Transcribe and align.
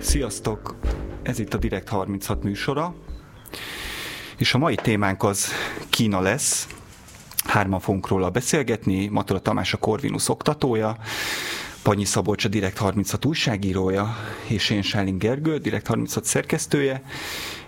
Sziasztok! 0.00 0.76
Ez 1.22 1.38
itt 1.38 1.54
a 1.54 1.58
Direkt 1.58 1.88
36 1.88 2.42
műsora, 2.42 2.94
és 4.36 4.54
a 4.54 4.58
mai 4.58 4.74
témánk 4.74 5.22
az 5.22 5.48
Kína 5.90 6.20
lesz. 6.20 6.66
Hárman 7.44 7.80
fogunk 7.80 8.08
róla 8.08 8.30
beszélgetni, 8.30 9.06
Matura 9.06 9.38
Tamás 9.38 9.72
a 9.72 9.76
Corvinus 9.76 10.28
oktatója, 10.28 10.96
Panyi 11.82 12.04
Szabolcs 12.04 12.44
a 12.44 12.48
Direkt 12.48 12.78
36 12.78 13.24
újságírója, 13.24 14.16
és 14.46 14.70
én 14.70 14.82
Sáling 14.82 15.20
Gergő, 15.20 15.58
Direkt 15.58 15.86
36 15.86 16.24
szerkesztője, 16.24 17.02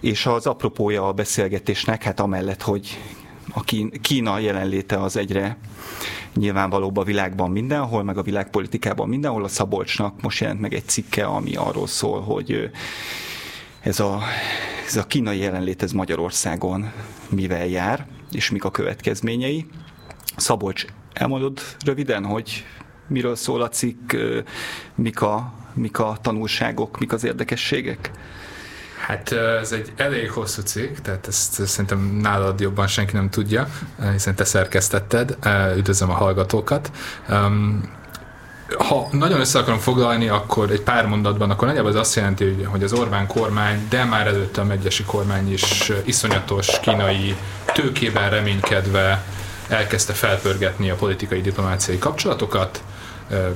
és 0.01 0.27
az 0.27 0.47
apropója 0.47 1.07
a 1.07 1.13
beszélgetésnek, 1.13 2.03
hát 2.03 2.21
amellett, 2.21 2.63
hogy 2.63 2.99
a 3.53 3.65
Kína 4.01 4.39
jelenléte 4.39 5.01
az 5.01 5.17
egyre 5.17 5.57
nyilvánvalóbb 6.35 6.97
a 6.97 7.05
világban 7.05 7.51
mindenhol, 7.51 8.03
meg 8.03 8.19
a 8.19 8.23
világpolitikában 8.23 9.09
mindenhol. 9.09 9.45
A 9.45 9.49
Szabolcsnak 9.49 10.23
most 10.23 10.41
jelent 10.41 10.61
meg 10.61 10.75
egy 10.75 10.89
cikke, 10.89 11.25
ami 11.25 11.55
arról 11.55 11.87
szól, 11.87 12.21
hogy 12.21 12.71
ez 13.81 14.01
a, 14.01 14.21
ez 14.87 14.97
a 14.97 15.07
kínai 15.07 15.39
jelenlét 15.39 15.83
ez 15.83 15.93
Magyarországon 15.93 16.93
mivel 17.29 17.67
jár, 17.67 18.07
és 18.33 18.51
mik 18.51 18.65
a 18.65 18.71
következményei. 18.71 19.67
Szabolcs, 20.37 20.85
elmondod 21.13 21.61
röviden, 21.85 22.25
hogy 22.25 22.65
miről 23.09 23.35
szól 23.35 23.63
a 23.63 23.69
cikk, 23.69 24.17
mik 24.95 25.21
a, 25.21 25.53
mik 25.75 25.99
a 25.99 26.17
tanulságok, 26.23 26.99
mik 26.99 27.13
az 27.13 27.25
érdekességek? 27.25 28.11
Hát 29.07 29.33
ez 29.33 29.73
egy 29.73 29.93
elég 29.97 30.31
hosszú 30.31 30.63
cikk, 30.63 30.97
tehát 30.97 31.27
ezt 31.27 31.67
szerintem 31.67 32.19
nálad 32.23 32.61
jobban 32.61 32.87
senki 32.87 33.13
nem 33.13 33.31
tudja, 33.31 33.69
hiszen 34.13 34.35
te 34.35 34.45
szerkesztetted. 34.45 35.37
Üdvözlöm 35.77 36.11
a 36.11 36.15
hallgatókat. 36.15 36.91
Ha 38.79 39.09
nagyon 39.11 39.41
össze 39.41 39.59
akarom 39.59 39.79
foglalni, 39.79 40.29
akkor 40.29 40.71
egy 40.71 40.81
pár 40.81 41.07
mondatban, 41.07 41.51
akkor 41.51 41.67
nagyjából 41.67 41.91
ez 41.91 41.97
azt 41.97 42.15
jelenti, 42.15 42.63
hogy 42.63 42.83
az 42.83 42.93
Orbán 42.93 43.27
kormány, 43.27 43.87
de 43.89 44.05
már 44.05 44.27
előtte 44.27 44.61
a 44.61 44.65
megyesi 44.65 45.05
kormány 45.05 45.53
is 45.53 45.93
iszonyatos 46.05 46.81
kínai 46.81 47.37
tőkében 47.73 48.31
reménykedve 48.31 49.25
elkezdte 49.69 50.13
felpörgetni 50.13 50.91
a 50.91 50.95
politikai 50.95 51.41
diplomáciai 51.41 51.99
kapcsolatokat, 51.99 52.83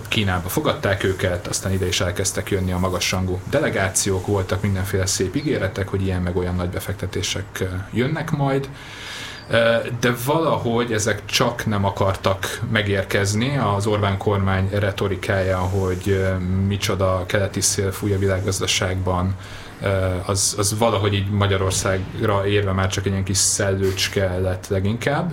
Kínába 0.08 0.48
fogadták 0.48 1.04
őket, 1.04 1.46
aztán 1.46 1.72
ide 1.72 1.86
is 1.86 2.00
elkezdtek 2.00 2.50
jönni 2.50 2.72
a 2.72 2.78
magasrangú 2.78 3.40
delegációk, 3.50 4.26
voltak 4.26 4.62
mindenféle 4.62 5.06
szép 5.06 5.36
ígéretek, 5.36 5.88
hogy 5.88 6.02
ilyen 6.02 6.22
meg 6.22 6.36
olyan 6.36 6.54
nagy 6.54 6.68
befektetések 6.68 7.64
jönnek 7.92 8.30
majd, 8.30 8.68
de 10.00 10.14
valahogy 10.24 10.92
ezek 10.92 11.24
csak 11.24 11.66
nem 11.66 11.84
akartak 11.84 12.60
megérkezni. 12.70 13.56
Az 13.56 13.86
Orbán 13.86 14.18
kormány 14.18 14.68
retorikája, 14.72 15.58
hogy 15.58 16.24
micsoda 16.66 17.24
keleti 17.26 17.60
szél 17.60 17.92
fúj 17.92 18.12
a 18.12 18.18
világgazdaságban, 18.18 19.34
az, 20.26 20.54
az 20.58 20.78
valahogy 20.78 21.14
így 21.14 21.30
Magyarországra 21.30 22.46
érve 22.46 22.72
már 22.72 22.88
csak 22.88 23.06
egy 23.06 23.12
ilyen 23.12 23.24
kis 23.24 23.36
szellőcske 23.36 24.38
lett 24.38 24.68
leginkább. 24.68 25.32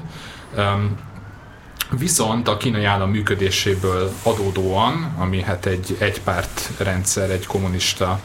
Viszont 1.97 2.47
a 2.47 2.57
kínai 2.57 2.83
állam 2.83 3.09
működéséből 3.09 4.11
adódóan, 4.23 5.15
ami 5.17 5.41
hát 5.41 5.65
egy 5.65 5.97
egypárt 5.99 6.69
rendszer, 6.77 7.29
egy 7.29 7.45
kommunista 7.45 8.19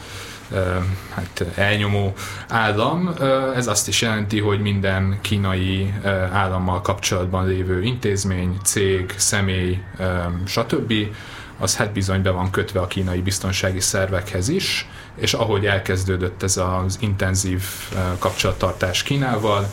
hát 1.13 1.45
elnyomó 1.55 2.13
állam. 2.47 3.13
Ez 3.55 3.67
azt 3.67 3.87
is 3.87 4.01
jelenti, 4.01 4.39
hogy 4.39 4.59
minden 4.59 5.19
kínai 5.21 5.93
állammal 6.31 6.81
kapcsolatban 6.81 7.47
lévő 7.47 7.83
intézmény, 7.83 8.57
cég, 8.63 9.13
személy, 9.17 9.79
stb. 10.45 10.93
az 11.59 11.75
hát 11.75 11.91
bizony 11.91 12.21
be 12.21 12.29
van 12.29 12.51
kötve 12.51 12.79
a 12.79 12.87
kínai 12.87 13.21
biztonsági 13.21 13.79
szervekhez 13.79 14.49
is, 14.49 14.87
és 15.15 15.33
ahogy 15.33 15.65
elkezdődött 15.65 16.43
ez 16.43 16.57
az 16.57 16.97
intenzív 16.99 17.63
kapcsolattartás 18.19 19.03
Kínával, 19.03 19.67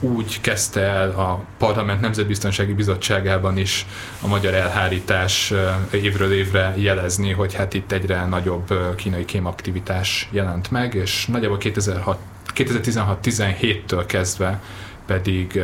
úgy 0.00 0.40
kezdte 0.40 0.80
el 0.80 1.10
a 1.10 1.44
Parlament 1.58 2.00
Nemzetbiztonsági 2.00 2.72
Bizottságában 2.72 3.58
is 3.58 3.86
a 4.20 4.26
magyar 4.26 4.54
elhárítás 4.54 5.52
évről 5.90 6.32
évre 6.32 6.74
jelezni, 6.76 7.32
hogy 7.32 7.54
hát 7.54 7.74
itt 7.74 7.92
egyre 7.92 8.26
nagyobb 8.26 8.94
kínai 8.96 9.24
kémaktivitás 9.24 10.28
jelent 10.30 10.70
meg, 10.70 10.94
és 10.94 11.26
nagyjából 11.26 11.58
2016-17-től 11.60 14.04
kezdve 14.06 14.60
pedig 15.10 15.62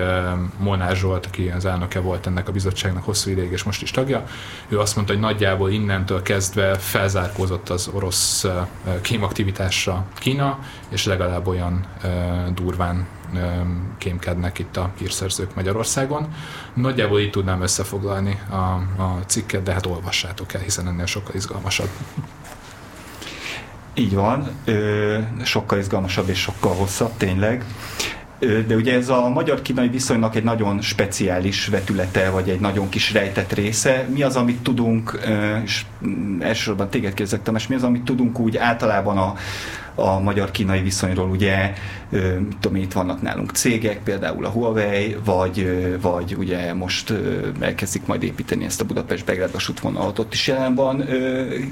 Molnár 0.58 0.96
Zsolt, 0.96 1.26
aki 1.26 1.48
az 1.48 1.64
elnöke 1.64 2.00
volt 2.00 2.26
ennek 2.26 2.48
a 2.48 2.52
bizottságnak 2.52 3.04
hosszú 3.04 3.30
ideig, 3.30 3.52
és 3.52 3.62
most 3.62 3.82
is 3.82 3.90
tagja, 3.90 4.24
ő 4.68 4.78
azt 4.78 4.94
mondta, 4.94 5.12
hogy 5.12 5.22
nagyjából 5.22 5.70
innentől 5.70 6.22
kezdve 6.22 6.74
felzárkózott 6.74 7.68
az 7.68 7.90
orosz 7.92 8.46
kémaktivitásra 9.00 10.04
Kína, 10.18 10.58
és 10.88 11.04
legalább 11.04 11.46
olyan 11.46 11.86
durván 12.54 13.06
kémkednek 13.98 14.58
itt 14.58 14.76
a 14.76 14.90
hírszerzők 14.98 15.54
Magyarországon. 15.54 16.34
Nagyjából 16.74 17.20
így 17.20 17.30
tudnám 17.30 17.62
összefoglalni 17.62 18.40
a, 18.50 18.54
a 19.02 19.18
cikket, 19.26 19.62
de 19.62 19.72
hát 19.72 19.86
olvassátok 19.86 20.54
el, 20.54 20.60
hiszen 20.60 20.88
ennél 20.88 21.06
sokkal 21.06 21.34
izgalmasabb. 21.34 21.88
Így 23.94 24.14
van, 24.14 24.48
sokkal 25.42 25.78
izgalmasabb 25.78 26.28
és 26.28 26.38
sokkal 26.40 26.74
hosszabb 26.74 27.12
tényleg. 27.16 27.64
De 28.38 28.74
ugye 28.74 28.94
ez 28.94 29.08
a 29.08 29.28
magyar-kínai 29.28 29.88
viszonynak 29.88 30.36
egy 30.36 30.44
nagyon 30.44 30.80
speciális 30.80 31.66
vetülete, 31.66 32.30
vagy 32.30 32.48
egy 32.48 32.60
nagyon 32.60 32.88
kis 32.88 33.12
rejtett 33.12 33.52
része. 33.52 34.06
Mi 34.12 34.22
az, 34.22 34.36
amit 34.36 34.62
tudunk, 34.62 35.18
és 35.64 35.84
mm, 36.06 36.40
elsősorban 36.40 36.88
téged 36.88 37.14
kérdezek, 37.14 37.50
és 37.54 37.66
mi 37.66 37.74
az, 37.74 37.82
amit 37.82 38.02
tudunk 38.02 38.38
úgy 38.38 38.56
általában 38.56 39.18
a, 39.18 39.34
a 39.96 40.18
magyar-kínai 40.20 40.80
viszonyról, 40.80 41.28
ugye 41.28 41.72
tudom, 42.60 42.76
itt 42.76 42.92
vannak 42.92 43.22
nálunk 43.22 43.50
cégek, 43.50 44.02
például 44.02 44.44
a 44.44 44.48
Huawei, 44.48 45.16
vagy, 45.24 45.66
vagy 46.00 46.34
ugye 46.38 46.74
most 46.74 47.12
elkezdik 47.60 48.06
majd 48.06 48.22
építeni 48.22 48.64
ezt 48.64 48.80
a 48.80 48.84
Budapest-Belgrád 48.84 49.52
vasútvonalat, 49.52 50.18
ott 50.18 50.32
is 50.32 50.46
jelen 50.46 50.74
van 50.74 51.04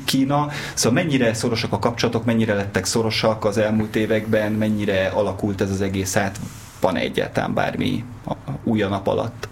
Kína. 0.04 0.48
Szóval 0.74 1.02
mennyire 1.02 1.34
szorosak 1.34 1.72
a 1.72 1.78
kapcsolatok, 1.78 2.24
mennyire 2.24 2.54
lettek 2.54 2.84
szorosak 2.84 3.44
az 3.44 3.58
elmúlt 3.58 3.96
években, 3.96 4.52
mennyire 4.52 5.06
alakult 5.06 5.60
ez 5.60 5.70
az 5.70 5.80
egész 5.80 6.16
át, 6.16 6.38
van 6.80 6.96
egyáltalán 6.96 7.54
bármi 7.54 8.04
új 8.64 8.82
a 8.82 8.88
nap 8.88 9.06
alatt? 9.06 9.48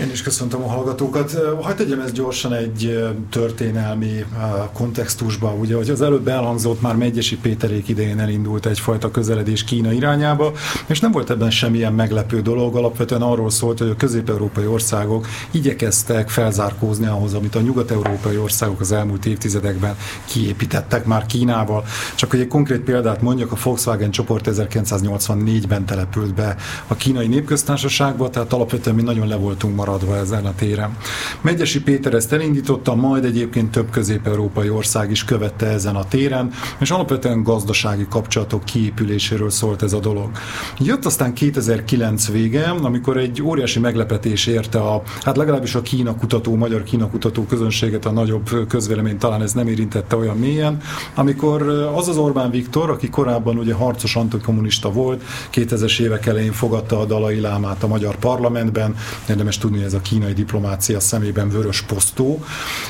Én 0.00 0.10
is 0.10 0.22
köszöntöm 0.22 0.62
a 0.62 0.68
hallgatókat. 0.68 1.38
Hagy 1.60 1.76
tegyem 1.76 2.00
ezt 2.00 2.12
gyorsan 2.12 2.52
egy 2.52 3.04
történelmi 3.30 4.24
kontextusba. 4.72 5.52
Ugye, 5.52 5.76
hogy 5.76 5.90
az 5.90 6.00
előbb 6.00 6.28
elhangzott, 6.28 6.80
már 6.80 6.96
Megyesi 6.96 7.36
Péterék 7.36 7.88
idején 7.88 8.18
elindult 8.18 8.66
egyfajta 8.66 9.10
közeledés 9.10 9.64
Kína 9.64 9.92
irányába, 9.92 10.52
és 10.86 11.00
nem 11.00 11.10
volt 11.10 11.30
ebben 11.30 11.50
semmilyen 11.50 11.92
meglepő 11.92 12.40
dolog. 12.40 12.76
Alapvetően 12.76 13.22
arról 13.22 13.50
szólt, 13.50 13.78
hogy 13.78 13.88
a 13.88 13.96
közép-európai 13.96 14.66
országok 14.66 15.26
igyekeztek 15.50 16.28
felzárkózni 16.28 17.06
ahhoz, 17.06 17.34
amit 17.34 17.54
a 17.54 17.60
nyugat-európai 17.60 18.38
országok 18.38 18.80
az 18.80 18.92
elmúlt 18.92 19.26
évtizedekben 19.26 19.96
kiépítettek 20.24 21.04
már 21.04 21.26
Kínával. 21.26 21.84
Csak 22.14 22.30
hogy 22.30 22.40
egy 22.40 22.48
konkrét 22.48 22.80
példát 22.80 23.22
mondjak, 23.22 23.52
a 23.52 23.56
Volkswagen 23.62 24.10
csoport 24.10 24.48
1984-ben 24.50 25.84
települt 25.84 26.34
be 26.34 26.56
a 26.86 26.94
kínai 26.94 27.26
népköztársaságba, 27.26 28.30
tehát 28.30 28.52
alapvetően 28.52 28.96
mi 28.96 29.02
nagyon 29.02 29.28
le 29.28 29.36
voltunk 29.36 29.76
maradva 29.86 30.16
ezen 30.16 30.46
a 30.46 30.54
téren. 30.54 30.96
Megyesi 31.40 31.82
Péter 31.82 32.14
ezt 32.14 32.32
elindította, 32.32 32.94
majd 32.94 33.24
egyébként 33.24 33.70
több 33.70 33.90
közép-európai 33.90 34.70
ország 34.70 35.10
is 35.10 35.24
követte 35.24 35.66
ezen 35.66 35.96
a 35.96 36.04
téren, 36.04 36.52
és 36.78 36.90
alapvetően 36.90 37.42
gazdasági 37.42 38.06
kapcsolatok 38.10 38.64
kiépüléséről 38.64 39.50
szólt 39.50 39.82
ez 39.82 39.92
a 39.92 39.98
dolog. 40.00 40.30
Jött 40.78 41.04
aztán 41.04 41.32
2009 41.32 42.28
vége, 42.28 42.64
amikor 42.82 43.16
egy 43.16 43.42
óriási 43.42 43.78
meglepetés 43.78 44.46
érte 44.46 44.78
a, 44.78 45.02
hát 45.22 45.36
legalábbis 45.36 45.74
a 45.74 45.82
Kína 45.82 46.16
kutató, 46.16 46.54
magyar 46.54 46.82
Kína 46.82 47.10
kutató 47.10 47.44
közönséget, 47.44 48.06
a 48.06 48.10
nagyobb 48.10 48.66
közvélemény 48.68 49.18
talán 49.18 49.42
ez 49.42 49.52
nem 49.52 49.68
érintette 49.68 50.16
olyan 50.16 50.36
mélyen, 50.36 50.80
amikor 51.14 51.62
az 51.94 52.08
az 52.08 52.16
Orbán 52.16 52.50
Viktor, 52.50 52.90
aki 52.90 53.08
korábban 53.08 53.58
ugye 53.58 53.74
harcos 53.74 54.16
antikommunista 54.16 54.92
volt, 54.92 55.22
2000-es 55.52 56.00
évek 56.00 56.26
elején 56.26 56.52
fogadta 56.52 57.00
a 57.00 57.04
Dalai 57.04 57.40
Lámát 57.40 57.82
a 57.82 57.86
magyar 57.86 58.16
parlamentben, 58.16 58.94
érdemes 59.28 59.58
tudni, 59.58 59.75
tudni, 59.76 59.84
ez 59.84 59.94
a 59.94 60.00
kínai 60.00 60.32
diplomácia 60.32 61.00
szemében 61.00 61.48
vörös 61.48 61.82
posztó. 61.82 62.44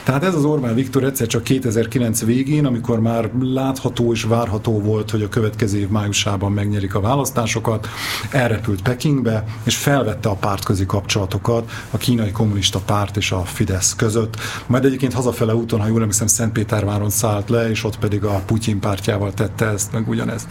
Tehát 0.05 0.25
ez 0.25 0.35
az 0.35 0.45
Orbán 0.45 0.75
Viktor 0.75 1.05
egyszer 1.05 1.27
csak 1.27 1.43
2009 1.43 2.25
végén, 2.25 2.67
amikor 2.67 3.01
már 3.01 3.31
látható 3.41 4.13
és 4.13 4.23
várható 4.23 4.81
volt, 4.81 5.11
hogy 5.11 5.23
a 5.23 5.29
következő 5.29 5.79
év 5.79 5.89
májusában 5.89 6.53
megnyerik 6.53 6.95
a 6.95 7.01
választásokat, 7.01 7.89
elrepült 8.31 8.83
Pekingbe, 8.83 9.45
és 9.63 9.77
felvette 9.77 10.29
a 10.29 10.35
pártközi 10.35 10.87
kapcsolatokat 10.87 11.71
a 11.91 11.97
kínai 11.97 12.31
kommunista 12.31 12.79
párt 12.79 13.17
és 13.17 13.33
a 13.33 13.41
Fidesz 13.45 13.95
között. 13.95 14.37
Majd 14.67 14.85
egyébként 14.85 15.13
hazafele 15.13 15.55
úton, 15.55 15.81
ha 15.81 15.87
jól 15.87 16.01
emlékszem, 16.01 16.27
Szentpéterváron 16.27 17.11
szállt 17.11 17.49
le, 17.49 17.71
és 17.71 17.85
ott 17.85 17.99
pedig 17.99 18.25
a 18.25 18.43
Putyin 18.47 18.81
pártjával 18.81 19.35
tette 19.35 19.67
ezt, 19.67 19.93
meg 19.93 20.09
ugyanezt. 20.09 20.47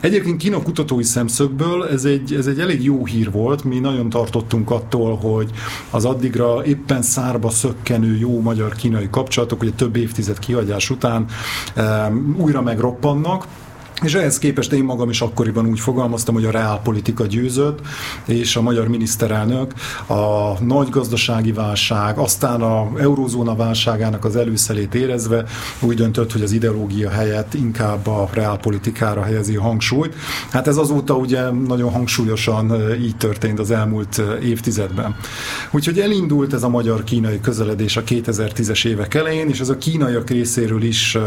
Egyébként 0.00 0.36
Kína 0.36 0.62
kutatói 0.62 1.02
szemszögből 1.02 1.88
ez 1.88 2.04
egy, 2.04 2.34
ez 2.34 2.46
egy 2.46 2.60
elég 2.60 2.84
jó 2.84 3.04
hír 3.06 3.30
volt, 3.30 3.64
mi 3.64 3.78
nagyon 3.78 4.08
tartottunk 4.08 4.70
attól, 4.70 5.16
hogy 5.16 5.50
az 5.90 6.04
addigra 6.04 6.64
éppen 6.64 7.02
szárba 7.02 7.50
szökkenő 7.50 8.16
jó 8.16 8.40
magyar-kínai 8.40 9.08
kapcsolatok, 9.10 9.62
ugye 9.62 9.70
több 9.70 9.96
évtized 9.96 10.38
kihagyás 10.38 10.90
után 10.90 11.26
újra 12.36 12.62
megroppannak, 12.62 13.46
és 14.02 14.14
ehhez 14.14 14.38
képest 14.38 14.72
én 14.72 14.84
magam 14.84 15.10
is 15.10 15.20
akkoriban 15.20 15.66
úgy 15.66 15.80
fogalmaztam, 15.80 16.34
hogy 16.34 16.44
a 16.44 16.50
reálpolitika 16.50 17.26
győzött, 17.26 17.80
és 18.24 18.56
a 18.56 18.62
magyar 18.62 18.88
miniszterelnök 18.88 19.72
a 20.06 20.52
nagy 20.64 20.88
gazdasági 20.88 21.52
válság, 21.52 22.18
aztán 22.18 22.62
a 22.62 22.90
eurózóna 22.98 23.54
válságának 23.54 24.24
az 24.24 24.36
előszelét 24.36 24.94
érezve 24.94 25.44
úgy 25.80 25.96
döntött, 25.96 26.32
hogy 26.32 26.42
az 26.42 26.52
ideológia 26.52 27.10
helyett 27.10 27.54
inkább 27.54 28.06
a 28.06 28.28
reálpolitikára 28.32 29.22
helyezi 29.22 29.56
a 29.56 29.62
hangsúlyt. 29.62 30.14
Hát 30.50 30.66
ez 30.66 30.76
azóta 30.76 31.14
ugye 31.14 31.50
nagyon 31.50 31.92
hangsúlyosan 31.92 32.94
így 33.00 33.16
történt 33.16 33.58
az 33.58 33.70
elmúlt 33.70 34.22
évtizedben. 34.42 35.16
Úgyhogy 35.70 36.00
elindult 36.00 36.52
ez 36.52 36.62
a 36.62 36.68
magyar-kínai 36.68 37.40
közeledés 37.40 37.96
a 37.96 38.02
2010-es 38.02 38.86
évek 38.86 39.14
elején, 39.14 39.48
és 39.48 39.60
ez 39.60 39.68
a 39.68 39.78
kínaiak 39.78 40.30
részéről 40.30 40.82
is 40.82 41.18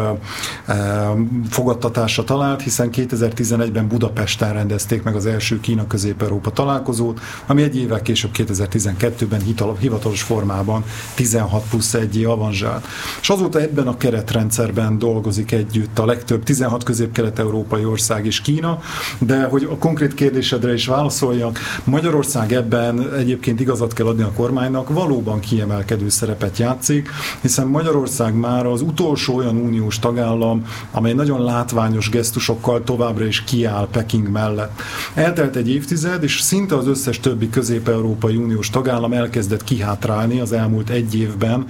fogadtatásra 1.50 2.24
talált, 2.24 2.59
hiszen 2.62 2.90
2011-ben 2.92 3.88
Budapesten 3.88 4.54
rendezték 4.54 5.04
meg 5.04 5.16
az 5.16 5.26
első 5.26 5.60
Kína-Közép-Európa 5.60 6.52
találkozót, 6.52 7.20
ami 7.46 7.62
egy 7.62 7.78
évvel 7.78 8.02
később 8.02 8.32
2012-ben 8.34 9.42
hivatalos 9.80 10.22
formában 10.22 10.84
16 11.16 11.64
plusz 11.70 11.94
1 11.94 12.24
avanzsált. 12.24 12.86
És 13.22 13.30
azóta 13.30 13.62
ebben 13.62 13.88
a 13.88 13.98
keretrendszerben 13.98 14.98
dolgozik 14.98 15.52
együtt 15.52 16.00
a 16.00 16.06
legtöbb 16.06 16.44
16 16.44 16.84
közép-kelet-európai 16.84 17.86
ország 17.86 18.26
és 18.26 18.42
Kína, 18.42 18.80
de 19.18 19.44
hogy 19.44 19.68
a 19.72 19.78
konkrét 19.78 20.14
kérdésedre 20.14 20.74
is 20.74 20.86
válaszoljak, 20.86 21.60
Magyarország 21.84 22.54
ebben 22.54 23.14
egyébként 23.14 23.60
igazat 23.60 23.94
kell 23.94 24.06
adni 24.06 24.24
a 24.24 24.32
kormánynak, 24.32 24.90
valóban 24.90 25.40
kiemelkedő 25.40 26.10
szerepet 26.10 26.58
játszik, 26.58 27.10
hiszen 27.42 27.68
Magyarország 27.68 28.34
már 28.34 28.66
az 28.66 28.82
utolsó 28.82 29.36
olyan 29.36 29.56
uniós 29.56 30.00
tagállam, 30.00 30.66
amely 30.92 31.14
nagyon 31.14 31.44
látványos 31.44 32.10
gesztus 32.10 32.49
sokkal 32.50 32.84
továbbra 32.84 33.26
is 33.26 33.44
kiáll 33.44 33.88
Peking 33.92 34.30
mellett. 34.30 34.82
Eltelt 35.14 35.56
egy 35.56 35.70
évtized, 35.70 36.24
és 36.24 36.40
szinte 36.42 36.76
az 36.78 36.88
összes 36.88 37.20
többi 37.20 37.50
közép-európai 37.50 38.36
uniós 38.36 38.70
tagállam 38.70 39.14
elkezdett 39.14 39.64
kihátrálni 39.64 40.40
az 40.40 40.52
elmúlt 40.52 40.90
egy 40.90 41.16
évben 41.16 41.66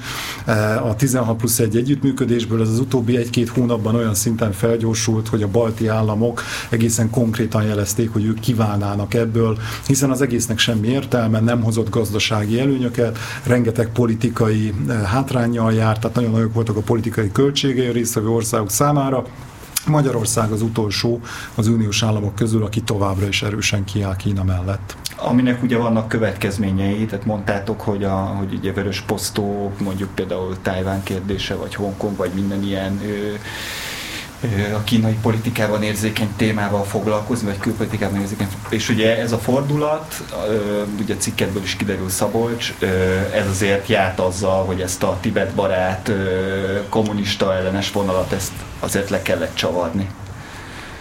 eh, 0.45 0.85
a 0.85 0.95
16 0.95 1.37
plusz 1.37 1.59
egy 1.59 1.75
együttműködésből. 1.75 2.61
Ez 2.61 2.69
az 2.69 2.79
utóbbi 2.79 3.17
egy-két 3.17 3.49
hónapban 3.49 3.95
olyan 3.95 4.13
szinten 4.13 4.51
felgyorsult, 4.51 5.27
hogy 5.27 5.43
a 5.43 5.47
balti 5.47 5.87
államok 5.87 6.43
egészen 6.69 7.09
konkrétan 7.09 7.63
jelezték, 7.63 8.13
hogy 8.13 8.25
ők 8.25 8.39
kiválnának 8.39 9.13
ebből, 9.13 9.57
hiszen 9.87 10.11
az 10.11 10.21
egésznek 10.21 10.57
semmi 10.57 10.87
értelme, 10.87 11.39
nem 11.39 11.63
hozott 11.63 11.89
gazdasági 11.89 12.59
előnyöket, 12.59 13.17
rengeteg 13.43 13.89
politikai 13.91 14.73
eh, 14.87 15.01
hátrányjal 15.01 15.73
járt, 15.73 15.99
tehát 15.99 16.15
nagyon 16.15 16.31
nagyok 16.31 16.53
voltak 16.53 16.77
a 16.77 16.81
politikai 16.81 17.31
költségei 17.31 17.87
a 17.87 17.91
résztvevő 17.91 18.27
országok 18.27 18.69
számára, 18.69 19.25
Magyarország 19.87 20.51
az 20.51 20.61
utolsó 20.61 21.19
az 21.55 21.67
uniós 21.67 22.03
államok 22.03 22.35
közül, 22.35 22.63
aki 22.63 22.81
továbbra 22.81 23.27
is 23.27 23.41
erősen 23.41 23.83
kiáll 23.83 24.15
Kína 24.15 24.43
mellett. 24.43 24.95
Aminek 25.17 25.63
ugye 25.63 25.77
vannak 25.77 26.07
következményei, 26.07 27.05
tehát 27.05 27.25
mondtátok, 27.25 27.81
hogy, 27.81 28.03
a, 28.03 28.15
hogy 28.15 28.53
ugye 28.53 28.73
vörös 28.73 29.01
posztó, 29.01 29.71
mondjuk 29.83 30.09
például 30.15 30.55
Tájván 30.61 31.03
kérdése, 31.03 31.55
vagy 31.55 31.75
Hongkong, 31.75 32.17
vagy 32.17 32.31
minden 32.33 32.63
ilyen 32.63 32.99
ö, 33.03 33.33
a 34.75 34.83
kínai 34.83 35.18
politikában 35.21 35.83
érzékeny 35.83 36.30
témával 36.36 36.83
foglalkozni, 36.83 37.47
vagy 37.47 37.57
külpolitikában 37.57 38.21
érzékeny. 38.21 38.47
És 38.69 38.89
ugye 38.89 39.18
ez 39.18 39.31
a 39.31 39.38
fordulat, 39.38 40.24
ugye 41.00 41.13
a 41.13 41.18
cikketből 41.18 41.63
is 41.63 41.75
kiderül 41.75 42.09
Szabolcs, 42.09 42.74
ez 43.33 43.47
azért 43.47 43.88
járt 43.88 44.19
azzal, 44.19 44.65
hogy 44.65 44.81
ezt 44.81 45.03
a 45.03 45.18
Tibet 45.21 45.53
barát 45.53 46.12
kommunista 46.89 47.53
ellenes 47.53 47.91
vonalat 47.91 48.31
ezt 48.31 48.51
azért 48.80 49.09
le 49.09 49.21
kellett 49.21 49.56
csavarni. 49.56 50.09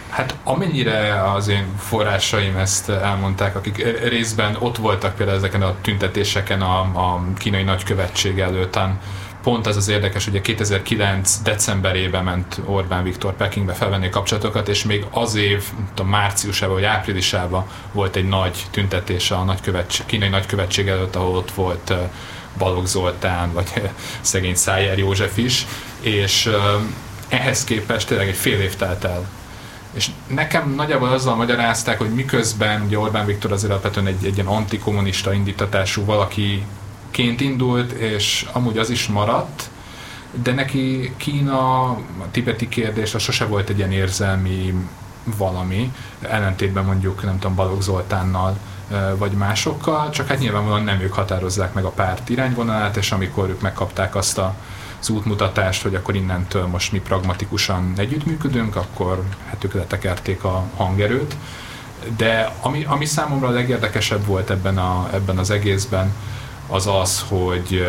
Hát 0.09 0.35
amennyire 0.45 1.23
az 1.33 1.49
én 1.49 1.67
forrásaim 1.79 2.57
ezt 2.57 2.89
elmondták, 2.89 3.57
akik 3.57 4.09
részben 4.09 4.57
ott 4.59 4.77
voltak 4.77 5.15
például 5.15 5.39
ezeken 5.39 5.63
a 5.63 5.75
tüntetéseken 5.81 6.61
a, 6.61 6.81
a 6.81 7.23
kínai 7.37 7.63
nagykövetség 7.63 8.39
előtán, 8.39 8.99
pont 9.49 9.67
ez 9.67 9.77
az 9.77 9.89
érdekes, 9.89 10.25
hogy 10.25 10.37
a 10.37 10.41
2009 10.41 11.39
decemberében 11.43 12.25
ment 12.25 12.61
Orbán 12.65 13.03
Viktor 13.03 13.37
Pekingbe 13.37 13.73
felvenni 13.73 14.09
kapcsolatokat, 14.09 14.69
és 14.69 14.85
még 14.85 15.05
az 15.11 15.35
év, 15.35 15.65
a 15.97 16.03
márciusában 16.03 16.75
vagy 16.75 16.85
áprilisában 16.85 17.67
volt 17.93 18.17
egy 18.17 18.29
nagy 18.29 18.67
tüntetés 18.71 19.31
a 19.31 19.45
nagykövetség, 19.45 20.07
kínai 20.07 20.29
nagykövetség 20.29 20.89
előtt, 20.89 21.17
ahol 21.17 21.37
ott 21.37 21.51
volt 21.51 21.93
Balogh 22.59 22.87
Zoltán, 22.87 23.53
vagy 23.53 23.73
szegény 24.21 24.55
Szájer 24.55 24.99
József 24.99 25.37
is, 25.37 25.67
és 26.01 26.51
ehhez 27.29 27.65
képest 27.65 28.09
tényleg 28.09 28.29
egy 28.29 28.37
fél 28.37 28.61
év 28.61 28.77
telt 28.77 29.05
el. 29.05 29.29
És 29.93 30.11
nekem 30.27 30.75
nagyjából 30.75 31.09
azzal 31.09 31.35
magyarázták, 31.35 31.99
hogy 31.99 32.11
miközben 32.11 32.83
ugye 32.83 32.99
Orbán 32.99 33.27
Viktor 33.27 33.53
azért 33.53 33.71
alapvetően 33.71 34.07
egy, 34.07 34.25
egy 34.25 34.35
ilyen 34.35 34.47
antikommunista 34.47 35.33
indítatású 35.33 36.05
valaki 36.05 36.63
ként 37.11 37.41
indult, 37.41 37.93
és 37.93 38.49
amúgy 38.53 38.79
az 38.79 38.91
is 38.91 39.07
maradt, 39.07 39.71
de 40.43 40.53
neki 40.53 41.15
Kína, 41.17 41.83
a 41.91 42.31
tibeti 42.31 42.69
kérdés, 42.69 43.15
az 43.15 43.23
sose 43.23 43.45
volt 43.45 43.69
egy 43.69 43.79
ilyen 43.79 43.93
érzelmi 43.93 44.75
valami, 45.37 45.93
ellentétben 46.21 46.85
mondjuk, 46.85 47.25
nem 47.25 47.39
tudom, 47.39 47.57
Balogh 47.57 47.83
Zoltánnal, 47.83 48.59
vagy 49.17 49.33
másokkal, 49.33 50.11
csak 50.11 50.27
hát 50.27 50.39
nyilvánvalóan 50.39 50.85
nem 50.85 51.01
ők 51.01 51.13
határozzák 51.13 51.73
meg 51.73 51.85
a 51.85 51.91
párt 51.91 52.29
irányvonalát, 52.29 52.97
és 52.97 53.13
amikor 53.13 53.49
ők 53.49 53.61
megkapták 53.61 54.15
azt 54.15 54.39
a, 54.39 54.55
az 55.01 55.09
útmutatást, 55.09 55.83
hogy 55.83 55.95
akkor 55.95 56.15
innentől 56.15 56.67
most 56.67 56.93
mi 56.93 57.01
pragmatikusan 57.01 57.93
együttműködünk, 57.97 58.77
akkor 58.77 59.23
hát 59.51 59.65
ők 59.65 59.75
letekerték 59.75 60.45
a 60.45 60.65
hangerőt. 60.77 61.37
De 62.17 62.53
ami, 62.61 62.85
ami 62.85 63.05
számomra 63.05 63.49
a 63.49 63.51
legérdekesebb 63.51 64.27
volt 64.27 64.51
ebben, 64.51 64.79
a, 64.79 65.09
ebben 65.13 65.39
az 65.39 65.51
egészben, 65.51 66.13
az 66.69 66.87
az, 66.87 67.25
hogy 67.29 67.87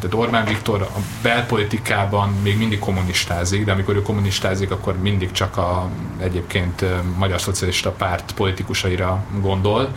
de 0.00 0.16
Orbán 0.16 0.44
Viktor 0.44 0.82
a 0.82 0.98
belpolitikában 1.22 2.28
még 2.42 2.58
mindig 2.58 2.78
kommunistázik, 2.78 3.64
de 3.64 3.72
amikor 3.72 3.96
ő 3.96 4.02
kommunistázik, 4.02 4.70
akkor 4.70 4.98
mindig 4.98 5.32
csak 5.32 5.56
a 5.56 5.88
egyébként 6.18 6.84
Magyar 7.18 7.40
Szocialista 7.40 7.90
Párt 7.90 8.32
politikusaira 8.32 9.24
gondol. 9.40 9.88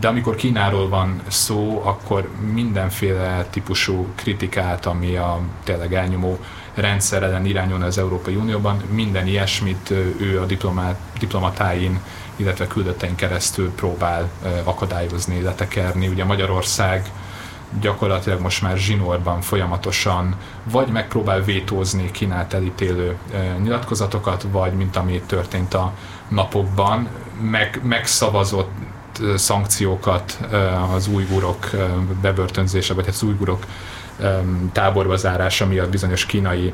De 0.00 0.08
amikor 0.08 0.34
Kínáról 0.34 0.88
van 0.88 1.22
szó, 1.28 1.82
akkor 1.84 2.28
mindenféle 2.52 3.46
típusú 3.50 4.06
kritikát, 4.14 4.86
ami 4.86 5.16
a 5.16 5.40
tényleg 5.64 5.94
elnyomó 5.94 6.38
rendszer 6.74 7.22
ellen 7.22 7.46
irányulna 7.46 7.86
az 7.86 7.98
Európai 7.98 8.34
Unióban, 8.34 8.82
minden 8.90 9.26
ilyesmit 9.26 9.90
ő 10.20 10.40
a 10.40 10.44
diplomát, 10.44 10.98
diplomatáin 11.18 12.00
illetve 12.36 12.66
küldöttein 12.66 13.14
keresztül 13.14 13.70
próbál 13.70 14.30
akadályozni, 14.64 15.42
letekerni. 15.42 16.08
Ugye 16.08 16.24
Magyarország 16.24 17.10
gyakorlatilag 17.80 18.40
most 18.40 18.62
már 18.62 18.76
zsinórban 18.76 19.40
folyamatosan 19.40 20.36
vagy 20.64 20.88
megpróbál 20.88 21.42
vétózni 21.42 22.10
Kínát 22.10 22.52
elítélő 22.52 23.16
nyilatkozatokat, 23.62 24.46
vagy 24.50 24.72
mint 24.72 24.96
ami 24.96 25.20
történt 25.26 25.74
a 25.74 25.92
napokban, 26.28 27.08
meg, 27.40 27.80
megszavazott 27.82 28.70
szankciókat 29.36 30.38
az 30.94 31.08
újgurok 31.08 31.70
bebörtönzése, 32.20 32.94
vagy 32.94 33.04
hát 33.04 33.14
az 33.14 33.22
újgurok 33.22 33.64
táborba 34.72 35.16
zárása 35.16 35.66
miatt 35.66 35.90
bizonyos 35.90 36.26
kínai 36.26 36.72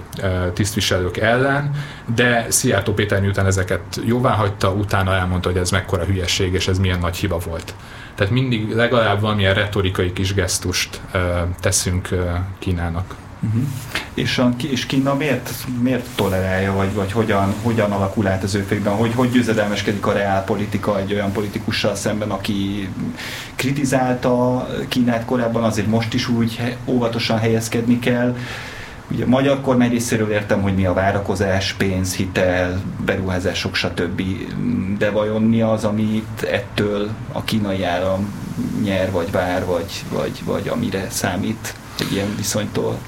tisztviselők 0.53 1.17
ellen, 1.17 1.71
de 2.15 2.47
Szijjártó 2.49 2.93
Péter 2.93 3.21
miután 3.21 3.47
ezeket 3.47 4.01
jóvá 4.05 4.33
hagyta, 4.33 4.71
utána 4.71 5.15
elmondta, 5.15 5.49
hogy 5.49 5.59
ez 5.59 5.71
mekkora 5.71 6.05
hülyeség, 6.05 6.53
és 6.53 6.69
ez 6.69 6.79
milyen 6.79 6.99
nagy 6.99 7.17
hiba 7.17 7.39
volt. 7.39 7.75
Tehát 8.15 8.33
mindig 8.33 8.75
legalább 8.75 9.21
valamilyen 9.21 9.55
retorikai 9.55 10.13
kis 10.13 10.35
gesztust 10.35 11.01
teszünk 11.61 12.09
Kínának. 12.59 13.15
Uh-huh. 13.41 13.63
És, 14.15 14.39
a, 14.39 14.51
és 14.71 14.87
Kína 14.87 15.15
miért, 15.15 15.51
miért 15.81 16.07
tolerálja, 16.15 16.73
vagy, 16.73 16.95
vagy 16.95 17.13
hogyan, 17.13 17.55
hogyan 17.63 17.93
alakul 17.93 18.27
át 18.27 18.43
az 18.43 18.55
ő 18.55 18.61
fejében, 18.61 18.95
hogy, 18.95 19.15
hogy 19.15 19.31
győzedelmeskedik 19.31 20.07
a 20.07 20.13
reálpolitika 20.13 20.99
egy 20.99 21.13
olyan 21.13 21.33
politikussal 21.33 21.95
szemben, 21.95 22.31
aki 22.31 22.89
kritizálta 23.55 24.67
Kínát 24.89 25.25
korábban, 25.25 25.65
azért 25.65 25.87
most 25.87 26.15
is 26.15 26.29
úgy 26.29 26.77
óvatosan 26.85 27.39
helyezkedni 27.39 27.99
kell. 27.99 28.37
Ugye 29.11 29.25
a 29.25 29.29
magyar 29.29 29.61
kormány 29.61 29.91
részéről 29.91 30.31
értem, 30.31 30.63
hogy 30.63 30.75
mi 30.75 30.87
a 30.87 30.93
várakozás, 30.93 31.73
pénz, 31.73 32.15
hitel, 32.15 32.81
beruházások, 33.05 33.75
stb. 33.75 34.23
De 34.99 35.11
vajon 35.11 35.43
mi 35.43 35.61
az, 35.61 35.85
amit 35.85 36.43
ettől 36.43 37.11
a 37.33 37.45
kínai 37.45 37.85
állam 37.85 38.33
nyer, 38.83 39.11
vagy 39.11 39.31
vár, 39.31 39.65
vagy, 39.65 40.05
vagy, 40.13 40.43
vagy 40.45 40.69
amire 40.69 41.07
számít 41.11 41.75
egy 42.01 42.13
ilyen 42.13 42.37
viszonytól? 42.37 42.99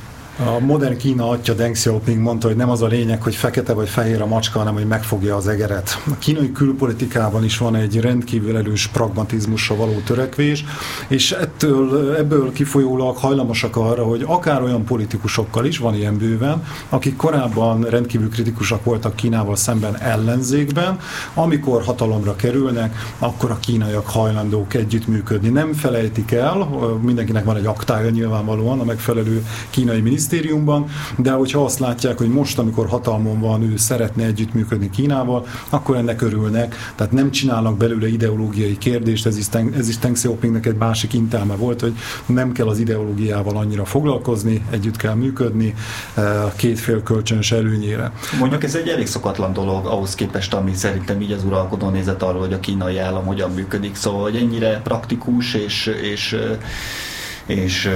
A 0.47 0.59
modern 0.59 0.97
Kína 0.97 1.29
atya 1.29 1.55
Deng 1.55 1.75
Xiaoping 1.75 2.21
mondta, 2.21 2.47
hogy 2.47 2.57
nem 2.57 2.71
az 2.71 2.83
a 2.83 2.87
lényeg, 2.87 3.23
hogy 3.23 3.35
fekete 3.35 3.73
vagy 3.73 3.89
fehér 3.89 4.21
a 4.21 4.27
macska, 4.27 4.59
hanem 4.59 4.75
hogy 4.75 4.87
megfogja 4.87 5.37
az 5.37 5.49
egeret. 5.49 6.03
A 6.11 6.19
kínai 6.19 6.53
külpolitikában 6.53 7.45
is 7.45 7.59
van 7.59 7.77
egy 7.77 8.01
rendkívül 8.01 8.57
erős 8.57 8.87
pragmatizmusra 8.87 9.77
való 9.77 10.01
törekvés, 10.05 10.65
és 11.09 11.33
ettől, 11.33 12.15
ebből 12.17 12.53
kifolyólag 12.53 13.17
hajlamosak 13.17 13.77
arra, 13.77 14.05
hogy 14.05 14.25
akár 14.27 14.63
olyan 14.63 14.85
politikusokkal 14.85 15.65
is, 15.65 15.79
van 15.79 15.95
ilyen 15.95 16.19
bőven, 16.19 16.65
akik 16.89 17.17
korábban 17.17 17.83
rendkívül 17.83 18.31
kritikusak 18.31 18.85
voltak 18.85 19.17
Kínával 19.17 19.57
szemben 19.57 19.97
ellenzékben, 19.99 20.99
amikor 21.35 21.83
hatalomra 21.83 22.37
kerülnek, 22.37 22.97
akkor 23.19 23.51
a 23.51 23.59
kínaiak 23.61 24.07
hajlandók 24.07 24.75
együttműködni. 24.75 25.49
Nem 25.49 25.73
felejtik 25.73 26.33
el, 26.33 26.69
mindenkinek 27.03 27.45
van 27.45 27.57
egy 27.57 27.67
aktája 27.67 28.11
nyilvánvalóan 28.11 28.81
a 28.81 28.85
megfelelő 28.85 29.47
kínai 29.71 30.01
minisztériumban, 30.31 30.87
de 31.17 31.31
hogyha 31.31 31.65
azt 31.65 31.79
látják, 31.79 32.19
hogy 32.19 32.29
most, 32.29 32.59
amikor 32.59 32.89
hatalmon 32.89 33.41
van, 33.41 33.63
ő 33.63 33.77
szeretne 33.77 34.25
együttműködni 34.25 34.91
Kínával, 34.91 35.47
akkor 35.69 35.97
ennek 35.97 36.23
örülnek. 36.23 36.93
Tehát 36.95 37.13
nem 37.13 37.31
csinálnak 37.31 37.77
belőle 37.77 38.09
ideológiai 38.09 38.79
kérdést, 38.79 39.27
ez 39.27 39.37
is, 39.37 39.47
ez 39.77 39.89
is 39.89 39.99
Deng 39.99 40.15
Xiaopingnek 40.15 40.67
egy 40.67 40.77
másik 40.77 41.13
intelme 41.13 41.55
volt, 41.55 41.81
hogy 41.81 41.95
nem 42.27 42.53
kell 42.53 42.67
az 42.67 42.79
ideológiával 42.79 43.57
annyira 43.57 43.85
foglalkozni, 43.85 44.65
együtt 44.71 44.97
kell 44.97 45.15
működni, 45.15 45.75
eh, 46.15 46.45
a 46.45 46.53
két 46.57 46.79
fél 46.79 47.03
kölcsönös 47.03 47.53
előnyére. 47.53 48.13
Mondjuk 48.39 48.65
ez 48.65 48.75
egy 48.75 48.89
elég 48.89 49.07
szokatlan 49.07 49.53
dolog 49.53 49.87
ahhoz 49.87 50.15
képest, 50.15 50.55
ami 50.55 50.75
szerintem 50.75 51.21
így 51.21 51.33
az 51.33 51.45
uralkodó 51.45 51.89
nézet 51.89 52.23
arról, 52.23 52.41
hogy 52.41 52.53
a 52.53 52.61
kínai 52.61 52.99
állam 52.99 53.25
hogyan 53.25 53.51
működik, 53.51 53.95
szóval 53.95 54.23
hogy 54.23 54.37
ennyire 54.37 54.81
praktikus 54.83 55.55
és, 55.55 55.87
és, 55.87 56.37
és, 57.47 57.59
és 57.65 57.89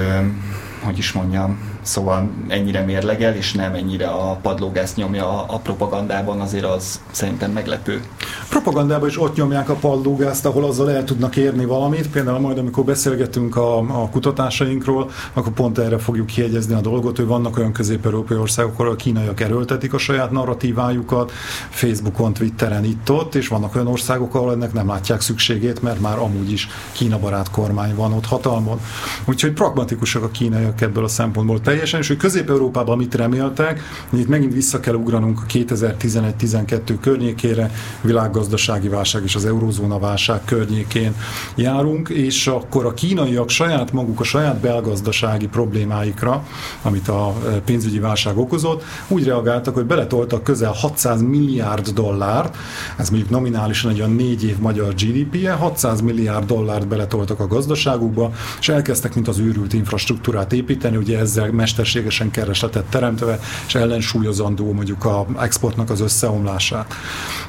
hogy 0.84 0.98
is 0.98 1.12
mondjam, 1.12 1.58
Szóval 1.84 2.30
ennyire 2.48 2.80
mérlegel, 2.80 3.34
és 3.34 3.52
nem 3.52 3.74
ennyire 3.74 4.06
a 4.06 4.38
padlógász 4.42 4.94
nyomja 4.94 5.46
a, 5.46 5.58
propagandában, 5.58 6.40
azért 6.40 6.64
az 6.64 7.00
szerintem 7.10 7.50
meglepő. 7.50 8.02
Propagandában 8.48 9.08
is 9.08 9.20
ott 9.20 9.36
nyomják 9.36 9.68
a 9.68 9.74
padlógázt, 9.74 10.46
ahol 10.46 10.64
azzal 10.64 10.90
el 10.90 11.04
tudnak 11.04 11.36
érni 11.36 11.64
valamit. 11.64 12.10
Például 12.10 12.38
majd, 12.38 12.58
amikor 12.58 12.84
beszélgetünk 12.84 13.56
a, 13.56 13.78
a 13.78 14.08
kutatásainkról, 14.08 15.10
akkor 15.32 15.52
pont 15.52 15.78
erre 15.78 15.98
fogjuk 15.98 16.26
kiegyezni 16.26 16.74
a 16.74 16.80
dolgot, 16.80 17.16
hogy 17.16 17.26
vannak 17.26 17.58
olyan 17.58 17.72
közép-európai 17.72 18.36
országok, 18.36 18.80
ahol 18.80 18.92
a 18.92 18.96
kínaiak 18.96 19.40
erőltetik 19.40 19.94
a 19.94 19.98
saját 19.98 20.30
narratívájukat, 20.30 21.32
Facebookon, 21.70 22.32
Twitteren 22.32 22.84
itt-ott, 22.84 23.34
és 23.34 23.48
vannak 23.48 23.74
olyan 23.74 23.86
országok, 23.86 24.34
ahol 24.34 24.52
ennek 24.52 24.72
nem 24.72 24.88
látják 24.88 25.20
szükségét, 25.20 25.82
mert 25.82 26.00
már 26.00 26.18
amúgy 26.18 26.52
is 26.52 26.68
Kína 26.92 27.18
barát 27.18 27.50
kormány 27.50 27.94
van 27.94 28.12
ott 28.12 28.26
hatalmon. 28.26 28.80
Úgyhogy 29.24 29.52
pragmatikusak 29.52 30.22
a 30.22 30.28
kínaiak 30.28 30.80
ebből 30.80 31.04
a 31.04 31.08
szempontból 31.08 31.60
teljesen, 31.74 32.00
és 32.00 32.08
hogy 32.08 32.16
Közép-Európában 32.16 32.96
mit 32.96 33.14
reméltek, 33.14 33.80
itt 34.12 34.28
megint 34.28 34.52
vissza 34.52 34.80
kell 34.80 34.94
ugranunk 34.94 35.40
a 35.40 35.52
2011-12 35.52 36.94
környékére, 37.00 37.70
világgazdasági 38.00 38.88
válság 38.88 39.22
és 39.24 39.34
az 39.34 39.44
eurózóna 39.44 39.98
válság 39.98 40.44
környékén 40.44 41.14
járunk, 41.56 42.08
és 42.08 42.46
akkor 42.46 42.86
a 42.86 42.94
kínaiak 42.94 43.48
saját 43.48 43.92
maguk, 43.92 44.20
a 44.20 44.24
saját 44.24 44.60
belgazdasági 44.60 45.46
problémáikra, 45.46 46.46
amit 46.82 47.08
a 47.08 47.34
e, 47.46 47.48
pénzügyi 47.48 47.98
válság 47.98 48.38
okozott, 48.38 48.84
úgy 49.08 49.24
reagáltak, 49.24 49.74
hogy 49.74 49.84
beletoltak 49.84 50.42
közel 50.42 50.72
600 50.72 51.22
milliárd 51.22 51.88
dollárt, 51.88 52.56
ez 52.96 53.10
mondjuk 53.10 53.30
nominálisan 53.30 53.90
egy 53.90 53.98
olyan 53.98 54.14
négy 54.14 54.44
év 54.44 54.58
magyar 54.58 54.94
GDP-je, 54.94 55.52
600 55.52 56.00
milliárd 56.00 56.46
dollárt 56.46 56.88
beletoltak 56.88 57.40
a 57.40 57.46
gazdaságukba, 57.46 58.32
és 58.60 58.68
elkezdtek, 58.68 59.14
mint 59.14 59.28
az 59.28 59.38
őrült 59.38 59.72
infrastruktúrát 59.72 60.52
építeni, 60.52 60.96
ugye 60.96 61.18
ezzel 61.18 61.50
mesterségesen 61.64 62.30
keresletet 62.30 62.84
teremtve, 62.84 63.38
és 63.66 63.74
ellensúlyozandó 63.74 64.72
mondjuk 64.72 65.04
a 65.04 65.26
exportnak 65.40 65.90
az 65.90 66.00
összeomlását. 66.00 66.94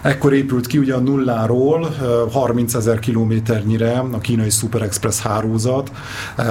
Ekkor 0.01 0.33
épült 0.33 0.67
ki 0.67 0.77
ugye 0.77 0.93
a 0.93 0.99
nulláról 0.99 1.95
30 2.31 2.73
ezer 2.73 2.99
kilométernyire 2.99 4.03
a 4.11 4.17
kínai 4.17 4.49
Super 4.49 4.81
Express 4.81 5.19
hálózat, 5.19 5.91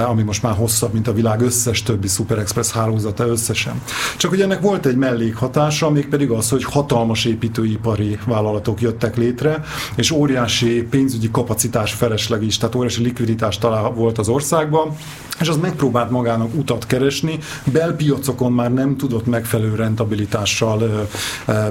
ami 0.07 0.23
most 0.23 0.43
már 0.43 0.55
hosszabb, 0.55 0.93
mint 0.93 1.07
a 1.07 1.13
világ 1.13 1.41
összes 1.41 1.83
többi 1.83 2.07
Super 2.07 2.37
Express 2.37 2.71
hálózata 2.71 3.27
összesen. 3.27 3.81
Csak 4.17 4.29
hogy 4.29 4.41
ennek 4.41 4.61
volt 4.61 4.85
egy 4.85 4.95
mellékhatása, 4.95 5.91
pedig 6.09 6.29
az, 6.29 6.49
hogy 6.49 6.63
hatalmas 6.63 7.25
építőipari 7.25 8.17
vállalatok 8.25 8.81
jöttek 8.81 9.17
létre, 9.17 9.63
és 9.95 10.11
óriási 10.11 10.83
pénzügyi 10.89 11.31
kapacitás 11.31 11.93
felesleg 11.93 12.43
is, 12.43 12.57
tehát 12.57 12.75
óriási 12.75 13.03
likviditás 13.03 13.57
talál 13.57 13.89
volt 13.89 14.17
az 14.17 14.29
országban, 14.29 14.95
és 15.39 15.47
az 15.47 15.57
megpróbált 15.57 16.09
magának 16.09 16.53
utat 16.55 16.85
keresni, 16.85 17.39
belpiacokon 17.63 18.51
már 18.51 18.73
nem 18.73 18.97
tudott 18.97 19.25
megfelelő 19.25 19.75
rentabilitással 19.75 21.07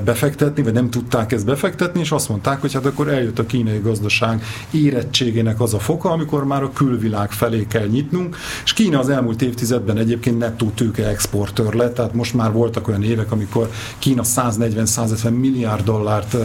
befektetni, 0.04 0.62
vagy 0.62 0.72
nem 0.72 0.90
tudták 0.90 1.32
ezt 1.32 1.44
befektetni, 1.44 2.00
és 2.00 2.10
azt 2.10 2.28
mondták, 2.28 2.60
hogy 2.60 2.72
hát 2.72 2.86
akkor 2.86 3.08
eljött 3.08 3.38
a 3.38 3.46
kínai 3.46 3.78
gazdaság 3.78 4.42
érettségének 4.70 5.60
az 5.60 5.74
a 5.74 5.78
foka, 5.78 6.10
amikor 6.10 6.44
már 6.44 6.62
a 6.62 6.72
külvilág 6.72 7.32
felé 7.32 7.66
kell 7.68 7.86
nyitnunk, 7.86 8.36
és 8.64 8.72
Kína 8.72 8.98
az 8.98 9.08
elmúlt 9.08 9.42
évtizedben 9.42 9.96
egyébként 9.96 10.38
nettó 10.38 10.70
tőke 10.74 11.06
exportőr 11.06 11.74
lett, 11.74 11.94
tehát 11.94 12.14
most 12.14 12.34
már 12.34 12.52
voltak 12.52 12.88
olyan 12.88 13.02
évek, 13.02 13.32
amikor 13.32 13.70
Kína 13.98 14.22
140-150 14.24 15.40
milliárd 15.40 15.84
dollárt 15.84 16.36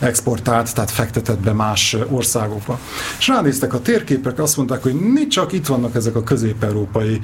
exportált, 0.00 0.74
tehát 0.74 0.90
fektetett 0.90 1.38
be 1.38 1.52
más 1.52 1.96
országokba. 2.08 2.78
És 3.18 3.28
ránéztek 3.28 3.74
a 3.74 3.80
térképek, 3.80 4.38
azt 4.38 4.56
mondták, 4.56 4.82
hogy 4.82 4.94
nincs 4.94 5.34
csak 5.34 5.52
itt 5.52 5.66
vannak 5.66 5.94
ezek 5.94 6.16
a 6.16 6.22
közép-európai 6.22 7.20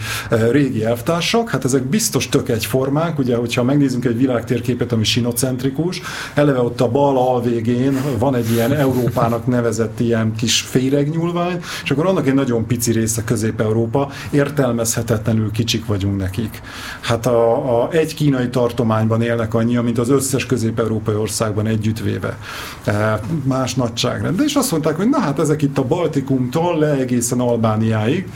régi 0.50 0.84
elvtársak, 0.84 1.48
hát 1.56 1.64
ezek 1.64 1.82
biztos 1.82 2.28
tök 2.28 2.48
egyformák, 2.48 3.18
ugye, 3.18 3.36
hogyha 3.36 3.62
megnézzünk 3.62 4.04
egy 4.04 4.16
világtérképet, 4.16 4.92
ami 4.92 5.04
sinocentrikus, 5.04 6.00
eleve 6.34 6.60
ott 6.60 6.80
a 6.80 6.88
bal 6.88 7.18
alvégén 7.18 7.98
van 8.18 8.34
egy 8.34 8.50
ilyen 8.50 8.72
Európának 8.72 9.46
nevezett 9.46 10.00
ilyen 10.00 10.34
kis 10.34 10.60
féregnyúlvány, 10.60 11.60
és 11.84 11.90
akkor 11.90 12.06
annak 12.06 12.26
egy 12.26 12.34
nagyon 12.34 12.66
pici 12.66 12.92
része 12.92 13.24
Közép-Európa, 13.24 14.10
értelmezhetetlenül 14.30 15.50
kicsik 15.50 15.86
vagyunk 15.86 16.16
nekik. 16.16 16.62
Hát 17.00 17.26
a, 17.26 17.82
a 17.82 17.92
egy 17.92 18.14
kínai 18.14 18.48
tartományban 18.48 19.22
élnek 19.22 19.54
annyi, 19.54 19.76
mint 19.76 19.98
az 19.98 20.08
összes 20.08 20.46
közép-európai 20.46 21.14
országban 21.14 21.66
együttvéve. 21.66 22.38
E, 22.84 23.20
más 23.42 23.74
nagyságrend. 23.74 24.40
És 24.44 24.54
azt 24.54 24.70
mondták, 24.70 24.96
hogy 24.96 25.08
na 25.08 25.18
hát 25.18 25.38
ezek 25.38 25.62
itt 25.62 25.78
a 25.78 25.84
Baltikumtól 25.84 26.78
le 26.78 26.90
egészen 26.92 27.40
Albániáig, 27.40 28.26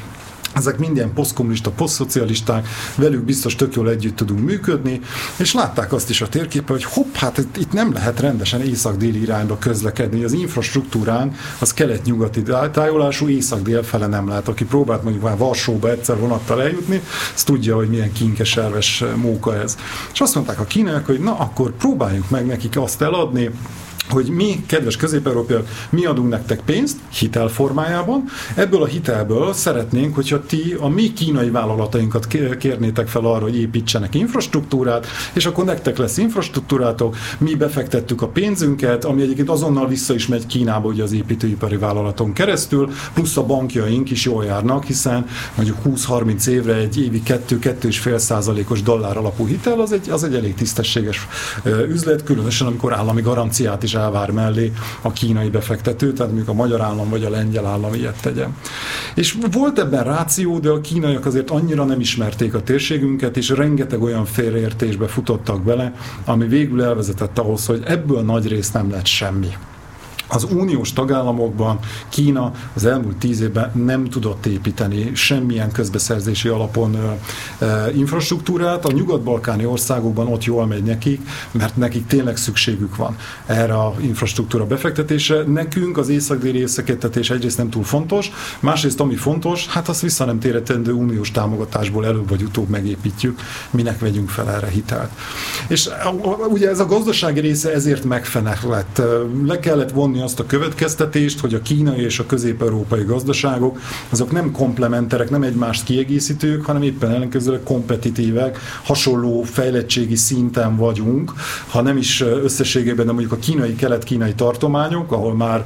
ezek 0.54 0.78
minden 0.78 1.12
posztkommunista, 1.12 1.70
posztszocialisták, 1.70 2.68
velük 2.96 3.24
biztos 3.24 3.56
tök 3.56 3.74
jól 3.74 3.90
együtt 3.90 4.16
tudunk 4.16 4.44
működni, 4.44 5.00
és 5.36 5.54
látták 5.54 5.92
azt 5.92 6.10
is 6.10 6.20
a 6.20 6.28
térképen, 6.28 6.76
hogy 6.76 6.84
hopp, 6.84 7.14
hát 7.14 7.38
itt 7.56 7.72
nem 7.72 7.92
lehet 7.92 8.20
rendesen 8.20 8.60
észak-déli 8.60 9.22
irányba 9.22 9.58
közlekedni, 9.58 10.24
az 10.24 10.32
infrastruktúrán 10.32 11.34
az 11.58 11.74
kelet-nyugati 11.74 12.42
tájolású, 12.72 13.28
észak-dél 13.28 13.82
fele 13.82 14.06
nem 14.06 14.28
lehet. 14.28 14.48
Aki 14.48 14.64
próbált 14.64 15.02
mondjuk 15.02 15.24
már 15.24 15.36
Varsóba 15.36 15.90
egyszer 15.90 16.18
vonattal 16.18 16.62
eljutni, 16.62 17.02
az 17.34 17.42
tudja, 17.42 17.76
hogy 17.76 17.88
milyen 17.88 18.12
kinkeserves 18.12 19.04
móka 19.16 19.56
ez. 19.56 19.76
És 20.12 20.20
azt 20.20 20.34
mondták 20.34 20.60
a 20.60 20.64
kínaiak, 20.64 21.06
hogy 21.06 21.20
na, 21.20 21.38
akkor 21.38 21.72
próbáljuk 21.76 22.30
meg 22.30 22.46
nekik 22.46 22.76
azt 22.76 23.02
eladni, 23.02 23.50
hogy 24.10 24.26
mi, 24.26 24.64
kedves 24.66 24.96
közép 24.96 25.28
mi 25.90 26.04
adunk 26.04 26.28
nektek 26.28 26.60
pénzt 26.60 26.96
hitel 27.08 27.48
formájában, 27.48 28.24
ebből 28.54 28.82
a 28.82 28.86
hitelből 28.86 29.52
szeretnénk, 29.52 30.14
hogyha 30.14 30.46
ti 30.46 30.76
a 30.78 30.88
mi 30.88 31.12
kínai 31.12 31.50
vállalatainkat 31.50 32.26
kérnétek 32.58 33.08
fel 33.08 33.24
arra, 33.24 33.42
hogy 33.42 33.56
építsenek 33.56 34.14
infrastruktúrát, 34.14 35.06
és 35.32 35.46
akkor 35.46 35.64
nektek 35.64 35.96
lesz 35.96 36.16
infrastruktúrátok, 36.16 37.16
mi 37.38 37.54
befektettük 37.54 38.22
a 38.22 38.28
pénzünket, 38.28 39.04
ami 39.04 39.22
egyébként 39.22 39.50
azonnal 39.50 39.88
vissza 39.88 40.14
is 40.14 40.26
megy 40.26 40.46
Kínába 40.46 40.88
ugye 40.88 41.02
az 41.02 41.12
építőipari 41.12 41.76
vállalaton 41.76 42.32
keresztül, 42.32 42.90
plusz 43.14 43.36
a 43.36 43.42
bankjaink 43.42 44.10
is 44.10 44.24
jól 44.24 44.44
járnak, 44.44 44.84
hiszen 44.84 45.26
mondjuk 45.54 45.78
20-30 45.84 46.46
évre 46.46 46.74
egy 46.74 47.00
évi 47.00 47.22
2-2,5 47.26 48.18
százalékos 48.18 48.82
dollár 48.82 49.16
alapú 49.16 49.46
hitel, 49.46 49.80
az 49.80 49.92
egy, 49.92 50.10
az 50.10 50.24
egy 50.24 50.34
elég 50.34 50.54
tisztességes 50.54 51.26
üzlet, 51.88 52.22
különösen 52.22 52.66
amikor 52.66 52.92
állami 52.92 53.20
garanciát 53.20 53.82
is 53.82 53.94
elvár 54.00 54.30
mellé 54.30 54.72
a 55.02 55.12
kínai 55.12 55.48
befektető, 55.48 56.12
tehát 56.12 56.32
mondjuk 56.32 56.56
a 56.56 56.62
magyar 56.62 56.80
állam 56.80 57.08
vagy 57.08 57.24
a 57.24 57.30
lengyel 57.30 57.66
állam 57.66 57.94
ilyet 57.94 58.20
tegyen. 58.22 58.56
És 59.14 59.36
volt 59.50 59.78
ebben 59.78 60.04
ráció, 60.04 60.58
de 60.58 60.70
a 60.70 60.80
kínaiak 60.80 61.26
azért 61.26 61.50
annyira 61.50 61.84
nem 61.84 62.00
ismerték 62.00 62.54
a 62.54 62.62
térségünket, 62.62 63.36
és 63.36 63.48
rengeteg 63.48 64.02
olyan 64.02 64.24
félreértésbe 64.24 65.06
futottak 65.06 65.62
bele, 65.62 65.94
ami 66.24 66.46
végül 66.46 66.82
elvezetett 66.82 67.38
ahhoz, 67.38 67.66
hogy 67.66 67.82
ebből 67.84 68.22
nagy 68.22 68.48
rész 68.48 68.70
nem 68.70 68.90
lett 68.90 69.06
semmi. 69.06 69.48
Az 70.32 70.46
uniós 70.50 70.92
tagállamokban 70.92 71.78
Kína 72.08 72.52
az 72.74 72.84
elmúlt 72.84 73.16
tíz 73.16 73.40
évben 73.40 73.72
nem 73.84 74.04
tudott 74.04 74.46
építeni 74.46 75.10
semmilyen 75.14 75.72
közbeszerzési 75.72 76.48
alapon 76.48 76.96
infrastruktúrát. 77.94 78.84
A 78.84 78.92
nyugat-balkáni 78.92 79.64
országokban 79.64 80.26
ott 80.26 80.44
jól 80.44 80.66
megy 80.66 80.82
nekik, 80.82 81.20
mert 81.50 81.76
nekik 81.76 82.06
tényleg 82.06 82.36
szükségük 82.36 82.96
van 82.96 83.16
erre 83.46 83.74
a 83.74 83.94
infrastruktúra 84.00 84.66
befektetése. 84.66 85.42
Nekünk 85.46 85.98
az 85.98 86.08
észak-déli 86.08 86.62
összekettetés 86.62 87.30
egyrészt 87.30 87.58
nem 87.58 87.70
túl 87.70 87.84
fontos, 87.84 88.32
másrészt 88.60 89.00
ami 89.00 89.14
fontos, 89.14 89.66
hát 89.66 89.88
azt 89.88 90.00
vissza 90.00 90.24
nem 90.24 90.38
téretendő 90.38 90.92
uniós 90.92 91.30
támogatásból 91.30 92.06
előbb 92.06 92.28
vagy 92.28 92.42
utóbb 92.42 92.68
megépítjük, 92.68 93.40
minek 93.70 93.98
vegyünk 93.98 94.28
fel 94.28 94.50
erre 94.50 94.68
hitelt. 94.68 95.10
És 95.68 95.88
ugye 96.48 96.68
ez 96.68 96.80
a 96.80 96.86
gazdasági 96.86 97.40
része 97.40 97.72
ezért 97.72 98.04
megfenek 98.04 98.62
lett. 98.62 99.02
Le 99.46 99.58
kellett 99.58 99.90
vonni 99.90 100.19
levonni 100.20 100.22
azt 100.22 100.40
a 100.40 100.46
következtetést, 100.46 101.40
hogy 101.40 101.54
a 101.54 101.62
kínai 101.62 102.00
és 102.00 102.18
a 102.18 102.26
közép-európai 102.26 103.02
gazdaságok 103.04 103.80
azok 104.08 104.32
nem 104.32 104.52
komplementerek, 104.52 105.30
nem 105.30 105.42
egymást 105.42 105.84
kiegészítők, 105.84 106.64
hanem 106.64 106.82
éppen 106.82 107.10
ellenkezőleg 107.10 107.62
kompetitívek, 107.62 108.58
hasonló 108.84 109.42
fejlettségi 109.42 110.16
szinten 110.16 110.76
vagyunk, 110.76 111.32
ha 111.68 111.82
nem 111.82 111.96
is 111.96 112.20
összességében, 112.20 113.06
de 113.06 113.12
mondjuk 113.12 113.32
a 113.32 113.36
kínai, 113.36 113.74
kelet-kínai 113.74 114.34
tartományok, 114.34 115.12
ahol 115.12 115.34
már 115.34 115.64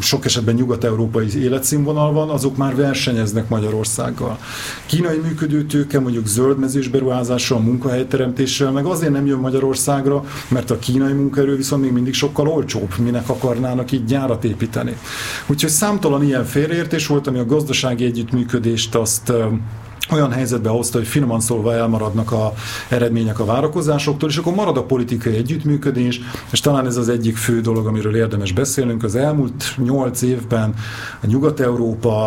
sok 0.00 0.24
esetben 0.24 0.54
nyugat-európai 0.54 1.42
életszínvonal 1.42 2.12
van, 2.12 2.28
azok 2.28 2.56
már 2.56 2.76
versenyeznek 2.76 3.48
Magyarországgal. 3.48 4.38
Kínai 4.86 5.18
működő 5.18 5.64
tőke 5.64 6.00
mondjuk 6.00 6.26
zöldmezős 6.26 6.88
beruházással, 6.88 7.58
munkahelyteremtéssel, 7.58 8.70
meg 8.70 8.84
azért 8.84 9.12
nem 9.12 9.26
jön 9.26 9.38
Magyarországra, 9.38 10.24
mert 10.48 10.70
a 10.70 10.78
kínai 10.78 11.12
munkaerő 11.12 11.56
viszont 11.56 11.82
még 11.82 11.92
mindig 11.92 12.14
sokkal 12.14 12.48
olcsóbb, 12.48 12.92
minek 12.98 13.28
akarnának 13.28 13.87
tudnak 13.88 13.92
így 13.92 14.04
gyárat 14.04 14.44
építeni. 14.44 14.96
Úgyhogy 15.46 15.70
számtalan 15.70 16.22
ilyen 16.22 16.44
félreértés 16.44 17.06
volt, 17.06 17.26
ami 17.26 17.38
a 17.38 17.46
gazdasági 17.46 18.04
együttműködést 18.04 18.94
azt 18.94 19.32
olyan 20.10 20.32
helyzetbe 20.32 20.68
hozta, 20.68 20.98
hogy 20.98 21.06
finoman 21.06 21.40
szólva 21.40 21.74
elmaradnak 21.74 22.32
a 22.32 22.52
eredmények 22.88 23.40
a 23.40 23.44
várakozásoktól, 23.44 24.28
és 24.28 24.36
akkor 24.36 24.54
marad 24.54 24.76
a 24.76 24.82
politikai 24.82 25.36
együttműködés, 25.36 26.20
és 26.50 26.60
talán 26.60 26.86
ez 26.86 26.96
az 26.96 27.08
egyik 27.08 27.36
fő 27.36 27.60
dolog, 27.60 27.86
amiről 27.86 28.16
érdemes 28.16 28.52
beszélnünk. 28.52 29.02
Az 29.04 29.14
elmúlt 29.14 29.74
nyolc 29.76 30.22
évben 30.22 30.74
a 31.22 31.26
Nyugat-Európa, 31.26 32.26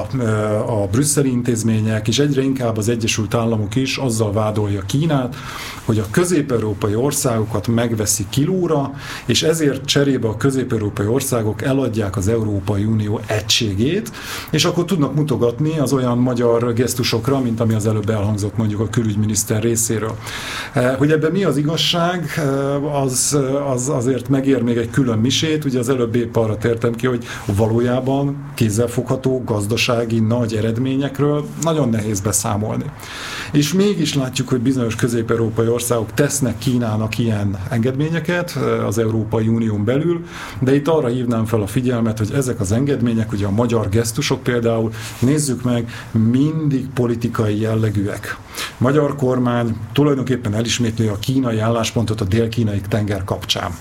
a 0.67 0.87
brüsszeli 0.91 1.29
intézmények, 1.29 2.07
és 2.07 2.19
egyre 2.19 2.41
inkább 2.41 2.77
az 2.77 2.89
Egyesült 2.89 3.33
Államok 3.33 3.75
is 3.75 3.97
azzal 3.97 4.33
vádolja 4.33 4.81
Kínát, 4.81 5.35
hogy 5.85 5.99
a 5.99 6.05
közép-európai 6.11 6.95
országokat 6.95 7.67
megveszi 7.67 8.25
kilóra, 8.29 8.93
és 9.25 9.43
ezért 9.43 9.85
cserébe 9.85 10.27
a 10.27 10.37
közép-európai 10.37 11.05
országok 11.07 11.61
eladják 11.61 12.17
az 12.17 12.27
Európai 12.27 12.83
Unió 12.83 13.19
egységét, 13.25 14.11
és 14.49 14.65
akkor 14.65 14.85
tudnak 14.85 15.15
mutogatni 15.15 15.79
az 15.79 15.93
olyan 15.93 16.17
magyar 16.17 16.73
gesztusokra, 16.73 17.39
mint 17.39 17.59
ami 17.71 17.79
az 17.79 17.87
előbb 17.87 18.09
elhangzott 18.09 18.57
mondjuk 18.57 18.79
a 18.79 18.89
külügyminiszter 18.89 19.61
részéről. 19.61 20.15
Eh, 20.73 20.95
hogy 20.97 21.11
ebben 21.11 21.31
mi 21.31 21.43
az 21.43 21.57
igazság, 21.57 22.33
eh, 22.37 23.01
az, 23.01 23.37
az 23.71 23.89
azért 23.89 24.29
megér 24.29 24.61
még 24.61 24.77
egy 24.77 24.89
külön 24.89 25.17
misét, 25.17 25.65
ugye 25.65 25.79
az 25.79 25.89
előbb 25.89 26.15
épp 26.15 26.35
arra 26.35 26.57
tértem 26.57 26.95
ki, 26.95 27.07
hogy 27.07 27.25
valójában 27.45 28.51
kézzelfogható 28.53 29.43
gazdasági 29.45 30.19
nagy 30.19 30.53
eredményekről 30.53 31.45
nagyon 31.61 31.89
nehéz 31.89 32.19
beszámolni. 32.19 32.85
És 33.51 33.73
mégis 33.73 34.15
látjuk, 34.15 34.49
hogy 34.49 34.59
bizonyos 34.59 34.95
közép-európai 34.95 35.67
országok 35.67 36.13
tesznek 36.13 36.57
Kínának 36.57 37.17
ilyen 37.17 37.59
engedményeket 37.69 38.53
eh, 38.55 38.87
az 38.87 38.97
Európai 38.97 39.47
Unión 39.47 39.83
belül, 39.83 40.25
de 40.59 40.75
itt 40.75 40.87
arra 40.87 41.07
hívnám 41.07 41.45
fel 41.45 41.61
a 41.61 41.67
figyelmet, 41.67 42.17
hogy 42.17 42.31
ezek 42.35 42.59
az 42.59 42.71
engedmények, 42.71 43.31
ugye 43.31 43.45
a 43.45 43.51
magyar 43.51 43.89
gesztusok 43.89 44.43
például, 44.43 44.91
nézzük 45.19 45.63
meg, 45.63 45.91
mindig 46.11 46.87
politikai 46.93 47.29
politikai 47.31 47.60
jellegűek. 47.61 48.37
Magyar 48.77 49.15
kormány 49.15 49.77
tulajdonképpen 49.93 50.53
elismétli 50.53 51.07
a 51.07 51.19
kínai 51.19 51.59
álláspontot 51.59 52.21
a 52.21 52.25
dél-kínai 52.25 52.81
tenger 52.89 53.23
kapcsán. 53.23 53.71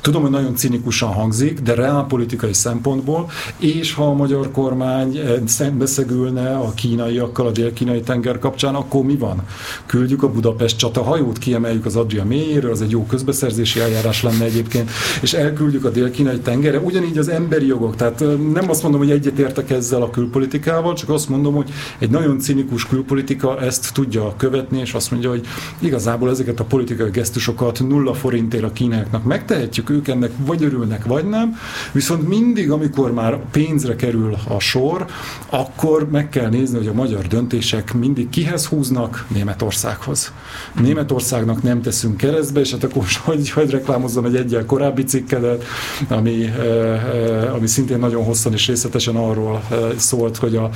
Tudom, 0.00 0.22
hogy 0.22 0.30
nagyon 0.30 0.54
cinikusan 0.54 1.12
hangzik, 1.12 1.60
de 1.60 1.74
reálpolitikai 1.74 2.52
szempontból, 2.52 3.30
és 3.58 3.94
ha 3.94 4.04
a 4.04 4.12
magyar 4.12 4.50
kormány 4.50 5.16
eh, 5.16 5.34
szembeszegülne 5.46 6.56
a 6.56 6.72
kínaiakkal 6.74 7.46
a 7.46 7.50
dél-kínai 7.50 8.00
tenger 8.00 8.38
kapcsán, 8.38 8.74
akkor 8.74 9.04
mi 9.04 9.16
van? 9.16 9.42
Küldjük 9.86 10.22
a 10.22 10.30
Budapest 10.30 10.78
csata 10.78 11.02
hajót, 11.02 11.38
kiemeljük 11.38 11.86
az 11.86 11.96
Adria 11.96 12.24
mélyéről, 12.24 12.70
az 12.70 12.82
egy 12.82 12.90
jó 12.90 13.06
közbeszerzési 13.06 13.80
eljárás 13.80 14.22
lenne 14.22 14.44
egyébként, 14.44 14.90
és 15.22 15.32
elküldjük 15.32 15.84
a 15.84 15.90
dél-kínai 15.90 16.38
tengerre. 16.38 16.78
Ugyanígy 16.78 17.18
az 17.18 17.28
emberi 17.28 17.66
jogok, 17.66 17.96
tehát 17.96 18.22
eh, 18.22 18.36
nem 18.36 18.70
azt 18.70 18.82
mondom, 18.82 19.00
hogy 19.00 19.10
egyetértek 19.10 19.70
ezzel 19.70 20.02
a 20.02 20.10
külpolitikával, 20.10 20.94
csak 20.94 21.08
azt 21.08 21.28
mondom, 21.28 21.54
hogy 21.54 21.70
egy 21.98 22.10
nagyon 22.10 22.38
cinikus 22.38 22.86
külpolitika 22.86 23.60
ezt 23.60 23.92
tudja 23.92 24.34
követni, 24.36 24.78
és 24.80 24.92
azt 24.92 25.10
mondja, 25.10 25.30
hogy 25.30 25.46
igazából 25.78 26.30
ezeket 26.30 26.60
a 26.60 26.64
politikai 26.64 27.10
gesztusokat 27.10 27.80
nulla 27.88 28.14
forintért 28.14 28.64
a 28.64 28.72
kínaiaknak 28.72 29.24
megtehetjük, 29.24 29.79
ők 29.88 30.08
ennek 30.08 30.30
vagy 30.36 30.64
örülnek, 30.64 31.04
vagy 31.04 31.28
nem, 31.28 31.56
viszont 31.92 32.28
mindig, 32.28 32.70
amikor 32.70 33.12
már 33.12 33.38
pénzre 33.50 33.96
kerül 33.96 34.36
a 34.48 34.58
sor, 34.60 35.06
akkor 35.50 36.10
meg 36.10 36.28
kell 36.28 36.48
nézni, 36.48 36.76
hogy 36.76 36.86
a 36.86 36.92
magyar 36.92 37.26
döntések 37.26 37.94
mindig 37.94 38.28
kihez 38.28 38.66
húznak? 38.66 39.24
Németországhoz. 39.28 40.32
Németországnak 40.80 41.62
nem 41.62 41.82
teszünk 41.82 42.16
keresztbe, 42.16 42.60
és 42.60 42.70
hát 42.70 42.84
akkor 42.84 43.04
hogy, 43.24 43.50
hogy 43.50 43.70
reklámozzam 43.70 44.24
egy 44.24 44.36
egyel 44.36 44.64
korábbi 44.64 45.04
cikkedet, 45.04 45.64
ami, 46.08 46.44
eh, 46.44 47.04
eh, 47.04 47.54
ami 47.54 47.66
szintén 47.66 47.98
nagyon 47.98 48.24
hosszan 48.24 48.52
és 48.52 48.66
részletesen 48.66 49.16
arról 49.16 49.62
eh, 49.70 49.78
szólt, 49.96 50.36
hogy 50.36 50.56
a 50.56 50.70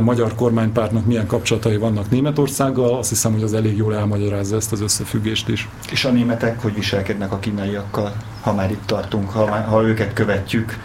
magyar 0.00 0.34
kormánypártnak 0.34 1.06
milyen 1.06 1.26
kapcsolatai 1.26 1.76
vannak 1.76 2.10
Németországgal, 2.10 2.98
azt 2.98 3.08
hiszem, 3.08 3.32
hogy 3.32 3.42
az 3.42 3.54
elég 3.54 3.76
jól 3.76 3.94
elmagyarázza 3.94 4.56
ezt 4.56 4.72
az 4.72 4.80
összefüggést 4.80 5.48
is. 5.48 5.68
És 5.90 6.04
a 6.04 6.10
németek 6.10 6.62
hogy 6.62 6.74
viselkednek 6.74 7.32
a 7.32 7.38
kínaiakkal? 7.38 8.12
Ha 8.44 8.54
már 8.54 8.70
itt 8.70 8.86
tartunk, 8.86 9.30
ha, 9.30 9.46
ha 9.46 9.82
őket 9.82 10.12
követjük. 10.12 10.78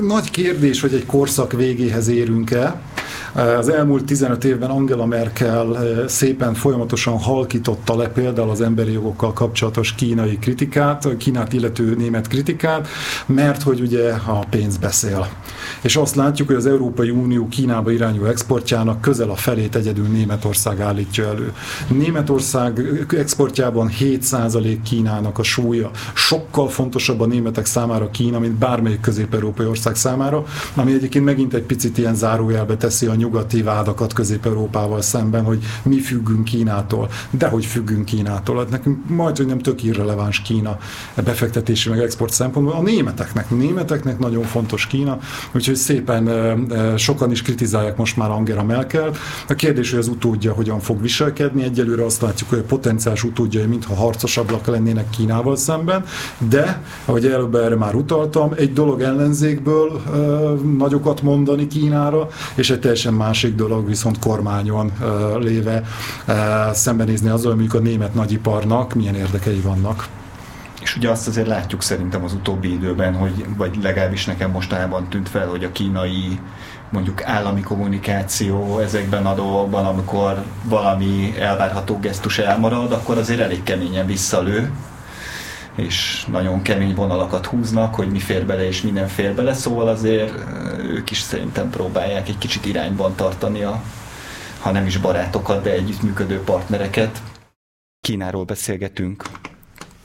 Nagy 0.00 0.30
kérdés, 0.30 0.80
hogy 0.80 0.94
egy 0.94 1.06
korszak 1.06 1.52
végéhez 1.52 2.08
érünk-e. 2.08 2.80
Az 3.34 3.68
elmúlt 3.68 4.04
15 4.04 4.44
évben 4.44 4.70
Angela 4.70 5.06
Merkel 5.06 5.78
eh, 5.78 6.08
szépen 6.08 6.54
folyamatosan 6.54 7.18
halkította 7.18 7.96
le 7.96 8.08
például 8.08 8.50
az 8.50 8.60
emberi 8.60 8.92
jogokkal 8.92 9.32
kapcsolatos 9.32 9.94
kínai 9.94 10.38
kritikát, 10.38 11.16
Kínát 11.16 11.52
illető 11.52 11.94
német 11.94 12.28
kritikát, 12.28 12.88
mert 13.26 13.62
hogy 13.62 13.80
ugye 13.80 14.10
a 14.12 14.44
pénz 14.50 14.76
beszél. 14.76 15.28
És 15.82 15.96
azt 15.96 16.14
látjuk, 16.14 16.48
hogy 16.48 16.56
az 16.56 16.66
Európai 16.66 17.10
Unió 17.10 17.48
Kínába 17.48 17.90
irányuló 17.90 18.24
exportjának 18.24 19.00
közel 19.00 19.30
a 19.30 19.34
felét 19.34 19.76
egyedül 19.76 20.06
Németország 20.06 20.80
állítja 20.80 21.26
elő. 21.26 21.52
Németország 21.88 22.80
exportjában 23.16 23.90
7% 24.00 24.76
Kínának 24.84 25.38
a 25.38 25.42
súlya. 25.42 25.90
Sokkal 26.14 26.68
fontosabb 26.68 27.20
a 27.20 27.26
németek 27.26 27.66
számára 27.66 28.10
Kína, 28.10 28.38
mint 28.38 28.52
bármelyik 28.52 29.00
közép-európai 29.00 29.66
ország 29.66 29.96
számára, 29.96 30.44
ami 30.74 30.92
egyébként 30.92 31.24
megint 31.24 31.54
egy 31.54 31.62
picit 31.62 31.98
ilyen 31.98 32.14
zárójelbe 32.14 32.76
teszi 32.76 33.06
a 33.06 33.14
nyugati 33.14 33.62
vádakat 33.62 34.12
Közép-Európával 34.12 35.02
szemben, 35.02 35.44
hogy 35.44 35.58
mi 35.82 36.00
függünk 36.00 36.44
Kínától. 36.44 37.08
De 37.30 37.48
hogy 37.48 37.64
függünk 37.64 38.04
Kínától. 38.04 38.56
Hát 38.56 38.70
nekünk 38.70 39.08
majd, 39.08 39.36
hogy 39.36 39.46
nem 39.46 39.58
tök 39.58 39.82
irreleváns 39.82 40.42
Kína 40.42 40.78
befektetési 41.24 41.88
meg 41.88 41.98
export 42.00 42.32
szempontból. 42.32 42.74
A 42.74 42.82
németeknek, 42.82 43.50
németeknek 43.50 44.18
nagyon 44.18 44.42
fontos 44.42 44.86
Kína, 44.86 45.18
úgyhogy 45.52 45.69
szépen 45.76 46.28
sokan 46.96 47.30
is 47.30 47.42
kritizálják 47.42 47.96
most 47.96 48.16
már 48.16 48.30
Angela 48.30 48.62
Merkel. 48.62 49.10
A 49.48 49.54
kérdés, 49.54 49.90
hogy 49.90 49.98
az 49.98 50.08
utódja 50.08 50.52
hogyan 50.52 50.80
fog 50.80 51.02
viselkedni. 51.02 51.62
Egyelőre 51.62 52.04
azt 52.04 52.20
látjuk, 52.20 52.48
hogy 52.48 52.58
a 52.58 52.62
potenciális 52.62 53.24
utódjai 53.24 53.66
mintha 53.66 53.94
harcosabbak 53.94 54.66
lennének 54.66 55.10
Kínával 55.10 55.56
szemben, 55.56 56.04
de, 56.48 56.82
ahogy 57.04 57.26
előbb 57.26 57.54
erre 57.54 57.76
már 57.76 57.94
utaltam, 57.94 58.52
egy 58.56 58.72
dolog 58.72 59.00
ellenzékből 59.00 60.00
nagyokat 60.78 61.22
mondani 61.22 61.66
Kínára, 61.66 62.28
és 62.54 62.70
egy 62.70 62.80
teljesen 62.80 63.14
másik 63.14 63.54
dolog 63.54 63.86
viszont 63.86 64.18
kormányon 64.18 64.92
léve 65.38 65.82
szembenézni 66.72 67.28
azzal, 67.28 67.54
mondjuk 67.54 67.74
a 67.74 67.78
német 67.78 68.14
nagyiparnak 68.14 68.94
milyen 68.94 69.14
érdekei 69.14 69.60
vannak. 69.60 70.08
És 70.90 70.96
ugye 70.96 71.10
azt 71.10 71.28
azért 71.28 71.46
látjuk 71.46 71.82
szerintem 71.82 72.24
az 72.24 72.32
utóbbi 72.32 72.72
időben, 72.72 73.14
hogy, 73.14 73.44
vagy 73.56 73.78
legalábbis 73.82 74.24
nekem 74.24 74.50
mostanában 74.50 75.08
tűnt 75.08 75.28
fel, 75.28 75.46
hogy 75.48 75.64
a 75.64 75.72
kínai 75.72 76.40
mondjuk 76.90 77.24
állami 77.24 77.60
kommunikáció 77.60 78.78
ezekben 78.78 79.26
a 79.26 79.34
dolgokban, 79.34 79.86
amikor 79.86 80.44
valami 80.64 81.34
elvárható 81.38 81.98
gesztus 81.98 82.38
elmarad, 82.38 82.92
akkor 82.92 83.18
azért 83.18 83.40
elég 83.40 83.62
keményen 83.62 84.06
visszalő, 84.06 84.72
és 85.74 86.26
nagyon 86.30 86.62
kemény 86.62 86.94
vonalakat 86.94 87.46
húznak, 87.46 87.94
hogy 87.94 88.10
mi 88.10 88.18
fér 88.18 88.46
bele 88.46 88.66
és 88.66 88.82
mi 88.82 88.90
nem 88.90 89.06
fér 89.06 89.34
bele, 89.34 89.54
szóval 89.54 89.88
azért 89.88 90.32
ők 90.78 91.10
is 91.10 91.20
szerintem 91.20 91.70
próbálják 91.70 92.28
egy 92.28 92.38
kicsit 92.38 92.66
irányban 92.66 93.14
tartani 93.14 93.62
a, 93.62 93.82
ha 94.60 94.70
nem 94.70 94.86
is 94.86 94.96
barátokat, 94.96 95.62
de 95.62 95.70
együttműködő 95.70 96.40
partnereket. 96.40 97.22
Kínáról 98.00 98.44
beszélgetünk, 98.44 99.24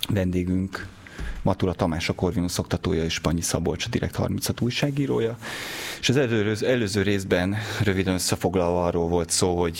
vendégünk 0.10 0.88
Matula 1.41 1.74
Tamás 1.74 2.10
a 2.10 2.13
Corvinus 2.13 2.58
oktatója 2.58 3.04
és 3.04 3.20
Panyi 3.20 3.41
Szabolcs 3.41 3.86
a 3.86 3.89
Direkt 3.89 4.15
36 4.15 4.62
újságírója. 4.62 5.38
És 6.00 6.10
az 6.10 6.15
előző, 6.18 6.68
előző 6.68 7.02
részben 7.02 7.56
röviden 7.84 8.13
összefoglalva 8.13 8.86
arról 8.86 9.08
volt 9.08 9.30
szó, 9.30 9.60
hogy 9.60 9.80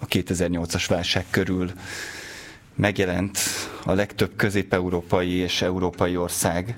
a 0.00 0.06
2008-as 0.06 0.84
válság 0.88 1.24
körül 1.30 1.70
megjelent 2.74 3.38
a 3.84 3.92
legtöbb 3.92 4.30
közép-európai 4.36 5.30
és 5.30 5.62
európai 5.62 6.16
ország 6.16 6.76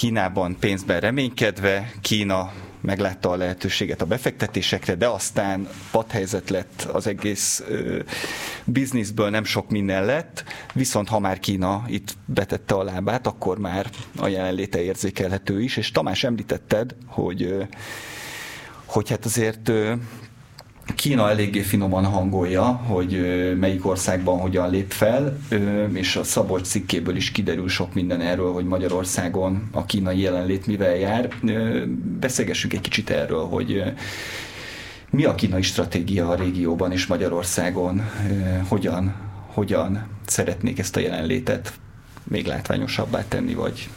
Kínában 0.00 0.56
pénzben 0.60 1.00
reménykedve, 1.00 1.92
Kína 2.00 2.52
meglátta 2.80 3.30
a 3.30 3.36
lehetőséget 3.36 4.00
a 4.00 4.06
befektetésekre, 4.06 4.94
de 4.94 5.06
aztán 5.06 5.68
padhelyzet 5.90 6.50
lett 6.50 6.88
az 6.92 7.06
egész 7.06 7.62
ö, 7.68 7.98
bizniszből, 8.64 9.30
nem 9.30 9.44
sok 9.44 9.70
minden 9.70 10.04
lett, 10.04 10.44
viszont 10.74 11.08
ha 11.08 11.18
már 11.18 11.38
Kína 11.38 11.84
itt 11.86 12.14
betette 12.24 12.74
a 12.74 12.82
lábát, 12.82 13.26
akkor 13.26 13.58
már 13.58 13.90
a 14.16 14.28
jelenléte 14.28 14.82
érzékelhető 14.82 15.62
is, 15.62 15.76
és 15.76 15.90
Tamás 15.90 16.24
említetted, 16.24 16.94
hogy, 17.06 17.42
ö, 17.42 17.62
hogy 18.84 19.08
hát 19.10 19.24
azért 19.24 19.72
Kína 20.94 21.30
eléggé 21.30 21.60
finoman 21.60 22.04
hangolja, 22.04 22.64
hogy 22.64 23.20
melyik 23.58 23.86
országban 23.86 24.38
hogyan 24.38 24.70
lép 24.70 24.90
fel, 24.90 25.38
és 25.92 26.16
a 26.16 26.24
Szabolcs 26.24 26.66
cikkéből 26.66 27.16
is 27.16 27.30
kiderül 27.30 27.68
sok 27.68 27.94
minden 27.94 28.20
erről, 28.20 28.52
hogy 28.52 28.64
Magyarországon 28.64 29.68
a 29.72 29.84
kínai 29.84 30.20
jelenlét 30.20 30.66
mivel 30.66 30.96
jár. 30.96 31.28
Beszélgessünk 32.20 32.72
egy 32.72 32.80
kicsit 32.80 33.10
erről, 33.10 33.44
hogy 33.44 33.82
mi 35.10 35.24
a 35.24 35.34
kínai 35.34 35.62
stratégia 35.62 36.28
a 36.28 36.34
régióban 36.34 36.92
és 36.92 37.06
Magyarországon, 37.06 38.10
hogyan, 38.68 39.14
hogyan 39.46 40.06
szeretnék 40.26 40.78
ezt 40.78 40.96
a 40.96 41.00
jelenlétet 41.00 41.72
még 42.24 42.46
látványosabbá 42.46 43.24
tenni, 43.28 43.54
vagy 43.54 43.88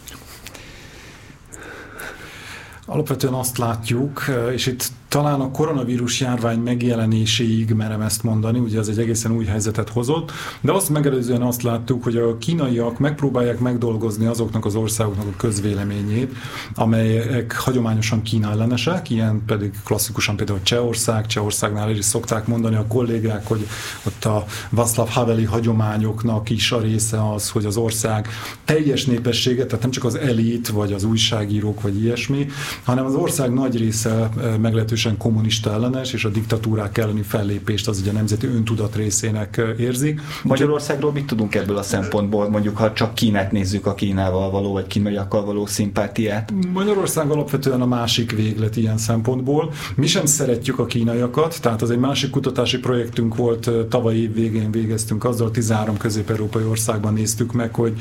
Alapvetően 2.86 3.34
azt 3.34 3.58
látjuk, 3.58 4.25
és 4.53 4.65
itt 4.65 4.91
talán 5.13 5.41
a 5.41 5.52
koronavírus 5.52 6.19
járvány 6.19 6.60
megjelenéséig 6.60 7.73
merem 7.73 8.02
ezt 8.02 8.23
mondani, 8.23 8.60
ugye 8.60 8.80
ez 8.80 8.88
egy 8.88 8.99
egészen 8.99 9.32
új 9.32 9.45
helyzetet 9.45 9.89
hozott, 9.89 10.32
de 10.62 10.71
azt 10.71 10.89
megelőzően 10.89 11.41
azt 11.41 11.62
láttuk, 11.62 12.04
hogy 12.04 12.17
a 12.17 12.38
kínaiak 12.38 12.99
megpróbálják 12.99 13.60
megdolgozni 13.60 14.26
azoknak 14.26 14.65
az 14.65 14.76
országoknak 14.76 15.28
a 15.28 15.38
közvéleményét, 15.38 16.36
amelyek 16.76 17.56
hagyományosan 17.56 18.21
Kína 18.21 18.52
ellenesek, 18.52 19.10
ilyen 19.10 19.43
pedig 19.45 19.71
klasszikusan 19.86 20.36
például 20.36 20.60
Csehország, 20.63 21.26
Csehországnál 21.26 21.89
is 21.89 22.06
szokták 22.06 22.47
mondani 22.47 22.76
a 22.76 22.86
kollégák, 22.88 23.47
hogy 23.47 23.67
ott 24.04 24.26
a 24.26 24.45
Václav 24.69 25.10
Haveli 25.10 25.43
hagyományoknak 25.43 26.49
is 26.49 26.71
a 26.71 26.80
része 26.80 27.32
az, 27.34 27.49
hogy 27.49 27.65
az 27.65 27.78
ország 27.78 28.28
teljes 28.65 29.06
népessége, 29.06 29.65
tehát 29.65 29.82
nem 29.82 29.91
csak 29.91 30.04
az 30.04 30.15
elit, 30.15 30.67
vagy 30.67 30.93
az 30.93 31.04
újságírók, 31.04 31.82
vagy 31.82 32.04
ilyesmi, 32.04 32.47
hanem 32.84 33.06
az 33.06 33.15
ország 33.15 33.54
nagy 33.54 33.78
része 33.78 34.30
eh, 34.38 34.58
meglehetősen 34.58 35.02
erősen 35.03 35.21
kommunista 35.21 35.71
ellenes, 35.71 36.13
és 36.13 36.25
a 36.25 36.29
diktatúrák 36.29 36.97
elleni 36.97 37.21
fellépést 37.21 37.87
az 37.87 37.99
ugye 37.99 38.09
a 38.09 38.13
nemzeti 38.13 38.47
öntudat 38.47 38.95
részének 38.95 39.61
érzik. 39.77 40.21
Magyarországról 40.43 41.11
mit 41.11 41.25
tudunk 41.25 41.55
ebből 41.55 41.77
a 41.77 41.83
szempontból, 41.83 42.49
mondjuk 42.49 42.77
ha 42.77 42.93
csak 42.93 43.13
Kínát 43.13 43.51
nézzük 43.51 43.85
a 43.85 43.93
Kínával 43.93 44.51
való, 44.51 44.71
vagy 44.71 44.87
kínaiakkal 44.87 45.45
való 45.45 45.65
szimpátiát? 45.65 46.53
Magyarország 46.73 47.31
alapvetően 47.31 47.81
a 47.81 47.85
másik 47.85 48.31
véglet 48.31 48.75
ilyen 48.75 48.97
szempontból. 48.97 49.71
Mi 49.95 50.07
sem 50.07 50.25
szeretjük 50.25 50.79
a 50.79 50.85
kínaiakat, 50.85 51.61
tehát 51.61 51.81
az 51.81 51.91
egy 51.91 51.99
másik 51.99 52.29
kutatási 52.29 52.79
projektünk 52.79 53.35
volt, 53.35 53.69
tavaly 53.89 54.15
év 54.15 54.33
végén 54.33 54.71
végeztünk 54.71 55.23
azzal, 55.23 55.51
13 55.51 55.97
közép-európai 55.97 56.63
országban 56.63 57.13
néztük 57.13 57.53
meg, 57.53 57.75
hogy 57.75 57.93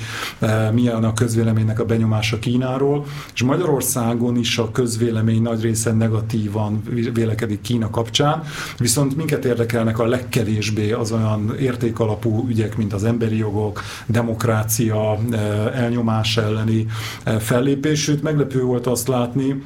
milyen 0.72 1.04
a 1.04 1.12
közvéleménynek 1.12 1.80
a 1.80 1.84
benyomása 1.84 2.38
Kínáról, 2.38 3.04
és 3.34 3.42
Magyarországon 3.42 4.36
is 4.36 4.58
a 4.58 4.70
közvélemény 4.70 5.42
nagy 5.42 5.62
része 5.62 5.92
negatívan 5.92 6.82
vélekedik 7.12 7.60
Kína 7.60 7.90
kapcsán, 7.90 8.42
viszont 8.78 9.16
minket 9.16 9.44
érdekelnek 9.44 9.98
a 9.98 10.06
legkevésbé 10.06 10.92
az 10.92 11.12
olyan 11.12 11.56
értékalapú 11.58 12.46
ügyek, 12.48 12.76
mint 12.76 12.92
az 12.92 13.04
emberi 13.04 13.36
jogok, 13.36 13.82
demokrácia, 14.06 15.18
eh, 15.30 15.80
elnyomás 15.82 16.36
elleni 16.36 16.86
eh, 17.22 17.38
fellépés, 17.38 18.02
sőt 18.02 18.22
meglepő 18.22 18.62
volt 18.62 18.86
azt 18.86 19.08
látni, 19.08 19.62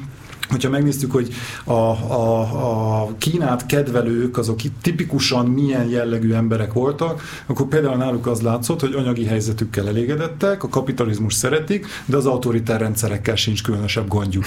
hogyha 0.50 0.70
megnéztük, 0.70 1.12
hogy 1.12 1.34
a, 1.64 1.72
a, 1.72 3.02
a 3.02 3.08
Kínát 3.18 3.66
kedvelők, 3.66 4.38
azok 4.38 4.58
tipikusan 4.82 5.46
milyen 5.46 5.88
jellegű 5.88 6.32
emberek 6.32 6.72
voltak, 6.72 7.22
akkor 7.46 7.66
például 7.66 7.96
náluk 7.96 8.26
az 8.26 8.40
látszott, 8.40 8.80
hogy 8.80 8.94
anyagi 8.94 9.24
helyzetükkel 9.24 9.88
elégedettek, 9.88 10.62
a 10.62 10.68
kapitalizmus 10.68 11.34
szeretik, 11.34 11.86
de 12.04 12.16
az 12.16 12.26
autoritár 12.26 12.80
rendszerekkel 12.80 13.36
sincs 13.36 13.62
különösebb 13.62 14.08
gondjuk. 14.08 14.44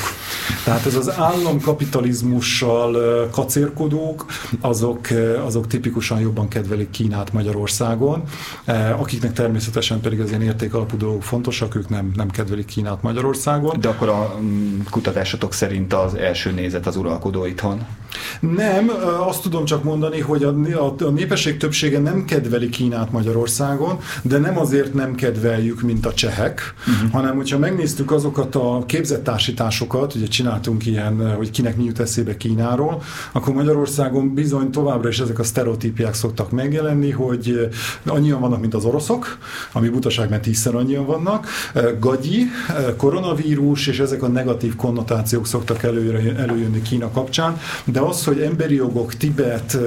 Tehát 0.64 0.86
ez 0.86 0.96
az 0.96 1.12
államkapitalizmussal 1.18 3.28
kacérkodók, 3.32 4.26
azok, 4.62 5.08
azok 5.46 5.68
tipikusan 5.68 6.20
jobban 6.20 6.48
kedvelik 6.48 6.90
Kínát 6.90 7.34
Magyarországon, 7.34 8.24
akiknek 8.98 9.34
természetesen 9.34 10.00
pedig 10.00 10.20
az 10.20 10.30
ilyen 10.30 10.42
értékalapú 10.42 10.98
dolgok 10.98 11.24
fontosak, 11.24 11.76
ők 11.76 11.90
nem, 11.90 12.12
nem 12.16 12.30
kedvelik 12.30 12.66
Kínát 12.66 13.02
Magyarországon. 13.02 13.80
De 13.80 13.88
akkor 13.88 14.10
a 14.10 14.38
mm, 14.42 14.80
kutatásatok 14.90 15.54
szerint 15.54 15.89
mint 15.90 16.04
az 16.04 16.16
első 16.16 16.52
nézet 16.52 16.88
az 16.88 16.96
uralkodó 16.96 17.46
itthon. 17.46 17.86
Nem, 18.40 18.92
azt 19.28 19.42
tudom 19.42 19.66
csak 19.66 19.84
mondani, 19.84 20.20
hogy 20.20 20.44
a, 20.44 20.56
a 21.00 21.10
népesség 21.10 21.58
többsége 21.58 22.00
nem 22.00 22.26
kedveli 22.26 22.70
Kínát 22.70 23.12
Magyarországon, 23.12 24.00
de 24.22 24.38
nem 24.38 24.58
azért 24.60 24.94
nem 24.94 25.16
kedveljük, 25.16 25.82
mint 25.82 26.06
a 26.06 26.14
csehek, 26.14 26.74
uh-huh. 26.80 27.12
hanem 27.12 27.36
hogyha 27.36 27.58
megnéztük 27.58 28.12
azokat 28.12 28.56
a 28.56 28.84
képzettársításokat, 28.86 30.16
ugye 30.16 30.28
csináltunk 30.28 30.86
ilyen, 30.86 31.36
hogy 31.36 31.52
kinek 31.52 31.78
mi 31.78 31.84
jut 31.84 32.00
eszébe 32.00 32.38
Kínáról, 32.38 33.02
akkor 33.32 33.54
Magyarországon 33.54 34.34
bizony 34.34 34.70
továbbra 34.70 35.10
is 35.10 35.20
ezek 35.20 35.40
a 35.40 35.44
sztereotípiák 35.44 36.14
szoktak 36.14 36.52
megjelenni, 36.52 37.12
hogy 37.12 37.70
annyian 38.06 38.40
vannak, 38.40 38.60
mint 38.60 38.74
az 38.74 38.86
oroszok, 38.86 39.38
ami 39.72 39.90
butaság, 39.90 40.30
mert 40.30 40.42
tízszer 40.42 40.76
annyian 40.76 41.06
vannak, 41.06 41.48
gagyi, 42.00 42.46
koronavírus, 42.98 43.88
és 43.88 44.00
ezek 44.00 44.24
a 44.24 44.28
negatív 44.28 44.76
konnotációk 44.76 45.48
szoktak 45.48 45.70
szoktak 45.70 45.84
előre, 45.84 46.36
előjönni 46.36 46.82
Kína 46.82 47.12
kapcsán, 47.12 47.60
de 47.86 47.99
az, 48.00 48.24
hogy 48.24 48.40
emberi 48.40 48.76
jogok, 48.76 49.14
Tibet 49.14 49.78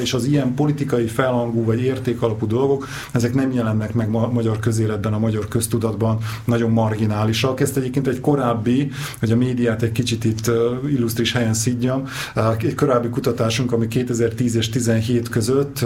és 0.00 0.14
az 0.14 0.24
ilyen 0.24 0.54
politikai 0.54 1.06
felhangú 1.06 1.64
vagy 1.64 1.80
értékalapú 1.80 2.46
dolgok, 2.46 2.88
ezek 3.12 3.34
nem 3.34 3.52
jelennek 3.52 3.94
meg 3.94 4.10
ma 4.10 4.28
magyar 4.28 4.58
közéletben, 4.58 5.12
a 5.12 5.18
magyar 5.18 5.48
köztudatban, 5.48 6.18
nagyon 6.44 6.70
marginálisak. 6.70 7.60
Ezt 7.60 7.76
egyébként 7.76 8.06
egy 8.06 8.20
korábbi, 8.20 8.90
hogy 9.18 9.32
a 9.32 9.36
médiát 9.36 9.82
egy 9.82 9.92
kicsit 9.92 10.24
itt 10.24 10.50
illusztris 10.90 11.32
helyen 11.32 11.54
szidjam, 11.54 12.04
egy 12.58 12.74
korábbi 12.74 13.08
kutatásunk, 13.08 13.72
ami 13.72 13.88
2010 13.88 14.54
és 14.54 14.68
17 14.68 15.28
között 15.28 15.84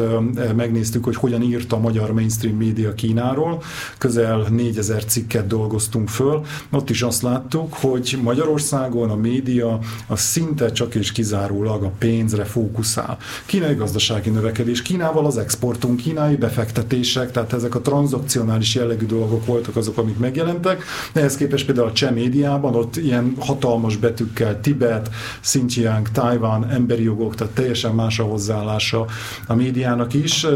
megnéztük, 0.57 1.05
hogy 1.05 1.16
hogyan 1.16 1.42
írt 1.42 1.72
a 1.72 1.79
magyar 1.79 2.12
mainstream 2.12 2.57
média 2.57 2.94
Kínáról. 2.94 3.62
Közel 3.98 4.46
4000 4.51 5.05
cikket 5.05 5.46
dolgoztunk 5.46 6.09
föl. 6.09 6.40
Ott 6.70 6.90
is 6.90 7.03
azt 7.03 7.22
láttuk, 7.22 7.75
hogy 7.75 8.18
Magyarországon 8.22 9.11
a 9.11 9.16
média 9.16 9.79
az 10.07 10.20
szinte 10.20 10.72
csak 10.72 10.94
és 10.94 11.12
kizárólag 11.12 11.51
a 11.60 11.92
pénzre 11.98 12.44
fókuszál. 12.44 13.18
Kínai 13.46 13.74
gazdasági 13.74 14.30
növekedés, 14.30 14.82
Kínával 14.82 15.26
az 15.26 15.38
exportunk, 15.38 15.96
kínai 15.96 16.36
befektetések, 16.36 17.30
tehát 17.30 17.52
ezek 17.52 17.74
a 17.74 17.80
tranzakcionális 17.80 18.74
jellegű 18.74 19.06
dolgok 19.06 19.46
voltak 19.46 19.76
azok, 19.76 19.98
amik 19.98 20.18
megjelentek. 20.18 20.84
Ehhez 21.12 21.36
képest 21.36 21.66
például 21.66 21.88
a 21.88 21.92
cseh 21.92 22.10
médiában 22.10 22.74
ott 22.74 22.96
ilyen 22.96 23.34
hatalmas 23.38 23.96
betűkkel 23.96 24.60
Tibet, 24.60 25.10
Xinjiang, 25.40 26.08
Taiwan, 26.10 26.70
emberi 26.70 27.02
jogok, 27.02 27.34
tehát 27.34 27.52
teljesen 27.52 27.94
más 27.94 28.18
a 28.18 28.24
hozzáállása 28.24 29.06
a 29.46 29.54
médiának 29.54 30.14
is. 30.14 30.46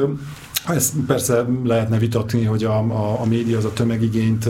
Ezt 0.69 0.95
persze 1.07 1.47
lehetne 1.65 1.99
vitatni, 1.99 2.45
hogy 2.45 2.65
a, 2.65 2.79
a, 2.79 3.21
a 3.21 3.25
média 3.25 3.59
az 3.59 3.65
a 3.65 3.73
tömegigényt 3.73 4.49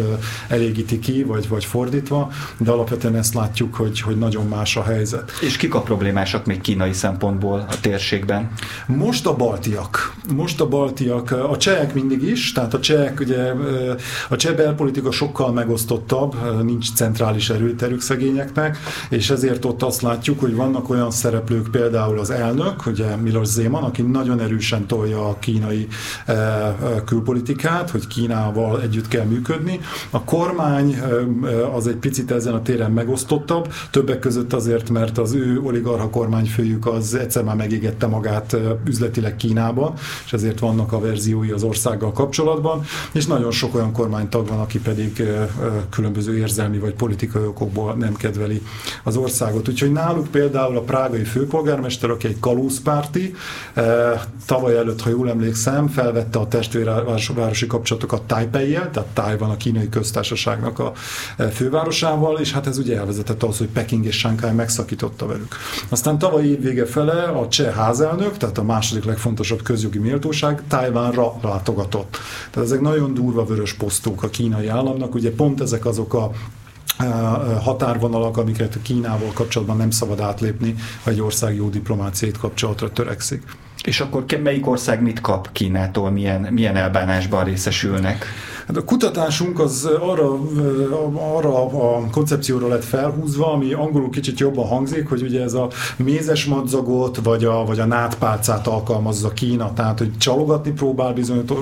elégíti 0.48 0.98
ki, 0.98 1.22
vagy, 1.22 1.48
vagy 1.48 1.64
fordítva, 1.64 2.30
de 2.58 2.70
alapvetően 2.70 3.16
ezt 3.16 3.34
látjuk, 3.34 3.74
hogy, 3.74 4.00
hogy 4.00 4.18
nagyon 4.18 4.46
más 4.46 4.76
a 4.76 4.82
helyzet. 4.82 5.32
És 5.40 5.56
kik 5.56 5.74
a 5.74 5.80
problémásak 5.80 6.46
még 6.46 6.60
kínai 6.60 6.92
szempontból 6.92 7.66
a 7.70 7.80
térségben? 7.80 8.50
Most 8.86 9.26
a 9.26 9.36
baltiak. 9.36 10.14
Most 10.34 10.60
a 10.60 10.68
baltiak, 10.68 11.30
a 11.30 11.56
csehek 11.56 11.94
mindig 11.94 12.22
is, 12.22 12.52
tehát 12.52 12.74
a 12.74 12.80
csehek, 12.80 13.20
ugye 13.20 13.52
a 14.28 14.36
cseh 14.36 14.54
belpolitika 14.54 15.10
sokkal 15.10 15.52
megosztottabb, 15.52 16.62
nincs 16.62 16.92
centrális 16.92 17.50
erőterük 17.50 18.00
szegényeknek, 18.00 18.78
és 19.10 19.30
ezért 19.30 19.64
ott 19.64 19.82
azt 19.82 20.02
látjuk, 20.02 20.40
hogy 20.40 20.54
vannak 20.54 20.90
olyan 20.90 21.10
szereplők, 21.10 21.70
például 21.70 22.18
az 22.18 22.30
elnök, 22.30 22.86
ugye 22.86 23.16
Milos 23.16 23.46
Zeman, 23.46 23.82
aki 23.82 24.02
nagyon 24.02 24.40
erősen 24.40 24.86
tolja 24.86 25.28
a 25.28 25.38
kínai 25.38 25.86
külpolitikát, 27.04 27.90
hogy 27.90 28.06
Kínával 28.06 28.82
együtt 28.82 29.08
kell 29.08 29.24
működni. 29.24 29.80
A 30.10 30.24
kormány 30.24 30.92
e, 30.92 31.66
az 31.74 31.86
egy 31.86 31.96
picit 31.96 32.30
ezen 32.30 32.54
a 32.54 32.62
téren 32.62 32.90
megosztottabb, 32.90 33.72
többek 33.90 34.18
között 34.18 34.52
azért, 34.52 34.90
mert 34.90 35.18
az 35.18 35.32
ő 35.32 35.60
oligarha 35.64 36.10
kormányfőjük 36.10 36.86
az 36.86 37.14
egyszer 37.14 37.44
már 37.44 37.56
megégette 37.56 38.06
magát 38.06 38.56
üzletileg 38.84 39.36
Kínába, 39.36 39.94
és 40.24 40.32
ezért 40.32 40.58
vannak 40.58 40.92
a 40.92 41.00
verziói 41.00 41.50
az 41.50 41.62
országgal 41.62 42.12
kapcsolatban, 42.12 42.84
és 43.12 43.26
nagyon 43.26 43.50
sok 43.50 43.74
olyan 43.74 43.92
kormánytag 43.92 44.48
van, 44.48 44.60
aki 44.60 44.78
pedig 44.78 45.22
különböző 45.90 46.38
érzelmi 46.38 46.78
vagy 46.78 46.94
politikai 46.94 47.44
okokból 47.44 47.94
nem 47.94 48.14
kedveli 48.14 48.62
az 49.04 49.16
országot. 49.16 49.68
Úgyhogy 49.68 49.92
náluk 49.92 50.26
például 50.26 50.76
a 50.76 50.80
prágai 50.80 51.24
főpolgármester, 51.24 52.10
aki 52.10 52.26
egy 52.26 52.40
kalózpárti, 52.40 53.34
tavaly 54.46 54.76
előtt, 54.76 55.00
ha 55.00 55.10
jól 55.10 55.28
emlékszem, 55.28 55.75
felvette 55.88 56.38
a 56.38 56.48
testvérvárosi 56.48 57.66
kapcsolatokat 57.66 58.22
Taipei-jel, 58.22 58.90
tehát 58.90 59.08
Tájvan 59.08 59.50
a 59.50 59.56
kínai 59.56 59.88
köztársaságnak 59.88 60.78
a 60.78 60.92
fővárosával, 61.52 62.38
és 62.38 62.52
hát 62.52 62.66
ez 62.66 62.78
ugye 62.78 62.96
elvezetett 62.96 63.42
ahhoz, 63.42 63.58
hogy 63.58 63.68
Peking 63.68 64.04
és 64.04 64.18
Shanghai 64.18 64.50
megszakította 64.52 65.26
velük. 65.26 65.56
Aztán 65.88 66.18
tavaly 66.18 66.44
év 66.44 66.60
vége 66.60 66.86
fele 66.86 67.22
a 67.22 67.48
cseh 67.48 67.74
házelnök, 67.74 68.36
tehát 68.36 68.58
a 68.58 68.62
második 68.62 69.04
legfontosabb 69.04 69.62
közjogi 69.62 69.98
méltóság 69.98 70.62
Tájvánra 70.68 71.32
látogatott. 71.42 72.18
Tehát 72.50 72.68
ezek 72.68 72.80
nagyon 72.80 73.14
durva 73.14 73.44
vörös 73.44 73.72
posztók 73.72 74.22
a 74.22 74.28
kínai 74.28 74.68
államnak, 74.68 75.14
ugye 75.14 75.30
pont 75.30 75.60
ezek 75.60 75.86
azok 75.86 76.14
a 76.14 76.30
határvonalak, 77.62 78.36
amiket 78.36 78.78
Kínával 78.82 79.30
kapcsolatban 79.34 79.76
nem 79.76 79.90
szabad 79.90 80.20
átlépni, 80.20 80.74
ha 81.02 81.10
egy 81.10 81.20
ország 81.20 81.56
jó 81.56 81.68
diplomáciai 81.68 82.30
kapcsolatra 82.40 82.92
törekszik. 82.92 83.42
És 83.86 84.00
akkor 84.00 84.24
melyik 84.42 84.66
ország 84.66 85.02
mit 85.02 85.20
kap 85.20 85.52
Kínától, 85.52 86.10
milyen, 86.10 86.40
milyen 86.40 86.76
elbánásban 86.76 87.44
részesülnek? 87.44 88.26
Hát 88.66 88.76
a 88.76 88.84
kutatásunk 88.84 89.60
az 89.60 89.84
arra, 90.00 90.40
arra 91.36 91.64
a 91.64 92.06
koncepcióra 92.10 92.68
lett 92.68 92.84
felhúzva, 92.84 93.52
ami 93.52 93.72
angolul 93.72 94.10
kicsit 94.10 94.38
jobban 94.38 94.66
hangzik, 94.66 95.08
hogy 95.08 95.22
ugye 95.22 95.42
ez 95.42 95.52
a 95.54 95.68
mézes 95.96 96.44
madzagot, 96.44 97.16
vagy 97.22 97.44
a, 97.44 97.64
vagy 97.64 97.78
a 97.78 97.84
nátpálcát 97.84 98.66
alkalmazza 98.66 99.28
Kína, 99.28 99.72
tehát 99.72 99.98
hogy 99.98 100.18
csalogatni 100.18 100.70
próbál 100.70 101.14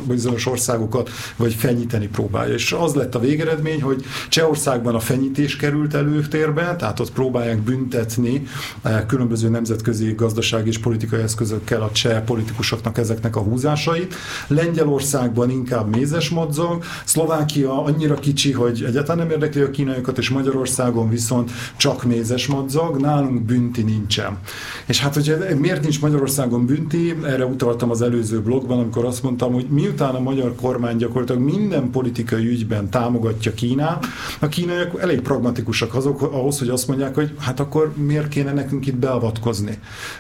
bizonyos, 0.06 0.46
országokat, 0.46 1.10
vagy 1.36 1.54
fenyíteni 1.54 2.06
próbálja. 2.06 2.54
És 2.54 2.72
az 2.72 2.94
lett 2.94 3.14
a 3.14 3.18
végeredmény, 3.18 3.82
hogy 3.82 4.04
Csehországban 4.28 4.94
a 4.94 5.00
fenyítés 5.00 5.56
került 5.56 5.94
előtérbe, 5.94 6.76
tehát 6.76 7.00
ott 7.00 7.12
próbálják 7.12 7.58
büntetni 7.58 8.46
eh, 8.82 9.02
különböző 9.06 9.48
nemzetközi 9.48 10.12
gazdasági 10.12 10.68
és 10.68 10.78
politikai 10.78 11.20
eszközökkel 11.20 11.82
a 11.82 11.90
cseh 11.90 12.20
politikusoknak 12.20 12.98
ezeknek 12.98 13.36
a 13.36 13.40
húzásait. 13.40 14.14
Lengyelországban 14.46 15.50
inkább 15.50 15.96
mézes 15.96 16.30
madzag, 16.30 16.84
Szlovákia 17.04 17.84
annyira 17.84 18.14
kicsi, 18.14 18.52
hogy 18.52 18.84
egyáltalán 18.86 19.18
nem 19.26 19.30
érdekli 19.30 19.60
a 19.60 19.70
kínaiakat, 19.70 20.18
és 20.18 20.30
Magyarországon 20.30 21.08
viszont 21.08 21.50
csak 21.76 22.04
mézes 22.04 22.46
madzag, 22.46 23.00
nálunk 23.00 23.42
bünti 23.42 23.82
nincsen. 23.82 24.38
És 24.86 25.00
hát, 25.00 25.14
hogy 25.14 25.36
miért 25.58 25.82
nincs 25.82 26.00
Magyarországon 26.00 26.66
bünti, 26.66 27.14
erre 27.24 27.46
utaltam 27.46 27.90
az 27.90 28.02
előző 28.02 28.40
blogban, 28.40 28.78
amikor 28.78 29.04
azt 29.04 29.22
mondtam, 29.22 29.52
hogy 29.52 29.66
miután 29.68 30.14
a 30.14 30.20
magyar 30.20 30.54
kormány 30.54 30.96
gyakorlatilag 30.96 31.42
minden 31.42 31.90
politikai 31.90 32.46
ügyben 32.46 32.90
támogatja 32.90 33.54
Kínát, 33.54 34.06
a 34.40 34.48
kínaiak 34.48 35.00
elég 35.00 35.20
pragmatikusak 35.20 35.94
azok, 35.94 36.22
ahhoz, 36.22 36.58
hogy 36.58 36.68
azt 36.68 36.88
mondják, 36.88 37.14
hogy 37.14 37.34
hát 37.38 37.60
akkor 37.60 37.92
miért 37.96 38.28
kéne 38.28 38.52
nekünk 38.52 38.86
itt 38.86 38.96
beavatkozni. 38.96 39.78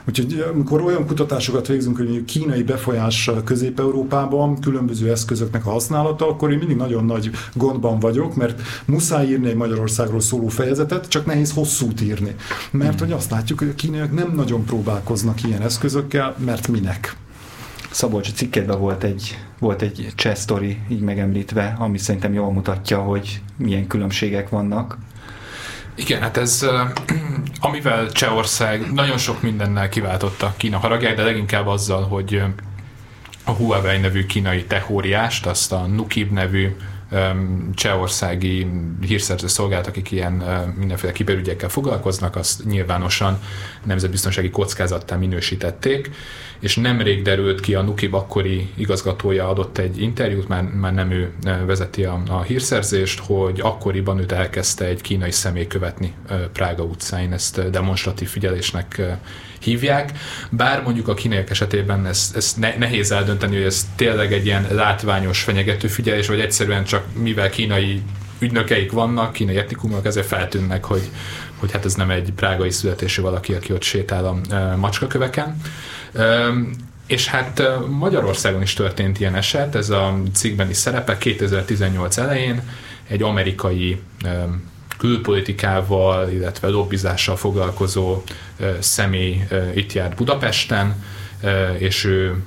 Úgyhogy 0.08 0.44
amikor 0.52 0.80
olyan 0.80 1.06
kutatásokat 1.06 1.66
végzünk, 1.66 1.96
hogy 1.96 2.24
kínai 2.24 2.62
befolyás 2.62 3.30
Közép-Európában, 3.44 4.60
különböző 4.60 5.10
eszközöknek 5.10 5.66
a 5.66 5.70
használata, 5.70 6.28
akkor 6.28 6.52
én 6.52 6.58
mindig 6.66 6.86
nagyon 6.86 7.04
nagy 7.04 7.30
gondban 7.54 7.98
vagyok, 7.98 8.34
mert 8.34 8.60
muszáj 8.84 9.26
írni 9.26 9.48
egy 9.48 9.54
Magyarországról 9.54 10.20
szóló 10.20 10.48
fejezetet, 10.48 11.08
csak 11.08 11.26
nehéz 11.26 11.52
hosszút 11.52 12.00
írni. 12.00 12.34
Mert 12.70 13.00
hogy 13.00 13.12
azt 13.12 13.30
látjuk, 13.30 13.58
hogy 13.58 13.68
a 13.68 13.74
kínaiak 13.74 14.12
nem 14.12 14.32
nagyon 14.34 14.64
próbálkoznak 14.64 15.42
ilyen 15.42 15.62
eszközökkel, 15.62 16.36
mert 16.44 16.68
minek. 16.68 17.16
Szabolcs 17.90 18.32
cikkedben 18.32 18.78
volt 18.78 19.04
egy, 19.04 19.38
volt 19.58 19.82
egy 19.82 20.12
cseh 20.14 20.34
sztori 20.34 20.78
így 20.88 21.00
megemlítve, 21.00 21.76
ami 21.78 21.98
szerintem 21.98 22.32
jól 22.32 22.52
mutatja, 22.52 22.98
hogy 22.98 23.40
milyen 23.56 23.86
különbségek 23.86 24.48
vannak. 24.48 24.98
Igen, 25.94 26.20
hát 26.20 26.36
ez, 26.36 26.66
amivel 27.60 28.12
Csehország 28.12 28.92
nagyon 28.92 29.18
sok 29.18 29.42
mindennel 29.42 29.88
kiváltotta 29.88 30.54
Kína 30.56 30.78
haragját, 30.78 31.16
de 31.16 31.22
leginkább 31.22 31.66
azzal, 31.66 32.02
hogy 32.02 32.42
a 33.44 33.50
Huawei 33.50 33.98
nevű 33.98 34.26
kínai 34.26 34.64
techóriást, 34.64 35.46
azt 35.46 35.72
a 35.72 35.86
Nukib 35.86 36.32
nevű 36.32 36.76
csehországi 37.74 38.66
hírszerző 39.00 39.46
szolgálat, 39.46 39.86
akik 39.86 40.10
ilyen 40.10 40.32
mindenféle 40.76 41.12
kiberügyekkel 41.12 41.68
foglalkoznak, 41.68 42.36
azt 42.36 42.64
nyilvánosan 42.64 43.38
nemzetbiztonsági 43.84 44.50
kockázattá 44.50 45.16
minősítették, 45.16 46.10
és 46.60 46.76
nemrég 46.76 47.22
derült 47.22 47.60
ki, 47.60 47.74
a 47.74 47.82
Nukib 47.82 48.14
akkori 48.14 48.68
igazgatója 48.74 49.48
adott 49.48 49.78
egy 49.78 50.00
interjút, 50.00 50.48
már, 50.48 50.62
már 50.62 50.94
nem 50.94 51.10
ő 51.10 51.32
vezeti 51.66 52.04
a, 52.04 52.22
a 52.28 52.42
hírszerzést, 52.42 53.20
hogy 53.20 53.60
akkoriban 53.60 54.18
őt 54.18 54.32
elkezdte 54.32 54.84
egy 54.84 55.00
kínai 55.00 55.30
személy 55.30 55.66
követni 55.66 56.14
Prága 56.52 56.82
utcáin, 56.82 57.32
ezt 57.32 57.70
demonstratív 57.70 58.28
figyelésnek 58.28 59.02
hívják, 59.60 60.12
bár 60.50 60.82
mondjuk 60.82 61.08
a 61.08 61.14
kínaiak 61.14 61.50
esetében 61.50 62.06
ez, 62.06 62.32
ez 62.34 62.54
ne, 62.56 62.76
nehéz 62.76 63.12
eldönteni, 63.12 63.56
hogy 63.56 63.64
ez 63.64 63.86
tényleg 63.96 64.32
egy 64.32 64.46
ilyen 64.46 64.66
látványos 64.70 65.42
fenyegető 65.42 65.88
figyelés, 65.88 66.26
vagy 66.26 66.40
egyszerűen 66.40 66.84
csak 66.84 67.04
mivel 67.16 67.50
kínai 67.50 68.02
ügynökeik 68.38 68.92
vannak, 68.92 69.32
kínai 69.32 69.56
etnikumok, 69.56 70.06
ezért 70.06 70.26
feltűnnek, 70.26 70.84
hogy, 70.84 71.10
hogy 71.64 71.72
hát 71.72 71.84
ez 71.84 71.94
nem 71.94 72.10
egy 72.10 72.32
prágai 72.36 72.70
születésű 72.70 73.22
valaki, 73.22 73.54
aki 73.54 73.72
ott 73.72 73.82
sétál 73.82 74.24
a 74.24 74.36
macskaköveken. 74.76 75.56
És 77.06 77.26
hát 77.26 77.62
Magyarországon 77.88 78.62
is 78.62 78.72
történt 78.74 79.20
ilyen 79.20 79.34
eset, 79.34 79.74
ez 79.74 79.90
a 79.90 80.20
cikkben 80.32 80.70
is 80.70 80.76
szerepel, 80.76 81.18
2018 81.18 82.16
elején 82.16 82.62
egy 83.08 83.22
amerikai 83.22 84.00
külpolitikával, 84.98 86.30
illetve 86.30 86.68
lobbizással 86.68 87.36
foglalkozó 87.36 88.22
személy 88.78 89.44
itt 89.74 89.92
járt 89.92 90.16
Budapesten, 90.16 91.04
és 91.78 92.04
ő 92.04 92.42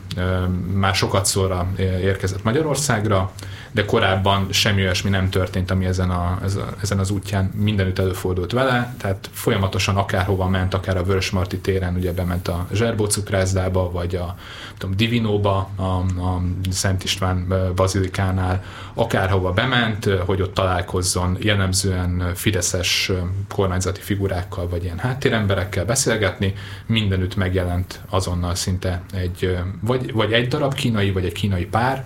már 0.73 0.95
sokat 0.95 1.25
szóra 1.25 1.71
érkezett 2.01 2.43
Magyarországra, 2.43 3.31
de 3.71 3.85
korábban 3.85 4.47
semmi 4.51 4.81
olyasmi 4.81 5.09
nem 5.09 5.29
történt, 5.29 5.71
ami 5.71 5.85
ezen, 5.85 6.09
a, 6.09 6.39
ezen 6.81 6.99
az 6.99 7.09
útján 7.09 7.45
mindenütt 7.45 7.99
előfordult 7.99 8.51
vele, 8.51 8.95
tehát 8.97 9.29
folyamatosan 9.33 9.97
akárhova 9.97 10.47
ment, 10.47 10.73
akár 10.73 10.97
a 10.97 11.03
Vörösmarty 11.03 11.55
téren, 11.61 11.95
ugye 11.95 12.13
bement 12.13 12.47
a 12.47 12.67
Zserbó 12.73 13.05
cukrászdába, 13.05 13.91
vagy 13.91 14.15
a 14.15 14.35
tudom, 14.77 14.95
Divinóba, 14.95 15.69
a, 15.75 15.81
a 15.83 16.41
Szent 16.69 17.03
István 17.03 17.53
bazilikánál, 17.75 18.63
akárhova 18.93 19.51
bement, 19.51 20.05
hogy 20.05 20.41
ott 20.41 20.53
találkozzon 20.53 21.37
jellemzően 21.39 22.31
fideszes 22.35 23.11
kormányzati 23.47 24.01
figurákkal, 24.01 24.69
vagy 24.69 24.83
ilyen 24.83 24.97
háttéremberekkel 24.97 25.85
beszélgetni, 25.85 26.53
mindenütt 26.85 27.35
megjelent 27.35 28.01
azonnal 28.09 28.55
szinte 28.55 29.01
egy, 29.13 29.57
vagy, 29.81 30.13
vagy 30.13 30.33
egy 30.33 30.47
darab 30.47 30.73
kínai, 30.73 31.11
vagy 31.11 31.25
egy 31.25 31.31
kínai 31.33 31.65
pár, 31.65 32.05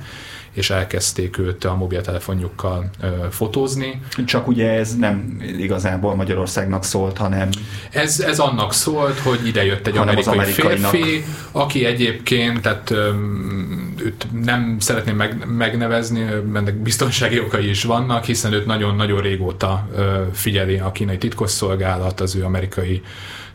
és 0.54 0.70
elkezdték 0.70 1.38
őt 1.38 1.66
a 1.66 1.76
mobiltelefonjukkal 1.76 2.90
fotózni. 3.30 4.02
Csak 4.26 4.48
ugye 4.48 4.70
ez 4.70 4.96
nem 4.96 5.42
igazából 5.58 6.16
Magyarországnak 6.16 6.84
szólt, 6.84 7.18
hanem... 7.18 7.50
Ez, 7.92 8.20
ez 8.20 8.40
annak 8.40 8.74
szólt, 8.74 9.20
hogy 9.20 9.48
ide 9.48 9.66
jött 9.66 9.88
egy 9.88 9.98
amerikai 9.98 10.40
férfi, 10.52 11.24
aki 11.52 11.86
egyébként, 11.86 12.62
tehát 12.62 12.92
őt 13.98 14.28
nem 14.44 14.76
szeretném 14.80 15.16
meg, 15.16 15.46
megnevezni, 15.48 16.22
ennek 16.54 16.76
biztonsági 16.76 17.40
okai 17.40 17.70
is 17.70 17.84
vannak, 17.84 18.24
hiszen 18.24 18.54
őt 18.54 18.66
nagyon-nagyon 18.66 19.22
régóta 19.22 19.88
figyeli 20.34 20.78
a 20.78 20.92
kínai 20.92 21.18
titkosszolgálat, 21.18 22.20
az 22.20 22.36
ő 22.36 22.44
amerikai 22.44 23.02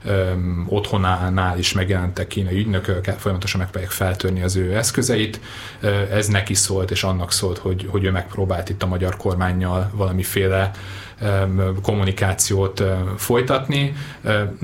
öm, 0.04 0.66
otthonánál 0.68 1.58
is 1.58 1.72
megjelentek 1.72 2.26
kínai 2.26 2.58
ügynökök, 2.58 3.04
folyamatosan 3.04 3.60
megpróbálják 3.60 3.94
feltörni 3.94 4.42
az 4.42 4.56
ő 4.56 4.76
eszközeit. 4.76 5.40
Ez 6.10 6.26
neki 6.26 6.54
szólt, 6.54 6.90
és 6.90 7.02
annak 7.02 7.32
szólt, 7.32 7.58
hogy, 7.58 7.86
hogy 7.88 8.04
ő 8.04 8.10
megpróbált 8.10 8.68
itt 8.68 8.82
a 8.82 8.86
magyar 8.86 9.16
kormányjal 9.16 9.90
valamiféle 9.94 10.70
kommunikációt 11.82 12.82
folytatni. 13.16 13.92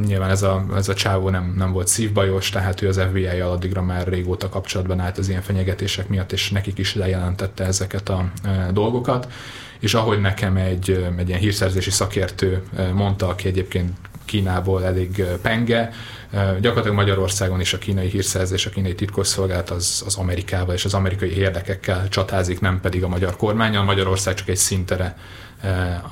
Nyilván 0.06 0.30
ez 0.30 0.42
a, 0.42 0.64
ez 0.76 0.88
a 0.88 0.94
csávó 0.94 1.28
nem, 1.28 1.54
nem 1.56 1.72
volt 1.72 1.88
szívbajos, 1.88 2.48
tehát 2.48 2.82
ő 2.82 2.88
az 2.88 3.00
FBI-jal 3.08 3.50
addigra 3.50 3.82
már 3.82 4.08
régóta 4.08 4.48
kapcsolatban 4.48 5.00
állt 5.00 5.18
az 5.18 5.28
ilyen 5.28 5.42
fenyegetések 5.42 6.08
miatt, 6.08 6.32
és 6.32 6.50
nekik 6.50 6.78
is 6.78 6.94
lejelentette 6.94 7.64
ezeket 7.64 8.08
a 8.08 8.30
dolgokat. 8.72 9.32
És 9.80 9.94
ahogy 9.94 10.20
nekem 10.20 10.56
egy, 10.56 11.06
egy 11.18 11.28
ilyen 11.28 11.40
hírszerzési 11.40 11.90
szakértő 11.90 12.62
mondta, 12.94 13.28
aki 13.28 13.48
egyébként 13.48 13.90
Kínából 14.24 14.84
elég 14.84 15.24
penge. 15.42 15.90
Gyakorlatilag 16.32 16.96
Magyarországon 16.96 17.60
is 17.60 17.72
a 17.72 17.78
kínai 17.78 18.08
hírszerzés, 18.08 18.66
a 18.66 18.70
kínai 18.70 18.94
titkosszolgálat 18.94 19.70
az, 19.70 20.02
az 20.06 20.16
Amerikával 20.16 20.74
és 20.74 20.84
az 20.84 20.94
amerikai 20.94 21.36
érdekekkel 21.36 22.08
csatázik, 22.08 22.60
nem 22.60 22.80
pedig 22.80 23.04
a 23.04 23.08
magyar 23.08 23.36
kormányon. 23.36 23.84
Magyarország 23.84 24.34
csak 24.34 24.48
egy 24.48 24.56
szintere 24.56 25.16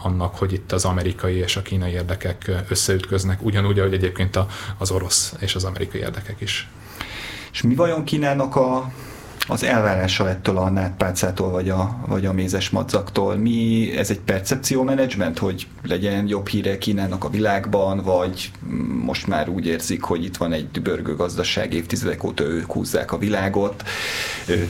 annak, 0.03 0.37
hogy 0.37 0.53
itt 0.53 0.73
az 0.73 0.85
amerikai 0.85 1.35
és 1.35 1.57
a 1.57 1.63
kínai 1.63 1.93
érdekek 1.93 2.51
összeütköznek, 2.69 3.45
ugyanúgy, 3.45 3.79
ahogy 3.79 3.95
egyébként 3.95 4.39
az 4.79 4.91
orosz 4.91 5.35
és 5.39 5.55
az 5.55 5.65
amerikai 5.65 6.01
érdekek 6.01 6.41
is. 6.41 6.69
És 7.53 7.63
mi 7.63 7.75
vajon 7.75 8.05
Kínának 8.05 8.57
a 8.57 8.93
az 9.51 9.65
elvárása 9.65 10.29
ettől 10.29 10.57
a 10.57 10.71
nátpálcától, 10.71 11.51
vagy 11.51 11.69
a, 11.69 11.97
vagy 12.07 12.27
a 12.27 12.33
mézes 12.33 12.71
madzaktól, 12.71 13.37
mi, 13.37 13.91
ez 13.97 14.11
egy 14.11 14.21
percepció 14.21 14.83
menedzsment, 14.83 15.39
hogy 15.39 15.67
legyen 15.83 16.29
jobb 16.29 16.49
híre 16.49 16.79
Kínának 16.79 17.25
a 17.25 17.31
világban, 17.31 18.03
vagy 18.05 18.51
most 19.05 19.27
már 19.27 19.49
úgy 19.49 19.67
érzik, 19.67 20.03
hogy 20.03 20.25
itt 20.25 20.37
van 20.37 20.53
egy 20.53 20.83
börgő 20.83 21.17
gazdaság, 21.17 21.75
évtizedek 21.75 22.25
óta 22.25 22.45
ők 22.45 22.73
húzzák 22.73 23.13
a 23.13 23.19
világot, 23.19 23.85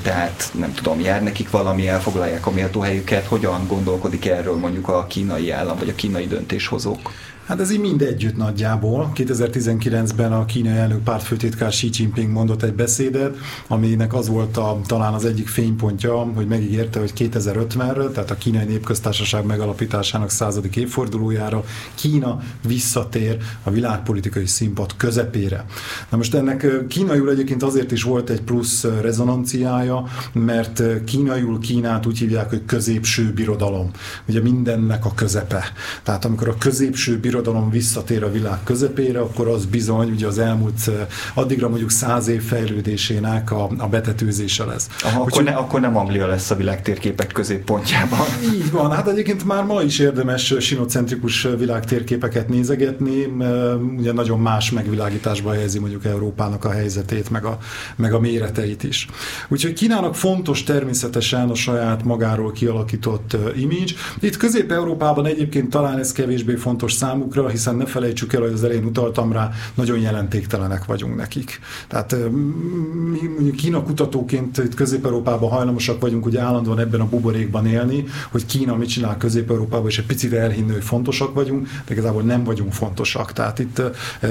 tehát 0.03 0.51
nem 0.59 0.75
tudom, 0.75 1.01
jár 1.01 1.23
nekik 1.23 1.51
valami, 1.51 1.89
elfoglalják 1.89 2.47
a 2.47 2.51
méltó 2.51 2.81
helyüket, 2.81 3.27
hogyan 3.27 3.67
gondolkodik 3.67 4.27
erről 4.27 4.57
mondjuk 4.57 4.89
a 4.89 5.07
kínai 5.07 5.51
állam, 5.51 5.79
vagy 5.79 5.89
a 5.89 5.95
kínai 5.95 6.27
döntéshozók? 6.27 7.13
Hát 7.51 7.61
ez 7.61 7.71
így 7.71 7.81
mind 7.81 8.03
együtt 8.03 8.37
nagyjából. 8.37 9.13
2019-ben 9.15 10.33
a 10.33 10.45
kínai 10.45 10.77
elnök 10.77 11.03
pártfőtétkár 11.03 11.71
Xi 11.71 11.89
Jinping 11.93 12.31
mondott 12.31 12.63
egy 12.63 12.73
beszédet, 12.73 13.37
aminek 13.69 14.15
az 14.15 14.29
volt 14.29 14.57
a, 14.57 14.81
talán 14.87 15.15
az 15.15 15.25
egyik 15.25 15.49
fénypontja, 15.49 16.17
hogy 16.17 16.47
megígérte, 16.47 16.99
hogy 16.99 17.13
2050-re, 17.17 18.05
tehát 18.05 18.31
a 18.31 18.35
kínai 18.35 18.65
népköztársaság 18.65 19.45
megalapításának 19.45 20.31
századik 20.31 20.77
évfordulójára 20.77 21.65
Kína 21.95 22.41
visszatér 22.67 23.37
a 23.63 23.71
világpolitikai 23.71 24.47
színpad 24.47 24.97
közepére. 24.97 25.65
Na 26.11 26.17
most 26.17 26.35
ennek 26.35 26.87
kínaiul 26.89 27.31
egyébként 27.31 27.63
azért 27.63 27.93
is 27.93 28.03
volt 28.03 28.31
egy 28.31 28.43
plusz 28.43 28.85
rezonanciája, 29.01 30.05
mert 30.33 30.83
kínaiul 31.05 31.59
Kínát 31.59 32.07
úgy 32.07 32.19
hívják, 32.19 32.49
hogy 32.49 32.65
középső 32.67 33.33
birodalom. 33.33 33.91
Ugye 34.29 34.41
mindennek 34.41 35.05
a 35.05 35.15
közepe. 35.15 35.65
Tehát 36.03 36.25
amikor 36.25 36.49
a 36.49 36.59
középső 36.59 37.19
birodalom 37.19 37.39
birodalom 37.41 37.71
visszatér 37.71 38.23
a 38.23 38.31
világ 38.31 38.59
közepére, 38.65 39.21
akkor 39.21 39.49
az 39.49 39.65
bizony 39.65 40.11
ugye 40.11 40.27
az 40.27 40.39
elmúlt 40.39 40.91
addigra 41.35 41.69
mondjuk 41.69 41.91
száz 41.91 42.29
év 42.29 42.43
fejlődésének 42.43 43.51
a, 43.51 43.69
a 43.79 43.87
betetőzése 43.87 44.65
lesz. 44.65 44.89
Aha, 45.03 45.21
akkor, 45.21 45.43
ne, 45.43 45.51
akkor 45.51 45.81
nem 45.81 45.97
Anglia 45.97 46.27
lesz 46.27 46.51
a 46.51 46.55
világ 46.55 46.83
térképek 46.83 47.27
középpontjában. 47.27 48.27
Így 48.55 48.71
van, 48.71 48.93
hát 48.93 49.09
egyébként 49.09 49.45
már 49.45 49.65
ma 49.65 49.83
is 49.83 49.99
érdemes 49.99 50.55
sinocentrikus 50.59 51.49
világtérképeket 51.59 52.49
nézegetni, 52.49 53.25
ugye 53.97 54.13
nagyon 54.13 54.41
más 54.41 54.71
megvilágításba 54.71 55.53
helyezi 55.53 55.79
mondjuk 55.79 56.05
Európának 56.05 56.65
a 56.65 56.71
helyzetét, 56.71 57.31
meg 57.31 57.45
a, 57.45 57.59
meg 57.97 58.13
a 58.13 58.21
méreteit 58.21 58.83
is. 58.83 59.09
Úgyhogy 59.49 59.73
Kínának 59.73 60.15
fontos 60.15 60.63
természetesen 60.63 61.51
a 61.51 61.55
saját 61.55 62.05
magáról 62.05 62.53
kialakított 62.53 63.37
image. 63.57 63.93
Itt 64.21 64.37
Közép-Európában 64.37 65.27
egyébként 65.27 65.71
talán 65.71 65.99
ez 65.99 66.13
kevésbé 66.13 66.55
fontos 66.55 66.93
számukra, 66.93 67.30
számukra, 67.31 67.49
hiszen 67.49 67.77
ne 67.77 67.87
felejtsük 67.87 68.33
el, 68.33 68.41
hogy 68.41 68.53
az 68.53 68.65
elején 68.65 68.85
utaltam 68.85 69.33
rá, 69.33 69.51
nagyon 69.75 69.99
jelentéktelenek 69.99 70.85
vagyunk 70.85 71.17
nekik. 71.17 71.61
Tehát 71.89 72.17
mi 73.11 73.29
mondjuk 73.35 73.57
Kína 73.57 73.83
kutatóként 73.83 74.59
itt 74.59 74.75
Közép-Európában 74.75 75.51
hajlamosak 75.51 76.01
vagyunk 76.01 76.27
ugye 76.27 76.41
állandóan 76.41 76.79
ebben 76.79 77.01
a 77.01 77.09
buborékban 77.09 77.67
élni, 77.67 78.05
hogy 78.31 78.47
Kína 78.47 78.77
mit 78.77 78.89
csinál 78.89 79.17
Közép-Európában, 79.17 79.89
és 79.89 79.99
egy 79.99 80.07
picit 80.07 80.33
elhinni, 80.33 80.73
hogy 80.73 80.85
fontosak 80.85 81.35
vagyunk, 81.35 81.69
de 81.87 81.93
igazából 81.93 82.23
nem 82.23 82.45
vagyunk 82.45 82.73
fontosak. 82.73 83.33
Tehát 83.33 83.59
itt 83.59 83.83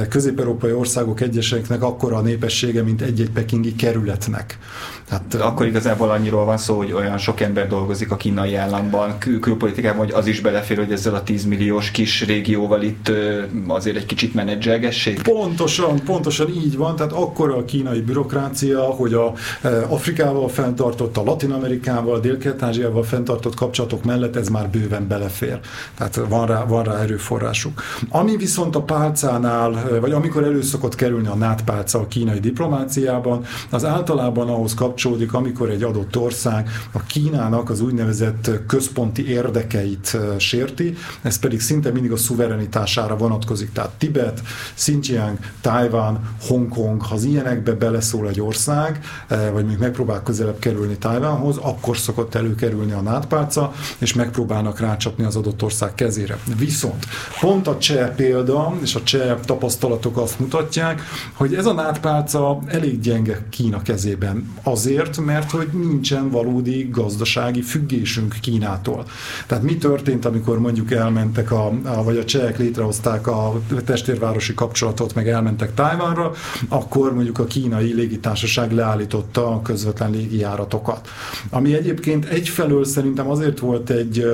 közép-európai 0.09 0.71
országok 0.71 1.21
egyeseknek 1.21 1.83
akkora 1.83 2.17
a 2.17 2.21
népessége, 2.21 2.83
mint 2.83 3.01
egy-egy 3.01 3.29
pekingi 3.29 3.75
kerületnek. 3.75 4.57
Hát, 5.09 5.33
akkor 5.33 5.65
igazából 5.65 6.09
annyiról 6.09 6.45
van 6.45 6.57
szó, 6.57 6.77
hogy 6.77 6.91
olyan 6.91 7.17
sok 7.17 7.39
ember 7.39 7.67
dolgozik 7.67 8.11
a 8.11 8.15
kínai 8.15 8.55
államban, 8.55 9.17
kül- 9.17 9.41
külpolitikában, 9.41 9.97
hogy 10.05 10.11
az 10.11 10.27
is 10.27 10.41
belefér, 10.41 10.77
hogy 10.77 10.91
ezzel 10.91 11.15
a 11.15 11.23
10 11.23 11.45
milliós 11.45 11.91
kis 11.91 12.25
régióval 12.25 12.83
itt 12.89 13.11
azért 13.67 13.95
egy 13.95 14.05
kicsit 14.05 14.33
menedzselgessék? 14.33 15.21
Pontosan, 15.21 16.03
pontosan 16.03 16.49
így 16.49 16.77
van, 16.77 16.95
tehát 16.95 17.11
akkor 17.11 17.51
a 17.51 17.65
kínai 17.65 18.01
bürokrácia, 18.01 18.79
hogy 18.79 19.13
a 19.13 19.33
Afrikával 19.89 20.49
fenntartott, 20.49 21.17
a 21.17 21.23
Latin 21.23 21.51
Amerikával, 21.51 22.19
Dél-Kelet-Ázsiával 22.19 23.03
fenntartott 23.03 23.55
kapcsolatok 23.55 24.03
mellett 24.03 24.35
ez 24.35 24.47
már 24.47 24.69
bőven 24.69 25.07
belefér. 25.07 25.59
Tehát 25.97 26.21
van 26.29 26.45
rá, 26.45 26.65
van 26.65 26.83
rá 26.83 26.97
erőforrásuk. 27.01 27.81
Ami 28.09 28.37
viszont 28.37 28.75
a 28.75 28.81
pálcánál, 28.81 29.99
vagy 30.01 30.11
amikor 30.11 30.43
elő 30.43 30.61
szokott 30.61 30.95
kerülni 30.95 31.27
a 31.27 31.35
nátpálca 31.35 31.99
a 31.99 32.07
kínai 32.07 32.39
diplomáciában, 32.39 33.45
az 33.69 33.85
általában 33.85 34.49
ahhoz 34.49 34.73
kapcsolódik, 34.73 35.33
amikor 35.33 35.69
egy 35.69 35.83
adott 35.83 36.17
ország 36.17 36.69
a 36.91 37.03
Kínának 37.03 37.69
az 37.69 37.81
úgynevezett 37.81 38.51
központi 38.67 39.29
érdekeit 39.29 40.17
sérti, 40.37 40.95
ez 41.21 41.39
pedig 41.39 41.59
szinte 41.59 41.91
mindig 41.91 42.11
a 42.11 42.17
szuverenitására 42.69 43.17
vonatkozik. 43.17 43.71
Tehát 43.71 43.89
Tibet, 43.97 44.41
Xinjiang, 44.75 45.37
Taiwan, 45.61 46.19
Hongkong, 46.47 47.01
ha 47.01 47.15
az 47.15 47.23
ilyenekbe 47.23 47.71
beleszól 47.71 48.27
egy 48.27 48.41
ország, 48.41 48.99
vagy 49.53 49.65
még 49.65 49.77
megpróbál 49.77 50.23
közelebb 50.23 50.59
kerülni 50.59 50.97
Taiwanhoz, 50.97 51.57
akkor 51.57 51.97
szokott 51.97 52.35
előkerülni 52.35 52.91
a 52.91 53.01
nátpálca, 53.01 53.71
és 53.97 54.13
megpróbálnak 54.13 54.79
rácsapni 54.79 55.23
az 55.23 55.35
adott 55.35 55.63
ország 55.63 55.95
kezére. 55.95 56.37
Viszont 56.57 57.05
pont 57.39 57.67
a 57.67 57.77
cseh 57.77 58.09
példa, 58.15 58.73
és 58.81 58.95
a 58.95 59.03
cseh 59.03 59.37
tapasztalatok 59.45 60.17
azt 60.17 60.39
mutatják, 60.39 61.01
hogy 61.33 61.53
ez 61.53 61.65
a 61.65 61.73
nátpálca 61.73 62.59
elég 62.67 62.99
gyenge 62.99 63.45
Kína 63.49 63.81
kezében. 63.81 64.53
Azért, 64.63 65.17
mert 65.17 65.51
hogy 65.51 65.67
nincsen 65.73 66.29
valódi 66.29 66.89
gazdasági 66.91 67.61
függésünk 67.61 68.35
Kínától. 68.41 69.05
Tehát 69.47 69.63
mi 69.63 69.77
történt, 69.77 70.25
amikor 70.25 70.59
mondjuk 70.59 70.91
elmentek, 70.91 71.51
a, 71.51 71.71
a 71.83 72.03
vagy 72.03 72.17
a 72.17 72.25
csehek 72.25 72.58
létrehozták 72.59 73.27
a 73.27 73.61
testvérvárosi 73.85 74.53
kapcsolatot, 74.53 75.15
meg 75.15 75.29
elmentek 75.29 75.73
Tájvánra, 75.73 76.31
akkor 76.67 77.13
mondjuk 77.13 77.39
a 77.39 77.45
kínai 77.45 77.93
légitársaság 77.93 78.71
leállította 78.71 79.47
a 79.47 79.61
közvetlen 79.61 80.11
légijáratokat. 80.11 81.07
Ami 81.49 81.73
egyébként 81.73 82.25
egyfelől 82.25 82.85
szerintem 82.85 83.29
azért 83.29 83.59
volt 83.59 83.89
egy 83.89 84.25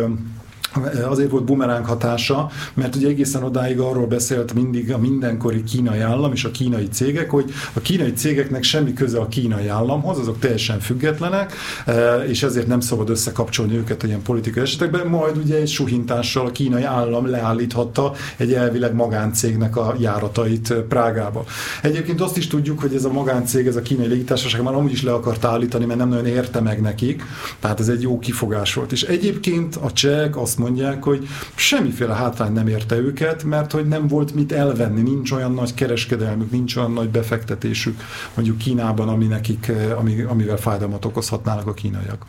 azért 1.10 1.30
volt 1.30 1.44
bumeráng 1.44 1.86
hatása, 1.86 2.50
mert 2.74 2.96
ugye 2.96 3.08
egészen 3.08 3.44
odáig 3.44 3.80
arról 3.80 4.08
beszélt 4.08 4.54
mindig 4.54 4.94
a 4.94 4.98
mindenkori 4.98 5.64
kínai 5.64 6.00
állam 6.00 6.32
és 6.32 6.44
a 6.44 6.52
kínai 6.52 6.88
cégek, 6.88 7.30
hogy 7.30 7.54
a 7.74 7.80
kínai 7.80 8.14
cégeknek 8.14 8.64
semmi 8.64 8.94
köze 8.94 9.20
a 9.20 9.28
kínai 9.28 9.68
államhoz, 9.68 10.20
azok 10.20 10.40
teljesen 10.40 10.80
függetlenek, 10.80 11.54
e, 11.86 12.16
és 12.16 12.44
ezért 12.44 12.68
nem 12.68 12.80
szabad 12.80 13.10
összekapcsolni 13.10 13.76
őket 13.76 14.04
ilyen 14.04 14.22
politikai 14.22 14.64
esetekben, 14.64 15.08
majd 15.08 15.38
ugye 15.38 15.56
egy 15.56 15.68
suhintással 15.68 16.46
a 16.46 16.52
kínai 16.52 16.84
állam 16.84 17.30
leállíthatta 17.30 18.14
egy 18.38 18.54
elvileg 18.54 18.94
magáncégnek 18.94 19.78
a 19.78 19.96
járatait 20.00 20.74
Prágába. 20.74 21.46
Egyébként 21.82 22.22
azt 22.22 22.38
is 22.38 22.48
tudjuk, 22.48 22.80
hogy 22.80 22.96
ez 22.96 23.06
a 23.06 23.12
magáncég, 23.12 23.68
ez 23.68 23.76
a 23.76 23.82
kínai 23.82 24.08
légitársaság 24.08 24.62
már 24.62 24.74
amúgy 24.74 24.92
is 24.92 25.04
le 25.04 25.14
akart 25.14 25.46
állítani, 25.46 25.86
mert 25.86 26.00
nem 26.00 26.10
nagyon 26.10 26.26
érte 26.26 26.60
meg 26.60 26.82
nekik, 26.82 27.24
tehát 27.60 27.80
ez 27.80 27.88
egy 27.88 28.02
jó 28.02 28.20
kifogás 28.20 28.74
volt. 28.74 28.92
És 28.92 29.04
egyébként 29.04 29.76
a 29.76 29.92
cseh 29.92 30.38
azt 30.38 30.58
mondják, 30.66 31.04
hogy 31.04 31.28
semmiféle 31.56 32.14
hátrány 32.14 32.52
nem 32.52 32.68
érte 32.68 32.96
őket, 32.96 33.44
mert 33.44 33.72
hogy 33.72 33.88
nem 33.88 34.08
volt 34.08 34.34
mit 34.34 34.52
elvenni, 34.52 35.02
nincs 35.02 35.32
olyan 35.32 35.54
nagy 35.54 35.74
kereskedelmük, 35.74 36.52
nincs 36.52 36.76
olyan 36.76 36.92
nagy 36.92 37.10
befektetésük 37.10 38.00
mondjuk 38.34 38.58
Kínában, 38.58 39.10
ami 39.10 39.26
nekik, 39.26 39.68
eh, 39.68 40.00
ami, 40.00 40.22
amivel 40.22 40.58
fájdalmat 40.58 41.06
okozhatnának 41.06 41.68
a 41.68 41.74
kínaiak. 41.74 42.26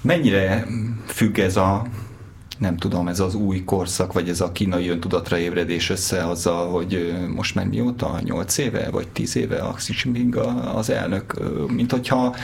Mennyire 0.00 0.66
függ 1.06 1.38
ez 1.38 1.56
a 1.56 1.86
nem 2.58 2.76
tudom, 2.76 3.08
ez 3.08 3.20
az 3.20 3.34
új 3.34 3.64
korszak, 3.64 4.12
vagy 4.12 4.28
ez 4.28 4.40
a 4.40 4.52
kínai 4.52 4.88
öntudatra 4.88 5.38
ébredés 5.38 5.90
össze 5.90 6.28
azzal, 6.28 6.70
hogy 6.70 6.94
eh, 6.94 7.28
most 7.28 7.54
már 7.54 7.66
mióta, 7.66 8.20
8 8.24 8.58
éve, 8.58 8.90
vagy 8.90 9.08
10 9.08 9.36
éve 9.36 9.58
a 9.58 9.72
Xi 9.72 9.94
Jinping 10.02 10.36
az 10.74 10.90
elnök, 10.90 11.34
mint 11.68 11.90
hogyha 11.90 12.36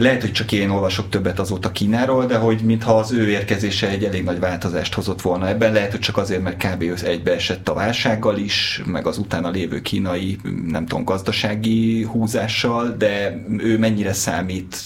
lehet, 0.00 0.20
hogy 0.20 0.32
csak 0.32 0.52
én 0.52 0.70
olvasok 0.70 1.08
többet 1.08 1.38
azóta 1.38 1.72
Kínáról, 1.72 2.26
de 2.26 2.36
hogy 2.36 2.60
mintha 2.60 2.98
az 2.98 3.12
ő 3.12 3.28
érkezése 3.28 3.88
egy 3.88 4.04
elég 4.04 4.24
nagy 4.24 4.38
változást 4.38 4.94
hozott 4.94 5.20
volna 5.20 5.48
ebben. 5.48 5.72
Lehet, 5.72 5.90
hogy 5.90 6.00
csak 6.00 6.16
azért, 6.16 6.42
mert 6.42 6.66
kb. 6.66 6.84
egybeesett 7.04 7.68
a 7.68 7.74
válsággal 7.74 8.36
is, 8.36 8.82
meg 8.86 9.06
az 9.06 9.18
utána 9.18 9.50
lévő 9.50 9.80
kínai, 9.80 10.38
nem 10.66 10.86
tudom, 10.86 11.04
gazdasági 11.04 12.02
húzással, 12.02 12.94
de 12.98 13.44
ő 13.58 13.78
mennyire 13.78 14.12
számít, 14.12 14.76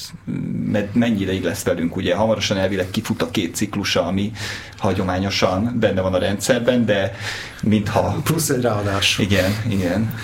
mennyire 0.92 1.33
így 1.33 1.44
lesz 1.44 1.62
velünk. 1.62 1.96
Ugye 1.96 2.14
hamarosan 2.14 2.57
elvileg 2.57 2.90
kifut 2.90 3.22
a 3.22 3.31
két 3.31 3.55
ciklusa, 3.55 4.07
ami 4.07 4.33
hagyományosan 4.79 5.77
benne 5.81 6.00
van 6.00 6.14
a 6.14 6.18
rendszerben, 6.18 6.85
de 6.85 7.14
mintha... 7.62 8.16
Plusz 8.24 8.48
egy 8.48 8.62
ráadás. 8.62 9.18
Igen, 9.18 9.50
igen. 9.68 10.14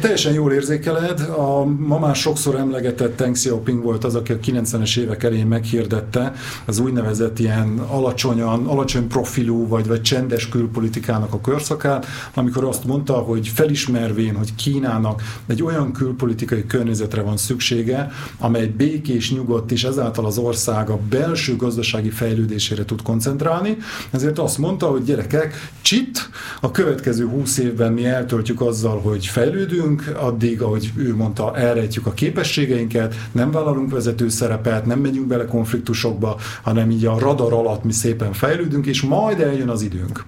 Teljesen 0.00 0.32
jól 0.32 0.52
érzékeled, 0.52 1.20
a 1.20 1.64
ma 1.64 1.98
már 1.98 2.16
sokszor 2.16 2.54
emlegetett 2.54 3.16
Deng 3.16 3.34
Xiaoping 3.34 3.82
volt 3.82 4.04
az, 4.04 4.14
aki 4.14 4.32
a 4.32 4.38
90-es 4.38 4.98
évek 4.98 5.22
elején 5.22 5.46
meghirdette 5.46 6.32
az 6.64 6.78
úgynevezett 6.78 7.38
ilyen 7.38 7.78
alacsonyan, 7.78 8.66
alacsony 8.66 9.06
profilú 9.06 9.68
vagy, 9.68 9.86
vagy 9.86 10.02
csendes 10.02 10.48
külpolitikának 10.48 11.32
a 11.32 11.40
körszakát, 11.40 12.06
amikor 12.34 12.64
azt 12.64 12.84
mondta, 12.84 13.12
hogy 13.12 13.48
felismervén, 13.48 14.36
hogy 14.36 14.54
Kínának 14.54 15.22
egy 15.46 15.62
olyan 15.62 15.92
külpolitikai 15.92 16.66
környezetre 16.66 17.22
van 17.22 17.36
szüksége, 17.36 18.10
amely 18.38 18.66
békés, 18.66 19.32
nyugodt 19.32 19.72
és 19.72 19.84
ezáltal 19.84 20.26
az 20.26 20.38
ország 20.38 20.90
a 20.90 20.98
belső 21.10 21.56
gazdasági 21.56 22.10
fejlődésére 22.10 22.84
tud 22.84 23.02
koncentrálni, 23.02 23.76
ezért 24.10 24.38
azt 24.38 24.58
mondta, 24.58 24.86
hogy 24.86 25.04
gyerekek, 25.04 25.70
csit, 25.82 26.30
a 26.60 26.70
következő 26.70 27.26
húsz 27.26 27.58
évben 27.58 27.92
mi 27.92 28.04
eltöltjük 28.04 28.60
azzal, 28.60 29.00
hogy 29.00 29.26
fejlődünk, 29.26 29.50
fejlődünk, 29.52 30.12
addig, 30.16 30.62
ahogy 30.62 30.92
ő 30.96 31.14
mondta, 31.14 31.56
elrejtjük 31.56 32.06
a 32.06 32.12
képességeinket, 32.12 33.14
nem 33.32 33.50
vállalunk 33.50 33.90
vezető 33.90 34.28
szerepet, 34.28 34.86
nem 34.86 34.98
megyünk 34.98 35.26
bele 35.26 35.44
konfliktusokba, 35.44 36.36
hanem 36.62 36.90
így 36.90 37.04
a 37.06 37.18
radar 37.18 37.52
alatt 37.52 37.84
mi 37.84 37.92
szépen 37.92 38.32
fejlődünk, 38.32 38.86
és 38.86 39.02
majd 39.02 39.40
eljön 39.40 39.68
az 39.68 39.82
időnk. 39.82 40.24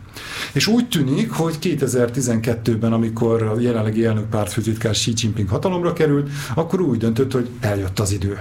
És 0.52 0.66
úgy 0.66 0.88
tűnik, 0.88 1.30
hogy 1.30 1.58
2012-ben, 1.60 2.92
amikor 2.92 3.42
a 3.42 3.60
jelenlegi 3.60 4.04
elnök 4.04 4.28
pártfőtitkár 4.28 4.92
Xi 4.92 5.12
Jinping 5.16 5.48
hatalomra 5.48 5.92
került, 5.92 6.30
akkor 6.54 6.80
úgy 6.80 6.98
döntött, 6.98 7.32
hogy 7.32 7.48
eljött 7.60 7.98
az 7.98 8.12
idő. 8.12 8.38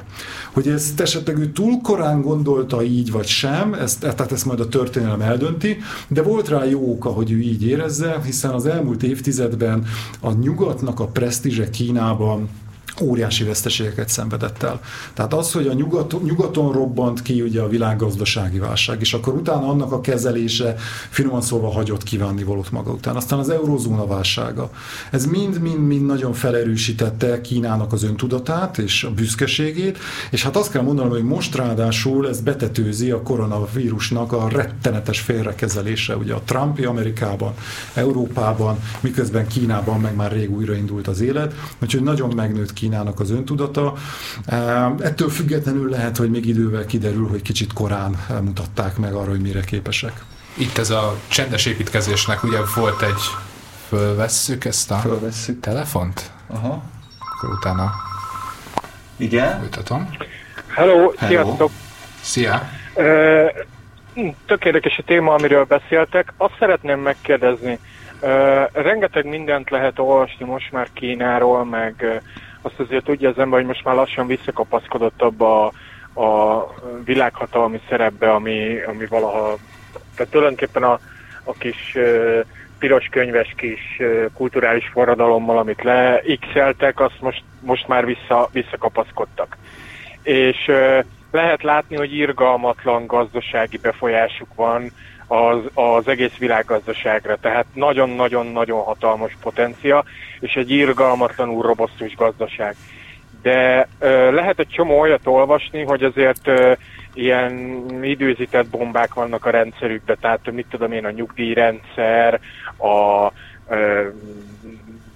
Hogy 0.51 0.67
ezt 0.67 0.99
esetleg 0.99 1.37
ő 1.37 1.51
túl 1.51 1.81
korán 1.81 2.21
gondolta 2.21 2.83
így 2.83 3.11
vagy 3.11 3.27
sem, 3.27 3.73
ezt, 3.73 3.99
tehát 3.99 4.31
ezt 4.31 4.45
majd 4.45 4.59
a 4.59 4.67
történelem 4.67 5.21
eldönti, 5.21 5.77
de 6.07 6.21
volt 6.21 6.47
rá 6.47 6.65
jó 6.65 6.91
oka, 6.91 7.09
hogy 7.09 7.31
ő 7.31 7.39
így 7.39 7.67
érezze, 7.67 8.21
hiszen 8.25 8.51
az 8.51 8.65
elmúlt 8.65 9.03
évtizedben 9.03 9.85
a 10.19 10.31
nyugatnak 10.73 10.99
a 10.99 11.11
presztízse 11.11 11.69
Kínában 11.69 12.49
óriási 13.01 13.43
veszteségeket 13.43 14.09
szenvedett 14.09 14.63
el. 14.63 14.81
Tehát 15.13 15.33
az, 15.33 15.51
hogy 15.51 15.67
a 15.67 15.73
nyugaton, 15.73 16.21
nyugaton 16.23 16.71
robbant 16.71 17.21
ki 17.21 17.41
ugye 17.41 17.61
a 17.61 17.67
világgazdasági 17.67 18.59
válság, 18.59 19.01
és 19.01 19.13
akkor 19.13 19.33
utána 19.33 19.67
annak 19.67 19.91
a 19.91 20.01
kezelése 20.01 20.75
finoman 21.09 21.41
szólva 21.41 21.71
hagyott 21.71 22.03
kívánni 22.03 22.43
valót 22.43 22.71
maga 22.71 22.91
után. 22.91 23.15
Aztán 23.15 23.39
az 23.39 23.49
eurozóna 23.49 24.07
válsága. 24.07 24.69
Ez 25.11 25.25
mind-mind-mind 25.25 26.05
nagyon 26.05 26.33
felerősítette 26.33 27.41
Kínának 27.41 27.93
az 27.93 28.03
öntudatát 28.03 28.77
és 28.77 29.03
a 29.03 29.11
büszkeségét, 29.11 29.97
és 30.31 30.43
hát 30.43 30.55
azt 30.55 30.71
kell 30.71 30.81
mondanom, 30.81 31.11
hogy 31.11 31.23
most 31.23 31.55
ráadásul 31.55 32.29
ez 32.29 32.41
betetőzi 32.41 33.11
a 33.11 33.21
koronavírusnak 33.21 34.31
a 34.31 34.47
rettenetes 34.49 35.19
félrekezelése, 35.19 36.15
ugye 36.17 36.33
a 36.33 36.41
Trumpi 36.45 36.83
Amerikában, 36.83 37.53
Európában, 37.93 38.79
miközben 38.99 39.47
Kínában 39.47 39.99
meg 39.99 40.15
már 40.15 40.31
rég 40.31 40.51
újraindult 40.51 41.07
az 41.07 41.21
élet, 41.21 41.53
úgyhogy 41.81 42.01
nagyon 42.03 42.33
megnőtt 42.35 42.73
Kínának 42.93 43.19
az 43.19 43.31
öntudata. 43.31 43.93
Ettől 44.99 45.29
függetlenül 45.29 45.89
lehet, 45.89 46.17
hogy 46.17 46.29
még 46.29 46.45
idővel 46.45 46.85
kiderül, 46.85 47.27
hogy 47.27 47.41
kicsit 47.41 47.73
korán 47.73 48.15
mutatták 48.41 48.97
meg 48.97 49.13
arra, 49.13 49.29
hogy 49.29 49.41
mire 49.41 49.59
képesek. 49.61 50.23
Itt 50.57 50.77
ez 50.77 50.89
a 50.89 51.15
csendes 51.27 51.65
építkezésnek 51.65 52.43
ugye 52.43 52.57
volt 52.75 53.01
egy 53.01 53.21
fölvesszük 53.87 54.65
ezt 54.65 54.91
a 54.91 54.95
Fölvesszük. 54.95 55.59
telefont? 55.59 56.31
Aha. 56.47 56.83
Akkor 57.19 57.49
utána 57.49 57.91
Igen? 59.17 59.59
folytatom. 59.59 60.09
Hello, 60.67 61.13
Hello. 61.17 61.43
sziasztok! 61.43 61.71
Szia! 62.21 62.69
Ö, 62.95 63.45
hm, 64.13 64.27
Tök 64.45 64.65
érdekes 64.65 64.97
a 64.97 65.03
téma, 65.05 65.33
amiről 65.33 65.63
beszéltek. 65.63 66.33
Azt 66.37 66.55
szeretném 66.59 66.99
megkérdezni, 66.99 67.79
ö, 68.19 68.61
rengeteg 68.73 69.25
mindent 69.25 69.69
lehet 69.69 69.99
olvasni 69.99 70.45
most 70.45 70.71
már 70.71 70.87
Kínáról, 70.93 71.65
meg 71.65 72.21
azt 72.65 72.79
azért 72.79 73.03
tudja 73.03 73.29
az 73.29 73.37
ember, 73.37 73.59
hogy 73.59 73.67
most 73.67 73.83
már 73.83 73.95
lassan 73.95 74.27
visszakapaszkodott 74.27 75.21
abba 75.21 75.71
a, 76.13 76.21
a 76.23 76.67
világhatalmi 77.05 77.79
szerepbe, 77.89 78.31
ami, 78.31 78.81
ami 78.81 79.05
valaha, 79.05 79.57
tehát 80.15 80.31
tulajdonképpen 80.31 80.83
a, 80.83 80.99
a 81.43 81.53
kis 81.53 81.95
ö, 81.95 82.39
piros 82.79 83.07
könyves 83.11 83.53
kis 83.57 83.81
ö, 83.99 84.25
kulturális 84.33 84.87
forradalommal, 84.87 85.57
amit 85.57 85.83
leixeltek, 85.83 86.99
azt 86.99 87.21
most, 87.21 87.43
most 87.59 87.87
már 87.87 88.05
vissza, 88.05 88.49
visszakapaszkodtak. 88.51 89.57
És 90.21 90.67
ö, 90.67 90.99
lehet 91.31 91.63
látni, 91.63 91.95
hogy 91.95 92.15
irgalmatlan 92.15 93.05
gazdasági 93.05 93.77
befolyásuk 93.77 94.55
van 94.55 94.91
az, 95.33 95.57
az 95.73 96.07
egész 96.07 96.37
világgazdaságra, 96.37 97.37
tehát 97.41 97.65
nagyon-nagyon-nagyon 97.73 98.81
hatalmas 98.81 99.37
potencia, 99.41 100.03
és 100.39 100.53
egy 100.53 100.71
irgalmatlanul 100.71 101.61
robosztus 101.61 102.15
gazdaság. 102.15 102.75
De 103.41 103.87
ö, 103.99 104.31
lehet 104.31 104.59
egy 104.59 104.67
csomó 104.67 104.99
olyat 104.99 105.27
olvasni, 105.27 105.83
hogy 105.83 106.03
azért 106.03 106.47
ö, 106.47 106.71
ilyen 107.13 107.83
időzített 108.01 108.67
bombák 108.67 109.13
vannak 109.13 109.45
a 109.45 109.49
rendszerükben, 109.49 110.17
tehát 110.21 110.51
mit 110.51 110.67
tudom 110.69 110.91
én, 110.91 111.05
a 111.05 111.11
nyugdíjrendszer, 111.11 112.39
a 112.77 113.31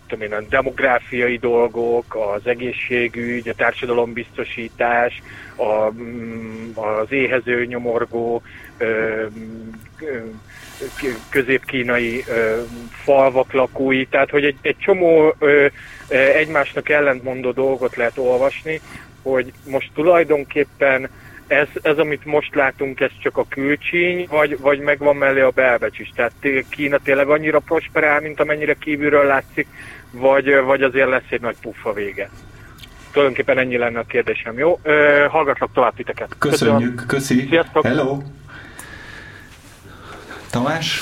tudom 0.08 0.26
én, 0.26 0.34
a 0.34 0.42
demográfiai 0.50 1.38
dolgok, 1.38 2.18
az 2.36 2.48
egészségügy, 2.48 3.50
a 3.50 3.54
társadalombiztosítás, 3.54 5.22
a, 5.56 5.92
mm, 5.92 6.70
az 6.76 7.12
éhező, 7.12 7.66
nyomorgó, 7.66 8.42
közép-kínai 11.30 12.24
falvak 13.04 13.54
lakói, 13.54 14.06
tehát 14.06 14.30
hogy 14.30 14.44
egy, 14.44 14.58
egy 14.62 14.78
csomó 14.78 15.36
egymásnak 16.10 16.90
ellentmondó 16.90 17.52
dolgot 17.52 17.96
lehet 17.96 18.18
olvasni, 18.18 18.82
hogy 19.22 19.52
most 19.66 19.92
tulajdonképpen 19.94 21.10
ez, 21.48 21.68
ez, 21.82 21.98
amit 21.98 22.26
most 22.26 22.56
látunk, 22.56 23.00
ez 23.00 23.12
csak 23.20 23.38
a 23.38 23.46
külcsíny, 23.50 24.28
vagy, 24.30 24.60
vagy 24.60 24.80
megvan 24.80 25.16
mellé 25.16 25.40
a 25.40 25.50
belbecs 25.50 26.00
is? 26.00 26.12
Tehát 26.16 26.32
Kína 26.70 26.98
tényleg 26.98 27.30
annyira 27.30 27.60
prosperál, 27.60 28.22
mint 28.22 28.40
amennyire 28.40 28.74
kívülről 28.74 29.26
látszik, 29.26 29.68
vagy, 30.12 30.62
vagy 30.66 30.84
azért 30.84 31.10
lesz 31.10 31.30
egy 31.30 31.42
nagy 31.42 31.56
puffa 31.62 31.94
vége? 31.94 32.30
Tulajdonképpen 33.12 33.58
ennyi 33.58 33.78
lenne 33.78 34.00
a 34.00 34.04
kérdésem, 34.04 34.58
jó? 34.58 34.80
Ö, 34.84 35.26
hallgatlak 35.30 35.70
tovább 35.74 35.96
titeket. 35.96 36.36
Köszönjük, 36.38 37.04
köszi. 37.08 37.48
Sziasztok. 37.50 37.86
Hello. 37.86 38.18
Tamás? 40.52 41.02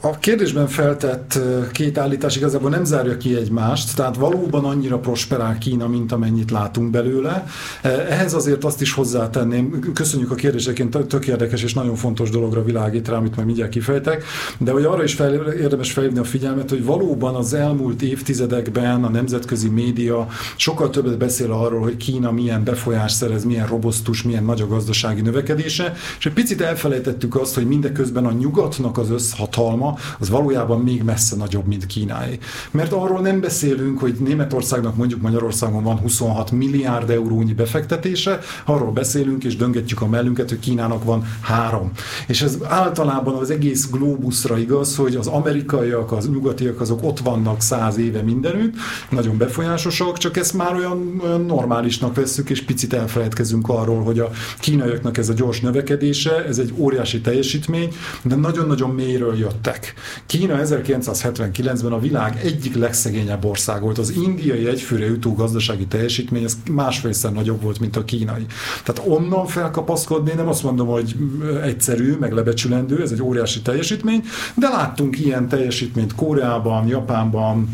A 0.00 0.18
kérdésben 0.18 0.68
feltett 0.68 1.38
két 1.72 1.98
állítás 1.98 2.36
igazából 2.36 2.70
nem 2.70 2.84
zárja 2.84 3.16
ki 3.16 3.36
egymást, 3.36 3.96
tehát 3.96 4.16
valóban 4.16 4.64
annyira 4.64 4.98
prosperál 4.98 5.58
Kína, 5.58 5.88
mint 5.88 6.12
amennyit 6.12 6.50
látunk 6.50 6.90
belőle. 6.90 7.46
Ehhez 7.82 8.34
azért 8.34 8.64
azt 8.64 8.80
is 8.80 8.92
hozzátenném, 8.92 9.92
köszönjük 9.94 10.30
a 10.30 10.34
kérdéseket, 10.34 11.06
tök 11.06 11.26
érdekes 11.26 11.62
és 11.62 11.74
nagyon 11.74 11.94
fontos 11.94 12.30
dologra 12.30 12.64
világít 12.64 13.08
rá, 13.08 13.16
amit 13.16 13.34
majd 13.34 13.46
mindjárt 13.46 13.70
kifejtek, 13.70 14.24
de 14.58 14.70
hogy 14.70 14.84
arra 14.84 15.02
is 15.02 15.14
fel, 15.14 15.34
érdemes 15.34 15.92
felhívni 15.92 16.18
a 16.18 16.24
figyelmet, 16.24 16.70
hogy 16.70 16.84
valóban 16.84 17.34
az 17.34 17.54
elmúlt 17.54 18.02
évtizedekben 18.02 19.04
a 19.04 19.08
nemzetközi 19.08 19.68
média 19.68 20.28
sokkal 20.56 20.90
többet 20.90 21.18
beszél 21.18 21.52
arról, 21.52 21.80
hogy 21.80 21.96
Kína 21.96 22.30
milyen 22.30 22.64
befolyás 22.64 23.12
szerez, 23.12 23.44
milyen 23.44 23.66
robosztus, 23.66 24.22
milyen 24.22 24.44
nagy 24.44 24.60
a 24.60 24.66
gazdasági 24.66 25.20
növekedése, 25.20 25.92
és 26.18 26.26
egy 26.26 26.32
picit 26.32 26.60
elfelejtettük 26.60 27.36
azt, 27.36 27.54
hogy 27.54 27.66
mindeközben 27.66 28.24
a 28.26 28.30
nyugatnak 28.62 28.98
az 28.98 29.10
összhatalma 29.10 29.98
az 30.18 30.30
valójában 30.30 30.80
még 30.80 31.02
messze 31.02 31.36
nagyobb, 31.36 31.66
mint 31.66 31.86
Kínáé. 31.86 32.38
Mert 32.70 32.92
arról 32.92 33.20
nem 33.20 33.40
beszélünk, 33.40 33.98
hogy 33.98 34.14
Németországnak 34.14 34.96
mondjuk 34.96 35.20
Magyarországon 35.20 35.82
van 35.82 35.98
26 35.98 36.50
milliárd 36.50 37.10
eurónyi 37.10 37.52
befektetése, 37.52 38.38
arról 38.64 38.92
beszélünk 38.92 39.44
és 39.44 39.56
döngetjük 39.56 40.00
a 40.00 40.06
mellünket, 40.06 40.48
hogy 40.48 40.58
Kínának 40.58 41.04
van 41.04 41.24
három. 41.40 41.92
És 42.26 42.42
ez 42.42 42.58
általában 42.62 43.34
az 43.34 43.50
egész 43.50 43.90
globusra 43.90 44.58
igaz, 44.58 44.96
hogy 44.96 45.16
az 45.16 45.26
amerikaiak, 45.26 46.12
az 46.12 46.28
nyugatiak 46.28 46.80
azok 46.80 47.02
ott 47.02 47.18
vannak 47.18 47.60
száz 47.60 47.98
éve 47.98 48.22
mindenütt, 48.22 48.74
nagyon 49.10 49.36
befolyásosak, 49.36 50.18
csak 50.18 50.36
ezt 50.36 50.54
már 50.54 50.74
olyan, 50.74 51.20
olyan 51.24 51.44
normálisnak 51.44 52.14
vesszük, 52.14 52.50
és 52.50 52.62
picit 52.62 52.92
elfelejtkezünk 52.92 53.68
arról, 53.68 54.02
hogy 54.02 54.18
a 54.18 54.30
kínaiaknak 54.60 55.18
ez 55.18 55.28
a 55.28 55.32
gyors 55.32 55.60
növekedése, 55.60 56.44
ez 56.44 56.58
egy 56.58 56.72
óriási 56.76 57.20
teljesítmény, 57.20 57.92
de 58.22 58.36
nagyon-nagyon 58.52 58.90
mélyről 58.90 59.38
jöttek. 59.38 59.94
Kína 60.26 60.58
1979-ben 60.62 61.92
a 61.92 61.98
világ 61.98 62.40
egyik 62.44 62.74
legszegényebb 62.74 63.44
ország 63.44 63.82
volt. 63.82 63.98
Az 63.98 64.10
indiai 64.10 64.66
egyfőre 64.66 65.04
jutó 65.04 65.34
gazdasági 65.34 65.86
teljesítmény 65.86 66.44
ez 66.44 66.56
másfélszer 66.70 67.32
nagyobb 67.32 67.62
volt, 67.62 67.80
mint 67.80 67.96
a 67.96 68.04
kínai. 68.04 68.46
Tehát 68.84 69.10
onnan 69.10 69.46
felkapaszkodni, 69.46 70.32
nem 70.32 70.48
azt 70.48 70.62
mondom, 70.62 70.86
hogy 70.86 71.16
egyszerű, 71.62 72.16
meg 72.20 72.32
lebecsülendő, 72.32 73.02
ez 73.02 73.10
egy 73.10 73.22
óriási 73.22 73.62
teljesítmény, 73.62 74.24
de 74.54 74.68
láttunk 74.68 75.18
ilyen 75.18 75.48
teljesítményt 75.48 76.14
Koreában, 76.14 76.86
Japánban, 76.86 77.68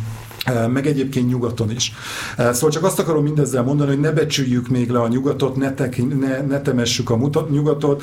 meg 0.73 0.87
egyébként 0.87 1.29
nyugaton 1.29 1.71
is. 1.71 1.93
Szóval 2.37 2.71
csak 2.71 2.85
azt 2.85 2.99
akarom 2.99 3.23
mindezzel 3.23 3.63
mondani, 3.63 3.91
hogy 3.91 4.01
ne 4.01 4.11
becsüljük 4.11 4.69
még 4.69 4.91
le 4.91 5.01
a 5.01 5.09
nyugatot, 5.09 5.57
ne, 5.57 5.75
tek, 5.75 6.19
ne, 6.21 6.41
ne 6.41 6.61
temessük 6.61 7.11
a 7.11 7.17
mutat, 7.17 7.51
nyugatot. 7.51 8.03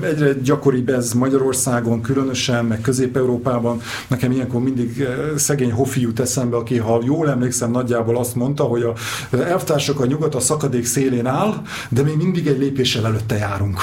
Egyre 0.00 0.32
gyakoribb 0.32 0.88
ez 0.88 1.12
Magyarországon 1.12 2.00
különösen, 2.00 2.64
meg 2.64 2.80
Közép-Európában. 2.80 3.80
Nekem 4.08 4.30
ilyenkor 4.30 4.60
mindig 4.62 5.08
szegény 5.36 5.72
Hofi 5.72 6.00
jut 6.00 6.20
eszembe, 6.20 6.56
aki, 6.56 6.78
ha 6.78 7.00
jól 7.04 7.30
emlékszem, 7.30 7.70
nagyjából 7.70 8.18
azt 8.18 8.34
mondta, 8.34 8.62
hogy 8.62 8.82
a 8.82 8.94
elvtársak 9.36 10.00
a 10.00 10.06
nyugat 10.06 10.34
a 10.34 10.40
szakadék 10.40 10.84
szélén 10.84 11.26
áll, 11.26 11.62
de 11.88 12.02
még 12.02 12.16
mindig 12.16 12.46
egy 12.46 12.58
lépéssel 12.58 13.06
előtte 13.06 13.36
járunk. 13.36 13.80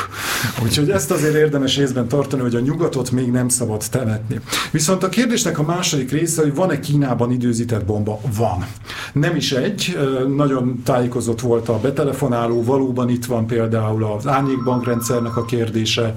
Úgyhogy 0.64 0.90
ezt 0.90 1.12
azért 1.12 1.36
érdemes 1.36 1.78
észben 1.78 2.08
tartani, 2.08 2.42
hogy 2.42 2.56
a 2.56 2.60
nyugatot 2.60 3.12
még 3.12 3.32
nem 3.32 3.50
szabad 3.50 3.84
temetni. 3.90 4.40
Viszont 4.72 5.04
a 5.04 5.10
kérdésnek 5.10 5.60
a 5.60 5.64
második 5.64 6.12
része, 6.12 6.42
hogy 6.42 6.56
van-e 6.56 6.80
Kínában 6.80 7.32
időzített 7.32 7.79
bomba? 7.86 8.20
Van. 8.38 8.66
Nem 9.14 9.36
is 9.36 9.52
egy, 9.52 9.98
nagyon 10.36 10.82
tájékozott 10.84 11.42
volt 11.42 11.70
a 11.70 11.80
betelefonáló, 11.80 12.64
valóban 12.64 13.10
itt 13.10 13.26
van 13.26 13.48
például 13.48 14.04
az 14.04 14.28
árnyékbankrendszernek 14.28 15.38
a 15.38 15.46
kérdése, 15.46 16.16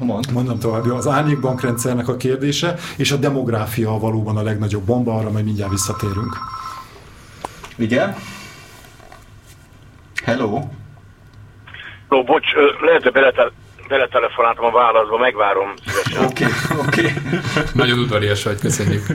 Mond. 0.00 0.32
Mondom 0.32 0.58
tovább, 0.58 0.90
az 0.90 1.08
árnyékbankrendszernek 1.08 2.08
a 2.08 2.16
kérdése, 2.16 2.74
és 2.96 3.12
a 3.12 3.16
demográfia 3.16 3.98
valóban 3.98 4.36
a 4.36 4.42
legnagyobb 4.42 4.82
bomba, 4.82 5.14
arra 5.14 5.30
majd 5.30 5.44
mindjárt 5.44 5.70
visszatérünk. 5.70 6.36
Igen? 7.76 8.14
Hello? 10.24 10.60
Ó, 12.10 12.24
bocs, 12.24 12.46
lehet, 12.80 13.02
hogy 13.02 13.12
beletel- 13.12 13.52
beletelefonáltam 13.88 14.64
a 14.64 14.70
válaszba, 14.70 15.18
megvárom 15.18 15.74
szívesen. 15.86 16.24
Oké, 16.24 16.44
oké. 16.86 17.12
Nagyon 17.74 17.98
udvarias 17.98 18.42
vagy, 18.42 18.58
köszönjük. 18.58 19.06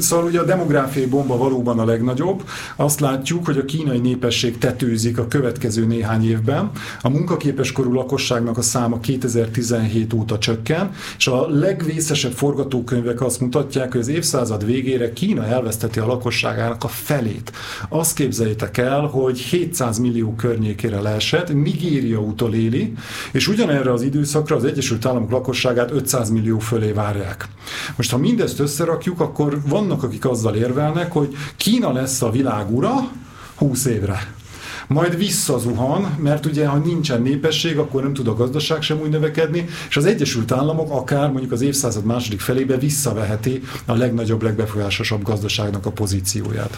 Szóval 0.00 0.24
ugye 0.24 0.40
a 0.40 0.44
demográfiai 0.44 1.06
bomba 1.06 1.36
valóban 1.36 1.78
a 1.78 1.84
legnagyobb. 1.84 2.42
Azt 2.76 3.00
látjuk, 3.00 3.46
hogy 3.46 3.58
a 3.58 3.64
kínai 3.64 3.98
népesség 3.98 4.58
tetőzik 4.58 5.18
a 5.18 5.28
következő 5.28 5.86
néhány 5.86 6.28
évben. 6.28 6.70
A 7.00 7.08
munkaképes 7.08 7.72
korú 7.72 7.92
lakosságnak 7.92 8.58
a 8.58 8.62
száma 8.62 9.00
2017 9.00 10.12
óta 10.12 10.38
csökken, 10.38 10.90
és 11.18 11.26
a 11.26 11.48
legvészesebb 11.48 12.32
forgatókönyvek 12.32 13.20
azt 13.20 13.40
mutatják, 13.40 13.92
hogy 13.92 14.00
az 14.00 14.08
évszázad 14.08 14.66
végére 14.66 15.12
Kína 15.12 15.46
elveszteti 15.46 15.98
a 15.98 16.06
lakosságának 16.06 16.84
a 16.84 16.88
felét. 16.88 17.52
Azt 17.88 18.14
képzeljétek 18.14 18.78
el, 18.78 19.00
hogy 19.00 19.38
700 19.38 19.98
millió 19.98 20.34
környékére 20.34 21.00
leesett, 21.00 21.52
Nigéria 21.52 22.18
utoléli, 22.18 22.92
és 23.32 23.48
ugyanerre 23.48 23.92
az 23.92 24.02
időszakra 24.02 24.56
az 24.56 24.64
Egyesült 24.64 25.06
Államok 25.06 25.30
lakosságát 25.30 25.90
500 25.90 26.30
millió 26.30 26.58
fölé 26.58 26.92
várják. 26.92 27.48
Most 27.96 28.10
ha 28.10 28.18
mindezt 28.18 28.58
összerakjuk, 28.58 29.20
akkor 29.20 29.60
vannak, 29.68 30.02
akik 30.02 30.26
azzal 30.26 30.54
érvelnek, 30.54 31.12
hogy 31.12 31.36
Kína 31.56 31.92
lesz 31.92 32.22
a 32.22 32.30
világ 32.30 32.74
ura 32.74 33.10
20 33.54 33.84
évre 33.84 34.40
majd 34.86 35.16
visszazuhan, 35.16 36.16
mert 36.22 36.46
ugye, 36.46 36.66
ha 36.66 36.76
nincsen 36.76 37.22
népesség, 37.22 37.78
akkor 37.78 38.02
nem 38.02 38.12
tud 38.12 38.28
a 38.28 38.34
gazdaság 38.34 38.82
sem 38.82 39.00
úgy 39.00 39.10
növekedni, 39.10 39.68
és 39.88 39.96
az 39.96 40.04
Egyesült 40.04 40.52
Államok 40.52 40.90
akár 40.90 41.30
mondjuk 41.30 41.52
az 41.52 41.60
évszázad 41.60 42.04
második 42.04 42.40
felébe 42.40 42.76
visszaveheti 42.76 43.62
a 43.86 43.94
legnagyobb, 43.94 44.42
legbefolyásosabb 44.42 45.22
gazdaságnak 45.22 45.86
a 45.86 45.90
pozícióját. 45.90 46.76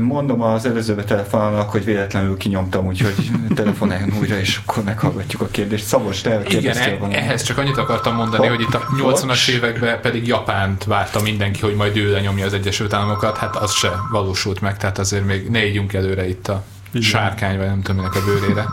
Mondom 0.00 0.42
az 0.42 0.66
előzőbe 0.66 1.04
telefonálnak, 1.04 1.70
hogy 1.70 1.84
véletlenül 1.84 2.36
kinyomtam, 2.36 2.86
úgyhogy 2.86 3.14
telefonáljon 3.54 4.12
újra, 4.20 4.38
és 4.38 4.60
akkor 4.64 4.84
meghallgatjuk 4.84 5.40
a 5.40 5.46
kérdést. 5.50 5.84
Szabos, 5.84 6.20
te 6.20 6.40
Igen, 6.48 6.76
e- 6.76 6.98
ehhez 7.10 7.42
csak 7.42 7.58
annyit 7.58 7.76
akartam 7.76 8.14
mondani, 8.14 8.46
Ha- 8.46 8.54
hogy 8.54 8.60
itt 8.60 8.74
a 8.74 8.80
80-as 8.96 9.48
években 9.48 10.00
pedig 10.00 10.26
Japánt 10.26 10.84
várta 10.84 11.20
mindenki, 11.22 11.60
hogy 11.60 11.74
majd 11.74 11.96
ő 11.96 12.10
lenyomja 12.12 12.44
az 12.46 12.52
Egyesült 12.52 12.92
Államokat, 12.92 13.36
hát 13.36 13.56
az 13.56 13.72
se 13.72 13.92
valósult 14.10 14.60
meg, 14.60 14.76
tehát 14.76 14.98
azért 14.98 15.26
még 15.26 15.50
ne 15.50 15.66
ígyunk 15.66 15.92
előre 15.92 16.28
itt 16.28 16.48
a 16.48 16.62
Igen. 16.90 17.08
sárkány, 17.08 17.56
vagy 17.56 17.66
nem 17.66 17.82
tudom 17.82 17.96
minek 17.96 18.14
a 18.14 18.24
bőrére. 18.24 18.64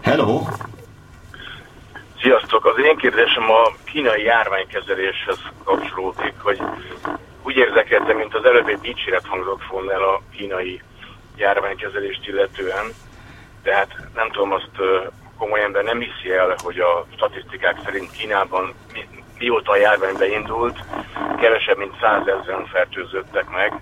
Hello! 0.00 0.46
Sziasztok! 2.20 2.64
Az 2.66 2.84
én 2.84 2.96
kérdésem 2.96 3.50
a 3.50 3.76
kínai 3.84 4.22
járványkezeléshez 4.22 5.38
kapcsolódik, 5.64 6.34
hogy 6.38 6.60
úgy 7.44 7.56
érdekeltem, 7.56 8.16
mint 8.16 8.34
az 8.34 8.44
előbb 8.44 8.68
egy 8.68 8.80
dicséret 8.80 9.26
hangzott 9.26 9.64
volna 9.70 9.92
el 9.92 10.02
a 10.02 10.20
kínai 10.36 10.82
járványkezelést 11.36 12.26
illetően, 12.26 12.86
de 13.62 13.74
hát 13.74 13.96
nem 14.14 14.30
tudom, 14.30 14.52
azt 14.52 14.70
ö, 14.78 15.00
komolyan 15.38 15.66
ember 15.66 15.84
nem 15.84 16.00
hiszi 16.00 16.32
el, 16.32 16.54
hogy 16.62 16.78
a 16.78 17.06
statisztikák 17.14 17.80
szerint 17.84 18.10
Kínában 18.10 18.74
mi, 18.92 19.08
mióta 19.38 19.70
a 19.72 19.76
járvány 19.76 20.16
beindult, 20.18 20.78
kevesebb 21.40 21.76
mint 21.76 21.98
százezren 22.00 22.66
fertőzöttek 22.66 23.50
meg, 23.50 23.80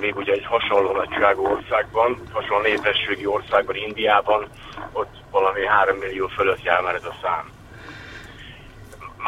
még 0.00 0.16
ugye 0.16 0.32
egy 0.32 0.46
hasonló 0.46 0.92
nagyságú 0.92 1.46
országban, 1.46 2.20
hasonló 2.32 2.62
népességi 2.62 3.26
országban, 3.26 3.76
Indiában, 3.76 4.46
ott 4.92 5.14
valami 5.30 5.66
3 5.66 5.96
millió 5.96 6.26
fölött 6.26 6.62
jár 6.62 6.82
már 6.82 6.94
ez 6.94 7.04
a 7.04 7.16
szám. 7.22 7.59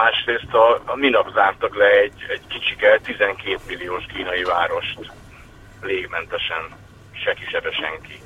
Másrészt 0.02 0.54
a, 0.54 0.82
a 0.92 0.96
minap 0.96 1.32
zártak 1.34 1.76
le 1.76 1.88
egy, 2.04 2.12
egy 2.28 2.40
kicsike 2.48 3.00
12 3.02 3.58
milliós 3.66 4.04
kínai 4.14 4.42
várost 4.42 4.98
légmentesen, 5.82 6.62
se 7.24 7.32
kisebe 7.32 7.70
senki. 7.70 8.20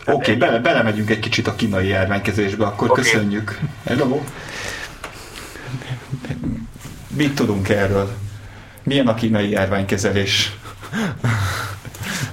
Oké, 0.00 0.12
okay, 0.12 0.36
bele, 0.36 0.58
belemegyünk 0.58 1.10
egy 1.10 1.18
kicsit 1.18 1.46
a 1.46 1.54
kínai 1.54 1.86
járványkezelésbe, 1.86 2.66
akkor 2.66 2.90
okay. 2.90 3.02
köszönjük. 3.02 3.58
Hello! 3.84 4.20
Mit 7.16 7.34
tudunk 7.34 7.68
erről? 7.68 8.08
Milyen 8.82 9.08
a 9.08 9.14
kínai 9.14 9.50
járványkezelés? 9.50 10.52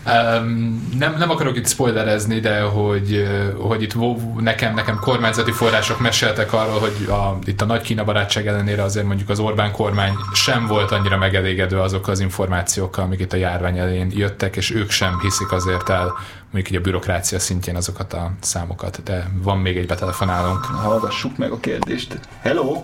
Um, 0.07 0.89
nem, 0.97 1.15
nem 1.17 1.29
akarok 1.29 1.57
itt 1.57 1.67
spoilerezni, 1.67 2.39
de 2.39 2.61
hogy, 2.61 3.27
hogy 3.57 3.81
itt 3.81 3.95
nekem, 4.39 4.73
nekem 4.73 4.99
kormányzati 4.99 5.51
források 5.51 5.99
meséltek 5.99 6.53
arról, 6.53 6.79
hogy 6.79 7.07
a, 7.09 7.37
itt 7.43 7.61
a 7.61 7.65
nagy 7.65 7.81
Kína 7.81 8.03
barátság 8.03 8.47
ellenére 8.47 8.83
azért 8.83 9.05
mondjuk 9.05 9.29
az 9.29 9.39
Orbán 9.39 9.71
kormány 9.71 10.13
sem 10.33 10.67
volt 10.67 10.91
annyira 10.91 11.17
megelégedő 11.17 11.79
azok 11.79 12.07
az 12.07 12.19
információkkal, 12.19 13.03
amik 13.03 13.19
itt 13.19 13.33
a 13.33 13.37
járvány 13.37 13.77
elején 13.77 14.11
jöttek, 14.15 14.55
és 14.55 14.71
ők 14.71 14.89
sem 14.89 15.19
hiszik 15.19 15.51
azért 15.51 15.89
el 15.89 16.13
mondjuk 16.51 16.69
így 16.69 16.75
a 16.75 16.81
bürokrácia 16.81 17.39
szintjén 17.39 17.75
azokat 17.75 18.13
a 18.13 18.31
számokat, 18.41 19.03
de 19.03 19.27
van 19.43 19.57
még 19.57 19.77
egy 19.77 19.87
betelefonálónk. 19.87 20.65
Hallgassuk 20.65 21.37
meg 21.37 21.51
a 21.51 21.59
kérdést. 21.59 22.19
Hello! 22.41 22.83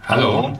Hello! 0.00 0.30
Hello, 0.30 0.58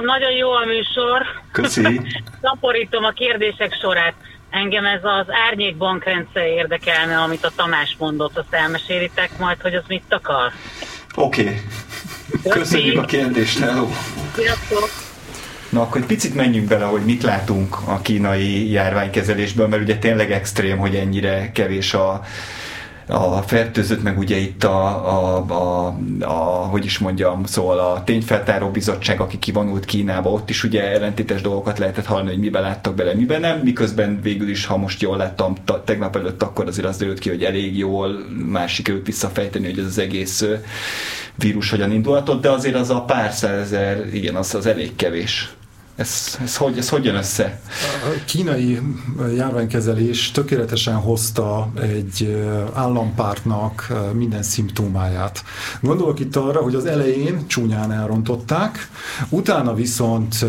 nagyon 0.00 0.30
jó 0.30 0.50
a 0.50 0.64
műsor. 0.64 1.22
Köszi! 1.52 2.00
Szaporítom 2.42 3.04
a 3.04 3.10
kérdések 3.10 3.76
sorát. 3.80 4.14
Engem 4.50 4.84
ez 4.84 5.00
az 5.02 5.26
árnyék 5.48 5.76
bankrendszer 5.76 6.46
érdekelne, 6.46 7.18
amit 7.18 7.44
a 7.44 7.50
Tamás 7.56 7.96
mondott, 7.98 8.38
azt 8.38 8.54
elmesélitek 8.54 9.38
majd, 9.38 9.60
hogy 9.60 9.74
az 9.74 9.82
mit 9.88 10.04
akar. 10.08 10.52
Oké. 11.14 11.42
Okay. 11.42 11.60
Köszönjük 12.52 12.98
a 12.98 13.04
kérdést, 13.04 13.58
hello! 13.58 13.88
Sziasztok! 14.34 14.88
Na 15.68 15.80
akkor 15.80 16.00
egy 16.00 16.06
picit 16.06 16.34
menjünk 16.34 16.68
bele, 16.68 16.84
hogy 16.84 17.04
mit 17.04 17.22
látunk 17.22 17.76
a 17.86 18.00
kínai 18.00 18.70
járványkezelésből, 18.70 19.68
mert 19.68 19.82
ugye 19.82 19.96
tényleg 19.96 20.32
extrém, 20.32 20.78
hogy 20.78 20.94
ennyire 20.94 21.50
kevés 21.52 21.94
a, 21.94 22.20
a 23.06 23.42
fertőzött, 23.42 24.02
meg 24.02 24.18
ugye 24.18 24.36
itt 24.36 24.64
a, 24.64 24.86
a, 25.08 25.44
a, 25.48 25.96
a, 26.20 26.66
hogy 26.66 26.84
is 26.84 26.98
mondjam, 26.98 27.44
szóval 27.44 27.78
a 27.78 28.04
tényfeltáró 28.04 28.68
bizottság, 28.70 29.20
aki 29.20 29.38
kivonult 29.38 29.84
Kínába, 29.84 30.30
ott 30.30 30.50
is 30.50 30.64
ugye 30.64 30.90
ellentétes 30.90 31.40
dolgokat 31.40 31.78
lehetett 31.78 32.04
hallani, 32.04 32.28
hogy 32.28 32.38
miben 32.38 32.62
láttak 32.62 32.94
bele, 32.94 33.14
miben 33.14 33.40
nem, 33.40 33.58
miközben 33.58 34.20
végül 34.22 34.48
is, 34.48 34.66
ha 34.66 34.76
most 34.76 35.02
jól 35.02 35.16
láttam 35.16 35.54
ta, 35.64 35.84
tegnap 35.84 36.16
előtt, 36.16 36.42
akkor 36.42 36.66
azért 36.66 36.86
az 36.86 36.96
derült 36.96 37.18
ki, 37.18 37.28
hogy 37.28 37.44
elég 37.44 37.78
jól 37.78 38.26
már 38.50 38.68
sikerült 38.68 39.06
visszafejteni, 39.06 39.64
hogy 39.64 39.78
ez 39.78 39.86
az 39.86 39.98
egész 39.98 40.44
vírus 41.34 41.70
hogyan 41.70 41.92
indulhatott, 41.92 42.42
de 42.42 42.50
azért 42.50 42.74
az 42.74 42.90
a 42.90 43.00
pár 43.00 43.32
százezer, 43.32 44.14
igen, 44.14 44.34
az, 44.34 44.54
az 44.54 44.66
elég 44.66 44.96
kevés. 44.96 45.55
Ez, 45.96 46.38
ez, 46.42 46.56
hogy, 46.56 46.78
ez 46.78 46.88
hogy 46.88 47.04
jön 47.04 47.14
össze? 47.14 47.60
A 48.04 48.24
kínai 48.24 48.80
járványkezelés 49.36 50.30
tökéletesen 50.30 50.94
hozta 50.94 51.72
egy 51.82 52.44
állampártnak 52.74 53.92
minden 54.12 54.42
szimptómáját. 54.42 55.44
Gondolok 55.80 56.20
itt 56.20 56.36
arra, 56.36 56.60
hogy 56.60 56.74
az 56.74 56.86
elején 56.86 57.46
csúnyán 57.46 57.92
elrontották, 57.92 58.88
utána 59.28 59.74
viszont 59.74 60.44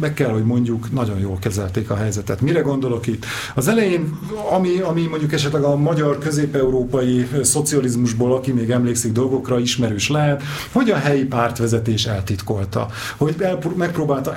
meg 0.00 0.14
kell, 0.14 0.30
hogy 0.30 0.44
mondjuk 0.44 0.92
nagyon 0.92 1.18
jól 1.18 1.38
kezelték 1.38 1.90
a 1.90 1.96
helyzetet. 1.96 2.40
Mire 2.40 2.60
gondolok 2.60 3.06
itt? 3.06 3.24
Az 3.54 3.68
elején, 3.68 4.18
ami, 4.50 4.80
ami 4.80 5.06
mondjuk 5.06 5.32
esetleg 5.32 5.62
a 5.62 5.76
magyar 5.76 6.18
közép-európai 6.18 7.28
szocializmusból, 7.42 8.34
aki 8.34 8.52
még 8.52 8.70
emlékszik 8.70 9.12
dolgokra, 9.12 9.58
ismerős 9.58 10.08
lehet, 10.08 10.42
hogy 10.72 10.90
a 10.90 10.96
helyi 10.96 11.24
pártvezetés 11.24 12.06
eltitkolta, 12.06 12.88
hogy 13.16 13.34
el, 13.38 13.58
megpróbálta 13.76 14.36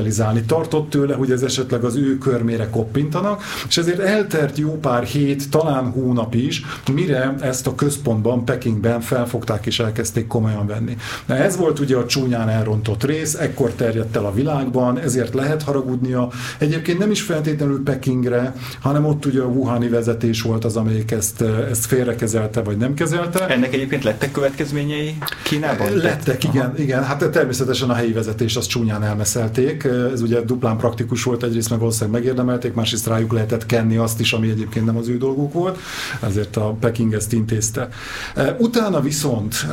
elbagatelizálni. 0.00 0.42
Tartott 0.46 0.90
tőle, 0.90 1.14
hogy 1.14 1.30
ez 1.30 1.42
esetleg 1.42 1.84
az 1.84 1.96
ő 1.96 2.18
körmére 2.18 2.68
koppintanak, 2.70 3.42
és 3.68 3.76
ezért 3.76 3.98
eltert 3.98 4.58
jó 4.58 4.78
pár 4.78 5.02
hét, 5.04 5.50
talán 5.50 5.90
hónap 5.90 6.34
is, 6.34 6.64
mire 6.92 7.34
ezt 7.40 7.66
a 7.66 7.74
központban, 7.74 8.44
Pekingben 8.44 9.00
felfogták 9.00 9.66
és 9.66 9.78
elkezdték 9.78 10.26
komolyan 10.26 10.66
venni. 10.66 10.96
Na 11.26 11.34
ez 11.34 11.56
volt 11.56 11.78
ugye 11.78 11.96
a 11.96 12.06
csúnyán 12.06 12.48
elrontott 12.48 13.04
rész, 13.04 13.34
ekkor 13.34 13.70
terjedt 13.70 14.16
el 14.16 14.24
a 14.24 14.32
világban, 14.32 14.98
ezért 14.98 15.34
lehet 15.34 15.62
haragudnia. 15.62 16.28
Egyébként 16.58 16.98
nem 16.98 17.10
is 17.10 17.22
feltétlenül 17.22 17.82
Pekingre, 17.82 18.54
hanem 18.80 19.06
ott 19.06 19.26
ugye 19.26 19.40
a 19.40 19.46
Wuhani 19.46 19.88
vezetés 19.88 20.42
volt 20.42 20.64
az, 20.64 20.76
amelyik 20.76 21.10
ezt, 21.10 21.42
ezt 21.70 21.86
félrekezelte, 21.86 22.60
vagy 22.60 22.76
nem 22.76 22.94
kezelte. 22.94 23.46
Ennek 23.46 23.74
egyébként 23.74 24.04
lettek 24.04 24.32
következményei 24.32 25.18
Kínában? 25.42 25.96
Lettek, 25.96 26.44
igen, 26.44 26.74
igen. 26.76 27.04
Hát 27.04 27.30
természetesen 27.30 27.90
a 27.90 27.94
helyi 27.94 28.12
vezetés 28.12 28.56
azt 28.56 28.68
csúnyán 28.68 29.02
elmeszelték, 29.02 29.88
ez 30.12 30.20
ugye 30.20 30.40
duplán 30.40 30.76
praktikus 30.76 31.22
volt, 31.22 31.42
egyrészt 31.42 31.70
meg 31.70 31.78
valószínűleg 31.78 32.20
megérdemelték, 32.20 32.74
másrészt 32.74 33.06
rájuk 33.06 33.32
lehetett 33.32 33.66
kenni 33.66 33.96
azt 33.96 34.20
is, 34.20 34.32
ami 34.32 34.50
egyébként 34.50 34.86
nem 34.86 34.96
az 34.96 35.08
ő 35.08 35.18
dolguk 35.18 35.52
volt, 35.52 35.78
ezért 36.20 36.56
a 36.56 36.76
Peking 36.80 37.12
ezt 37.12 37.32
intézte. 37.32 37.88
Utána 38.58 39.00
viszont, 39.00 39.66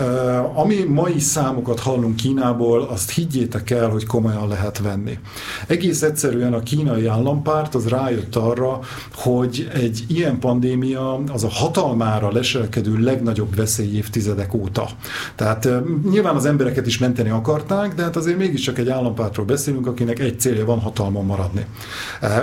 ami 0.53 0.83
mai 0.87 1.19
számokat 1.19 1.79
hallunk 1.79 2.15
Kínából, 2.15 2.81
azt 2.81 3.11
higgyétek 3.11 3.69
el, 3.69 3.89
hogy 3.89 4.05
komolyan 4.05 4.47
lehet 4.47 4.79
venni. 4.79 5.19
Egész 5.67 6.01
egyszerűen 6.01 6.53
a 6.53 6.59
kínai 6.59 7.05
állampárt 7.05 7.75
az 7.75 7.87
rájött 7.87 8.35
arra, 8.35 8.79
hogy 9.15 9.69
egy 9.73 10.03
ilyen 10.07 10.39
pandémia 10.39 11.23
az 11.33 11.43
a 11.43 11.49
hatalmára 11.49 12.31
leselkedő 12.31 12.97
legnagyobb 12.97 13.55
veszély 13.55 13.95
évtizedek 13.95 14.53
óta. 14.53 14.87
Tehát 15.35 15.69
nyilván 16.09 16.35
az 16.35 16.45
embereket 16.45 16.87
is 16.87 16.97
menteni 16.97 17.29
akarták, 17.29 17.95
de 17.95 18.03
hát 18.03 18.15
azért 18.15 18.37
mégiscsak 18.37 18.77
egy 18.77 18.89
állampártról 18.89 19.45
beszélünk, 19.45 19.87
akinek 20.09 20.31
egy 20.31 20.39
célja 20.39 20.65
van 20.65 20.79
hatalmon 20.79 21.25
maradni. 21.25 21.65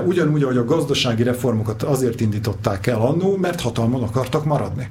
Ugyanúgy, 0.06 0.42
ahogy 0.42 0.56
a 0.56 0.64
gazdasági 0.64 1.22
reformokat 1.22 1.82
azért 1.82 2.20
indították 2.20 2.86
el 2.86 3.00
annó, 3.00 3.36
mert 3.36 3.60
hatalmon 3.60 4.02
akartak 4.02 4.44
maradni. 4.44 4.88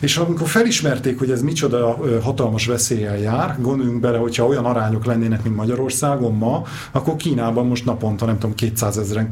És 0.00 0.16
amikor 0.16 0.48
felismerték, 0.48 1.18
hogy 1.18 1.30
ez 1.30 1.42
micsoda 1.42 1.98
hatalmas 2.22 2.66
veszéllyel 2.66 3.18
jár, 3.18 3.56
gondoljunk 3.60 4.00
bele, 4.00 4.18
hogyha 4.18 4.46
olyan 4.46 4.64
arányok 4.64 5.04
lennének, 5.04 5.42
mint 5.42 5.56
Magyarországon 5.56 6.34
ma, 6.34 6.62
akkor 6.90 7.16
Kínában 7.16 7.66
most 7.66 7.84
naponta, 7.84 8.26
nem 8.26 8.38
tudom, 8.38 8.54
200 8.54 8.98
ezeren, 8.98 9.28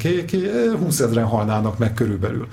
20 0.78 1.01
ezeren 1.01 1.26
halnának 1.26 1.78
meg 1.78 1.95
körülbelül. 1.95 2.47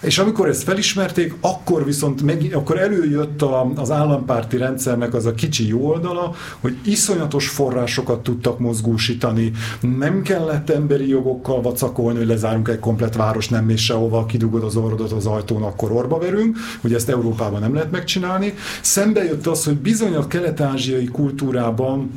És 0.00 0.18
amikor 0.18 0.48
ezt 0.48 0.62
felismerték, 0.62 1.34
akkor 1.40 1.84
viszont 1.84 2.22
meg, 2.22 2.50
akkor 2.54 2.78
előjött 2.78 3.42
a, 3.42 3.72
az 3.76 3.90
állampárti 3.90 4.56
rendszernek 4.56 5.14
az 5.14 5.26
a 5.26 5.34
kicsi 5.34 5.68
jó 5.68 5.88
oldala, 5.88 6.34
hogy 6.60 6.76
iszonyatos 6.84 7.48
forrásokat 7.48 8.22
tudtak 8.22 8.58
mozgósítani, 8.58 9.52
nem 9.80 10.22
kellett 10.22 10.70
emberi 10.70 11.08
jogokkal 11.08 11.62
vacakolni, 11.62 12.18
hogy 12.18 12.26
lezárunk 12.26 12.68
egy 12.68 12.78
komplet 12.78 13.16
város, 13.16 13.48
nem 13.48 13.64
mész 13.64 13.80
sehova, 13.80 14.26
kidugod 14.26 14.64
az 14.64 14.76
orrodat 14.76 15.12
az 15.12 15.26
ajtón, 15.26 15.62
akkor 15.62 15.92
orba 15.92 16.18
verünk, 16.18 16.56
hogy 16.80 16.94
ezt 16.94 17.08
Európában 17.08 17.60
nem 17.60 17.74
lehet 17.74 17.90
megcsinálni. 17.90 18.54
Szembe 18.80 19.24
jött 19.24 19.46
az, 19.46 19.64
hogy 19.64 19.76
bizony 19.76 20.14
a 20.14 20.26
kelet-ázsiai 20.26 21.06
kultúrában 21.06 22.10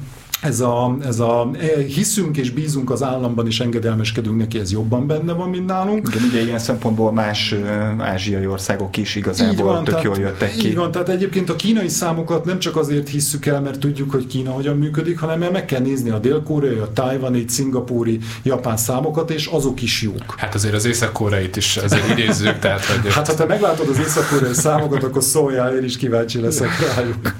ez 0.44 0.60
a, 0.60 0.98
ez 1.06 1.20
a 1.20 1.50
e, 1.60 1.82
hiszünk 1.82 2.38
és 2.38 2.52
bízunk 2.52 2.92
az 2.92 3.04
államban 3.04 3.48
és 3.48 3.60
engedelmeskedünk 3.60 4.38
neki, 4.38 4.60
ez 4.60 4.72
jobban 4.72 5.08
benne 5.08 5.34
van, 5.34 5.50
mint 5.50 5.66
nálunk. 5.66 6.08
Igen, 6.08 6.24
ugye 6.30 6.42
ilyen 6.42 6.60
szempontból 6.60 7.12
más 7.12 7.56
ázsiai 7.98 8.48
országok 8.48 8.98
is 8.98 9.16
igazából 9.16 9.66
van, 9.66 9.84
tök 9.84 9.86
tehát, 9.86 10.04
jól 10.04 10.18
jöttek 10.18 10.56
ki. 10.56 10.68
Így 10.68 10.76
van, 10.76 10.92
tehát 10.92 11.10
egyébként 11.10 11.50
a 11.50 11.56
kínai 11.56 11.88
számokat 11.88 12.46
nem 12.46 12.60
csak 12.60 12.76
azért 12.76 13.10
hisszük 13.10 13.46
el, 13.46 13.62
mert 13.62 13.80
tudjuk, 13.80 14.12
hogy 14.12 14.28
Kína 14.28 14.52
hogyan 14.52 14.78
működik, 14.78 15.20
hanem 15.20 15.40
mert 15.40 15.52
meg 15.52 15.66
kell 15.66 15.82
nézni 15.82 16.10
a 16.10 16.20
dél-koreai, 16.20 16.78
a 16.78 16.94
tájvani, 16.94 17.46
szingapúri, 17.48 18.20
japán 18.44 18.78
számokat, 18.78 19.30
és 19.32 19.46
azok 19.46 19.82
is 19.82 20.02
jók. 20.02 20.34
Hát 20.38 20.56
azért 20.56 20.74
az 20.74 20.86
észak-koreait 20.86 21.56
is 21.56 21.78
azért 21.78 22.10
idézzük, 22.10 22.60
tehát 22.60 22.86
hogy... 22.86 23.14
Hát 23.14 23.28
ha 23.28 23.34
te 23.34 23.46
meglátod 23.46 23.90
az 23.90 24.00
észak-koreai 24.00 24.54
számokat, 24.54 25.04
akkor 25.04 25.24
szóljál, 25.24 25.78
én 25.78 25.84
is 25.84 25.98
kíváncsi 25.98 26.40
leszek 26.40 26.96
rájuk. 26.96 27.36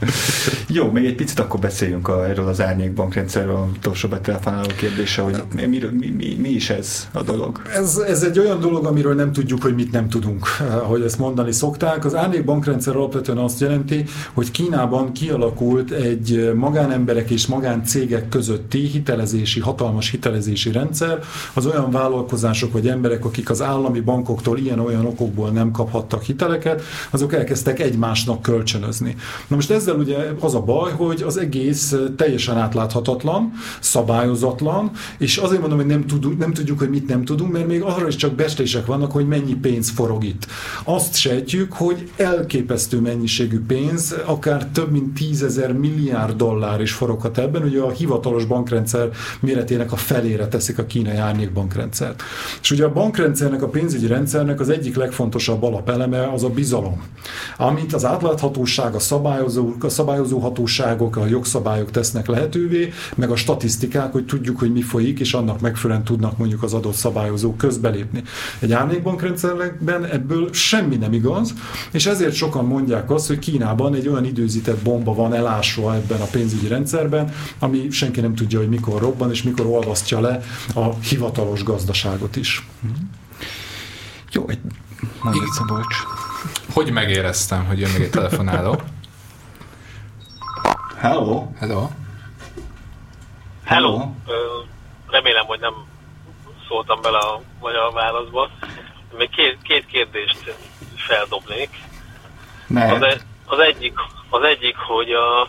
Jó, 0.68 0.92
még 0.92 1.06
egy 1.06 1.16
picit 1.16 1.40
akkor 1.40 1.60
beszéljünk 1.60 2.08
a, 2.08 2.30
erről 2.30 2.48
az 2.48 2.62
árnyék 2.62 2.93
bankrendszerről, 2.94 3.56
a 3.56 3.70
utolsó 3.78 4.10
betelefonáló 4.10 4.68
kérdése, 4.78 5.22
hogy 5.22 5.44
mi, 5.56 5.66
mi, 5.66 6.08
mi, 6.18 6.38
mi 6.40 6.50
is 6.50 6.70
ez 6.70 7.08
a 7.12 7.22
dolog? 7.22 7.62
Ez, 7.74 7.98
ez 8.08 8.24
egy 8.24 8.40
olyan 8.40 8.60
dolog, 8.60 8.86
amiről 8.86 9.16
nem 9.16 9.32
tudjuk, 9.32 9.62
hogy 9.62 9.76
mit 9.76 9.92
nem 9.92 10.10
tudunk, 10.10 10.48
hogy 10.84 11.02
ezt 11.02 11.20
mondani 11.20 11.52
szokták. 11.52 12.06
Az 12.06 12.16
árnyék 12.16 12.46
bankrendszer 12.46 12.96
alapvetően 12.96 13.38
azt 13.38 13.60
jelenti, 13.60 14.06
hogy 14.34 14.52
Kínában 14.52 15.12
kialakult 15.12 15.92
egy 15.92 16.52
magánemberek 16.56 17.30
és 17.30 17.48
magáncégek 17.48 18.30
közötti 18.30 18.80
hitelezési, 18.80 19.60
hatalmas 19.60 20.10
hitelezési 20.10 20.72
rendszer, 20.72 21.20
az 21.54 21.66
olyan 21.66 21.92
vállalkozások 21.92 22.72
vagy 22.74 22.88
emberek, 22.88 23.26
akik 23.26 23.50
az 23.50 23.62
állami 23.62 24.00
bankoktól 24.00 24.58
ilyen-olyan 24.58 25.06
okokból 25.06 25.50
nem 25.50 25.72
kaphattak 25.72 26.24
hiteleket, 26.24 26.82
azok 27.10 27.34
elkezdtek 27.34 27.80
egymásnak 27.80 28.42
kölcsönözni. 28.42 29.16
Na 29.48 29.56
most 29.56 29.72
ezzel 29.72 29.96
ugye 29.96 30.18
az 30.40 30.56
a 30.56 30.62
baj, 30.62 30.92
hogy 30.92 31.22
az 31.22 31.38
egész 31.38 31.96
teljesen 32.16 32.58
átlátható 32.58 32.83
átláthatatlan, 32.84 33.52
szabályozatlan, 33.80 34.92
és 35.18 35.38
azért 35.38 35.60
mondom, 35.60 35.78
hogy 35.78 35.88
nem 35.88 36.06
tudjuk, 36.06 36.38
nem 36.38 36.54
tudjuk, 36.54 36.80
hogy 36.80 36.90
mit 36.90 37.08
nem 37.08 37.26
tudunk, 37.26 37.52
mert 37.52 37.68
még 37.68 37.82
arra 37.82 38.08
is 38.08 38.16
csak 38.16 38.34
bestések 38.34 38.86
vannak, 38.86 39.12
hogy 39.12 39.28
mennyi 39.28 39.54
pénz 39.54 39.90
forog 39.90 40.24
itt. 40.24 40.48
Azt 40.84 41.16
sejtjük, 41.16 41.74
hogy 41.74 42.12
elképesztő 42.16 43.00
mennyiségű 43.00 43.60
pénz, 43.68 44.16
akár 44.26 44.66
több 44.66 44.92
mint 44.92 45.14
tízezer 45.14 45.74
milliárd 45.74 46.36
dollár 46.36 46.82
is 46.82 46.92
foroghat 46.92 47.38
ebben, 47.38 47.64
ugye 47.64 47.82
a 47.82 47.92
hivatalos 47.92 48.46
bankrendszer 48.46 49.10
méretének 49.40 49.92
a 49.92 49.96
felére 49.96 50.48
teszik 50.48 50.78
a 50.78 50.86
kínai 50.86 51.18
árnyékbankrendszert. 51.18 52.24
És 52.62 52.72
ugye 52.72 52.86
a 52.86 52.92
bankrendszernek, 52.92 53.62
a 53.62 53.68
pénzügyi 53.68 54.08
rendszernek 54.08 54.60
az 54.60 54.70
egyik 54.70 54.96
legfontosabb 54.96 55.64
alapeleme 55.64 56.32
az 56.34 56.44
a 56.44 56.50
bizalom. 56.50 57.04
Amit 57.58 57.94
az 57.94 58.06
átláthatóság, 58.06 58.96
a 58.96 59.00
szabályozó, 59.00 59.74
a 59.80 59.90
szabályozó 59.90 60.40
hatóságok, 60.40 61.16
a 61.16 61.26
jogszabályok 61.26 61.92
tesznek 61.92 62.28
lehetővé, 62.28 62.73
lehetővé, 62.74 62.94
meg 63.16 63.32
a 63.32 63.36
statisztikák, 63.36 64.12
hogy 64.12 64.26
tudjuk, 64.26 64.60
hogy 64.60 64.72
mi 64.72 64.82
folyik, 64.82 65.20
és 65.20 65.34
annak 65.34 65.60
megfelelően 65.60 66.06
tudnak 66.06 66.38
mondjuk 66.38 66.64
az 66.64 66.74
adott 66.74 66.94
szabályozók 66.94 67.58
közbelépni. 67.58 68.24
Egy 68.60 68.72
árnyékbankrendszerben 68.72 70.06
ebből 70.06 70.54
semmi 70.54 70.96
nem 70.96 71.14
igaz, 71.14 71.54
és 71.92 72.06
ezért 72.06 72.34
sokan 72.34 72.66
mondják 72.66 73.12
azt, 73.12 73.28
hogy 73.28 73.40
Kínában 73.40 73.96
egy 73.96 74.08
olyan 74.08 74.26
időzített 74.26 74.84
bomba 74.84 75.14
van 75.14 75.34
elásva 75.34 75.96
ebben 75.96 76.22
a 76.22 76.26
pénzügyi 76.26 76.68
rendszerben, 76.68 77.34
ami 77.60 77.90
senki 77.90 78.22
nem 78.22 78.36
tudja, 78.36 78.60
hogy 78.60 78.70
mikor 78.70 79.02
robban, 79.02 79.32
és 79.32 79.44
mikor 79.44 79.66
olvasztja 79.66 80.20
le 80.20 80.44
a 80.76 81.00
hivatalos 81.00 81.64
gazdaságot 81.64 82.36
is. 82.36 82.68
Jó, 84.32 84.46
egy 84.48 84.60
mondod, 85.22 85.48
Szabolcs. 85.52 85.96
Hogy 86.74 86.92
megéreztem, 86.92 87.66
hogy 87.66 87.80
jön 87.80 87.92
még 87.92 88.02
egy 88.02 88.10
telefonáló? 88.10 88.82
Hello. 90.98 91.48
Hello. 91.60 92.03
Hello. 93.66 94.12
Remélem, 95.10 95.46
hogy 95.46 95.60
nem 95.60 95.74
szóltam 96.68 97.02
bele 97.02 97.18
a 97.18 97.42
magyar 97.60 97.94
válaszba. 97.94 98.50
Még 99.18 99.30
két, 99.30 99.58
két 99.62 99.86
kérdést 99.86 100.56
feldobnék. 100.96 101.70
Az, 102.70 103.02
e, 103.02 103.18
az, 103.46 103.60
egyik, 103.60 103.94
az 104.30 104.44
egyik, 104.44 104.76
hogy 104.76 105.12
a, 105.12 105.42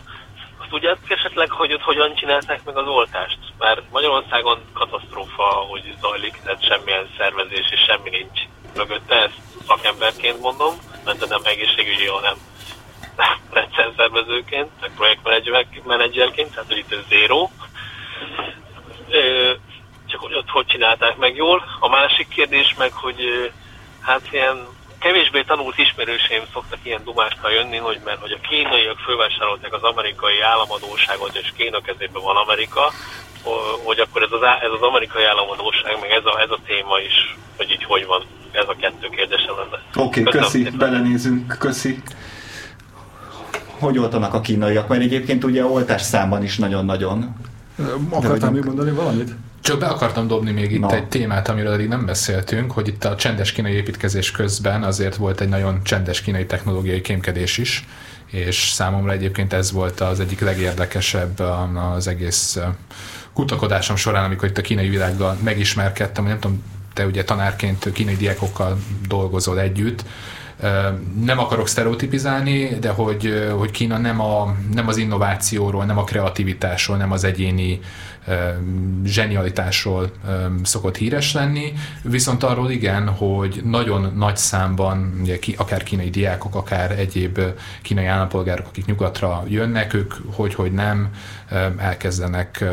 azt 0.57 0.69
tudjátok 0.69 1.09
esetleg, 1.09 1.51
hogy 1.51 1.73
ott 1.73 1.81
hogyan 1.81 2.15
csinálták 2.15 2.63
meg 2.65 2.77
az 2.77 2.87
oltást? 2.87 3.39
Mert 3.57 3.81
Magyarországon 3.91 4.59
katasztrófa, 4.73 5.43
hogy 5.43 5.95
zajlik, 6.01 6.41
tehát 6.43 6.65
semmilyen 6.65 7.09
szervezés 7.17 7.69
és 7.71 7.79
semmi 7.87 8.09
nincs 8.09 8.39
mögötte, 8.75 9.15
ezt 9.15 9.39
szakemberként 9.67 10.41
mondom, 10.41 10.75
mert 11.05 11.29
nem 11.29 11.41
egészségügyi, 11.43 12.07
hanem 12.07 12.35
rendszerszervezőként, 13.51 14.69
meg 14.81 14.91
projektmenedzserként, 15.23 16.49
tehát 16.49 16.67
hogy 16.67 16.77
itt 16.77 16.89
csak 16.89 17.64
hogy 20.55 20.65
csinálták 20.65 21.17
meg 21.17 21.35
jól. 21.35 21.63
A 21.79 21.89
másik 21.89 22.27
kérdés 22.27 22.75
meg, 22.77 22.91
hogy 22.93 23.19
hát 24.01 24.21
ilyen 24.31 24.57
kevésbé 25.05 25.41
tanult 25.41 25.77
ismerőseim 25.77 26.43
szoktak 26.53 26.79
ilyen 26.83 27.03
dumákkal 27.03 27.51
jönni, 27.51 27.77
hogy 27.77 27.99
mert 28.05 28.21
hogy 28.25 28.31
a 28.37 28.45
kínaiak 28.47 28.99
fölvásárolták 29.07 29.73
az 29.73 29.83
amerikai 29.91 30.39
államadóságot, 30.51 31.35
és 31.41 31.53
Kína 31.57 31.81
kezében 31.81 32.23
van 32.29 32.35
Amerika, 32.45 32.83
hogy 33.87 33.99
akkor 33.99 34.21
ez 34.27 34.31
az, 34.37 34.43
ez 34.65 34.71
az 34.77 34.83
amerikai 34.89 35.25
államadóság, 35.31 35.93
meg 36.01 36.11
ez 36.19 36.25
a, 36.31 36.33
ez 36.45 36.51
a 36.57 36.59
téma 36.69 36.97
is, 37.09 37.17
hogy 37.57 37.69
így 37.71 37.83
hogy 37.83 38.05
van. 38.05 38.21
Ez 38.51 38.67
a 38.67 38.75
kettő 38.81 39.07
kérdése 39.17 39.51
lenne. 39.59 39.77
Oké, 40.05 40.19
okay, 40.19 40.33
köszi, 40.33 40.63
szépen. 40.63 40.77
belenézünk, 40.77 41.57
köszi. 41.59 42.01
Hogy 43.79 43.97
oltanak 43.97 44.33
a 44.33 44.41
kínaiak? 44.41 44.87
Mert 44.87 45.01
egyébként 45.01 45.43
ugye 45.43 45.65
oltás 45.65 46.01
számban 46.01 46.43
is 46.43 46.57
nagyon-nagyon 46.57 47.35
Akartál 48.09 48.51
még 48.51 48.63
mondani 48.63 48.91
valamit? 48.91 49.35
Csak 49.65 49.79
be 49.79 49.87
akartam 49.87 50.27
dobni 50.27 50.51
még 50.51 50.71
itt 50.71 50.79
no. 50.79 50.93
egy 50.93 51.07
témát, 51.07 51.47
amiről 51.47 51.73
eddig 51.73 51.87
nem 51.87 52.05
beszéltünk, 52.05 52.71
hogy 52.71 52.87
itt 52.87 53.05
a 53.05 53.15
csendes 53.15 53.51
kínai 53.51 53.73
építkezés 53.73 54.31
közben 54.31 54.83
azért 54.83 55.15
volt 55.15 55.41
egy 55.41 55.49
nagyon 55.49 55.83
csendes 55.83 56.21
kínai 56.21 56.45
technológiai 56.45 57.01
kémkedés 57.01 57.57
is, 57.57 57.87
és 58.31 58.69
számomra 58.69 59.11
egyébként 59.11 59.53
ez 59.53 59.71
volt 59.71 59.99
az 59.99 60.19
egyik 60.19 60.39
legérdekesebb 60.39 61.39
az 61.95 62.07
egész 62.07 62.59
kutakodásom 63.33 63.95
során, 63.95 64.23
amikor 64.23 64.47
itt 64.49 64.57
a 64.57 64.61
kínai 64.61 64.89
világgal 64.89 65.37
megismerkedtem, 65.43 66.25
nem 66.25 66.39
tudom, 66.39 66.63
te 66.93 67.05
ugye 67.05 67.23
tanárként 67.23 67.91
kínai 67.91 68.15
diákokkal 68.15 68.77
dolgozol 69.07 69.59
együtt, 69.59 70.03
nem 71.23 71.39
akarok 71.39 71.67
sztereotipizálni, 71.67 72.77
de 72.79 72.89
hogy, 72.89 73.49
hogy 73.57 73.71
Kína 73.71 73.97
nem, 73.97 74.21
a, 74.21 74.55
nem 74.73 74.87
az 74.87 74.97
innovációról, 74.97 75.85
nem 75.85 75.97
a 75.97 76.03
kreativitásról, 76.03 76.97
nem 76.97 77.11
az 77.11 77.23
egyéni 77.23 77.79
zsenialitásról 79.03 80.11
szokott 80.63 80.97
híres 80.97 81.33
lenni, 81.33 81.73
viszont 82.01 82.43
arról 82.43 82.71
igen, 82.71 83.09
hogy 83.09 83.61
nagyon 83.65 84.13
nagy 84.15 84.37
számban, 84.37 85.19
ugye, 85.21 85.37
akár 85.57 85.83
kínai 85.83 86.09
diákok, 86.09 86.55
akár 86.55 86.99
egyéb 86.99 87.39
kínai 87.81 88.05
állampolgárok, 88.05 88.67
akik 88.67 88.85
nyugatra 88.85 89.43
jönnek, 89.47 89.93
ők 89.93 90.13
hogy-hogy 90.33 90.71
nem 90.71 91.09
elkezdenek 91.77 92.63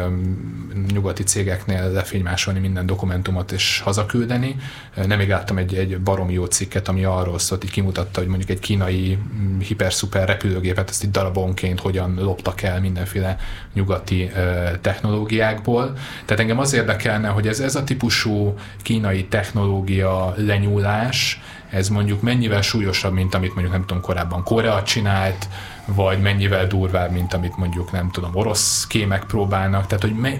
nyugati 0.92 1.22
cégeknél 1.22 1.90
lefénymásolni 1.90 2.58
minden 2.58 2.86
dokumentumot 2.86 3.52
és 3.52 3.80
hazaküldeni. 3.80 4.56
Nemég 5.06 5.28
láttam 5.28 5.58
egy, 5.58 5.74
egy 5.74 6.00
baromi 6.00 6.32
jó 6.32 6.44
cikket, 6.44 6.88
ami 6.88 7.04
arról 7.04 7.38
szólt, 7.38 7.64
így 7.64 7.70
kimutatta, 7.70 8.20
hogy 8.20 8.28
mondjuk 8.28 8.50
egy 8.50 8.58
kínai 8.58 9.18
mm, 9.34 9.58
hiper-szuper 9.58 10.28
repülőgépet 10.28 10.88
ezt 10.88 11.04
így 11.04 11.10
darabonként 11.10 11.80
hogyan 11.80 12.14
loptak 12.14 12.62
el 12.62 12.80
mindenféle 12.80 13.36
nyugati 13.72 14.30
technológiákból. 14.80 15.92
Tehát 16.24 16.42
engem 16.42 16.58
az 16.58 16.72
érdekelne, 16.72 17.28
hogy 17.28 17.48
ez, 17.48 17.60
ez 17.60 17.74
a 17.74 17.84
típusú 17.84 18.54
kínai 18.82 19.24
technológia 19.24 20.34
lenyúlás, 20.36 21.40
ez 21.70 21.88
mondjuk 21.88 22.22
mennyivel 22.22 22.62
súlyosabb, 22.62 23.12
mint 23.12 23.34
amit 23.34 23.52
mondjuk 23.52 23.72
nem 23.72 23.84
tudom 23.86 24.02
korábban 24.02 24.42
Korea 24.42 24.82
csinált, 24.82 25.48
vagy 25.84 26.20
mennyivel 26.20 26.66
durvább, 26.66 27.10
mint 27.10 27.34
amit 27.34 27.56
mondjuk 27.56 27.92
nem 27.92 28.10
tudom 28.10 28.36
orosz 28.36 28.86
kémek 28.86 29.24
próbálnak, 29.24 29.86
tehát 29.86 30.04
hogy 30.04 30.14
me, 30.14 30.36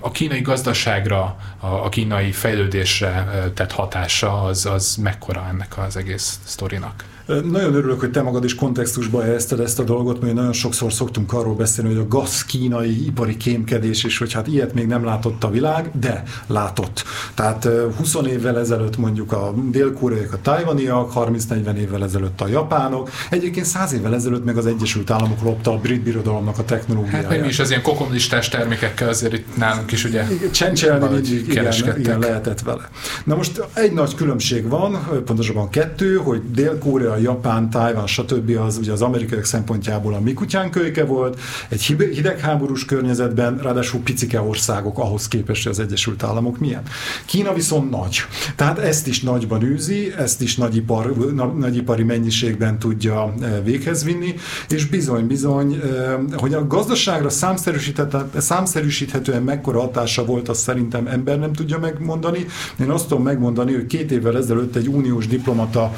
a 0.00 0.10
kínai 0.10 0.40
gazdaságra, 0.40 1.36
a, 1.58 1.88
kínai 1.88 2.32
fejlődésre 2.32 3.26
tett 3.54 3.72
hatása 3.72 4.42
az, 4.42 4.66
az 4.66 4.96
mekkora 4.96 5.46
ennek 5.48 5.78
az 5.78 5.96
egész 5.96 6.38
sztorinak? 6.44 7.04
Nagyon 7.26 7.74
örülök, 7.74 8.00
hogy 8.00 8.10
te 8.10 8.22
magad 8.22 8.44
is 8.44 8.54
kontextusba 8.54 9.22
helyezted 9.22 9.60
ezt 9.60 9.78
a 9.78 9.82
dolgot, 9.82 10.20
mert 10.20 10.34
nagyon 10.34 10.52
sokszor 10.52 10.92
szoktunk 10.92 11.32
arról 11.32 11.54
beszélni, 11.54 11.94
hogy 11.94 12.04
a 12.04 12.08
gaz 12.08 12.44
kínai 12.44 13.06
ipari 13.06 13.36
kémkedés, 13.36 14.04
és 14.04 14.18
hogy 14.18 14.32
hát 14.32 14.46
ilyet 14.46 14.74
még 14.74 14.86
nem 14.86 15.04
látott 15.04 15.44
a 15.44 15.50
világ, 15.50 15.90
de 16.00 16.22
látott. 16.46 17.04
Tehát 17.34 17.68
20 17.96 18.14
évvel 18.26 18.58
ezelőtt 18.58 18.96
mondjuk 18.96 19.32
a 19.32 19.54
dél-koreaiak, 19.70 20.32
a 20.32 20.38
tajvaniak, 20.42 21.12
30-40 21.14 21.74
évvel 21.74 22.04
ezelőtt 22.04 22.40
a 22.40 22.48
japánok, 22.48 23.10
egyébként 23.30 23.66
100 23.66 23.92
évvel 23.92 24.14
ezelőtt 24.14 24.44
meg 24.44 24.56
az 24.56 24.66
Egyesült 24.66 25.10
Államok 25.10 25.42
lopta 25.42 25.72
a 25.72 25.78
brit 25.78 26.02
birodalomnak 26.02 26.58
a 26.58 26.64
technológiáját. 26.64 27.30
Hát 27.30 27.40
mi 27.40 27.46
is 27.46 27.58
az 27.58 27.70
ilyen 27.70 27.82
kokomlistás 27.82 28.48
termékekkel 28.48 29.08
azért 29.08 29.32
itt 29.32 29.56
nálunk 29.56 29.92
is 29.92 30.04
ugye 30.04 30.26
Csencselni 30.50 31.08
mindig 31.08 31.48
igen, 31.48 31.72
igen, 31.98 32.18
lehetett 32.18 32.60
vele. 32.60 32.88
Na 33.24 33.34
most 33.34 33.62
egy 33.72 33.92
nagy 33.92 34.14
különbség 34.14 34.68
van, 34.68 34.92
pontosabban 35.24 35.68
kettő, 35.68 36.16
hogy 36.16 36.40
Dél-Korea 36.50 37.11
Japán, 37.18 37.70
Tájván, 37.70 38.06
stb. 38.06 38.58
az 38.66 38.76
ugye 38.76 38.92
az 38.92 39.02
amerikaiak 39.02 39.44
szempontjából 39.44 40.14
a 40.14 40.20
mi 40.20 40.34
kölyke 40.70 41.04
volt, 41.04 41.40
egy 41.68 41.82
hidegháborús 41.82 42.84
környezetben, 42.84 43.58
ráadásul 43.58 44.00
picike 44.00 44.40
országok 44.40 44.98
ahhoz 44.98 45.28
képest, 45.28 45.62
hogy 45.62 45.72
az 45.72 45.78
Egyesült 45.78 46.22
Államok 46.22 46.58
milyen. 46.58 46.82
Kína 47.24 47.52
viszont 47.52 47.90
nagy. 47.90 48.16
Tehát 48.56 48.78
ezt 48.78 49.06
is 49.06 49.22
nagyban 49.22 49.62
űzi, 49.62 50.12
ezt 50.18 50.42
is 50.42 50.56
nagyipar, 50.56 51.32
nagyipari 51.56 52.02
mennyiségben 52.02 52.78
tudja 52.78 53.34
e, 53.40 53.62
véghez 53.62 54.04
vinni, 54.04 54.34
és 54.68 54.86
bizony-bizony, 54.86 55.74
e, 55.74 56.18
hogy 56.36 56.54
a 56.54 56.66
gazdaságra 56.66 57.28
számszerűsíthetően 58.38 59.42
mekkora 59.42 59.80
hatása 59.80 60.24
volt, 60.24 60.48
azt 60.48 60.60
szerintem 60.60 61.06
ember 61.06 61.38
nem 61.38 61.52
tudja 61.52 61.78
megmondani. 61.78 62.46
Én 62.80 62.90
azt 62.90 63.08
tudom 63.08 63.22
megmondani, 63.22 63.72
hogy 63.72 63.86
két 63.86 64.10
évvel 64.10 64.36
ezelőtt 64.36 64.76
egy 64.76 64.88
uniós 64.88 65.26
diplomata 65.26 65.92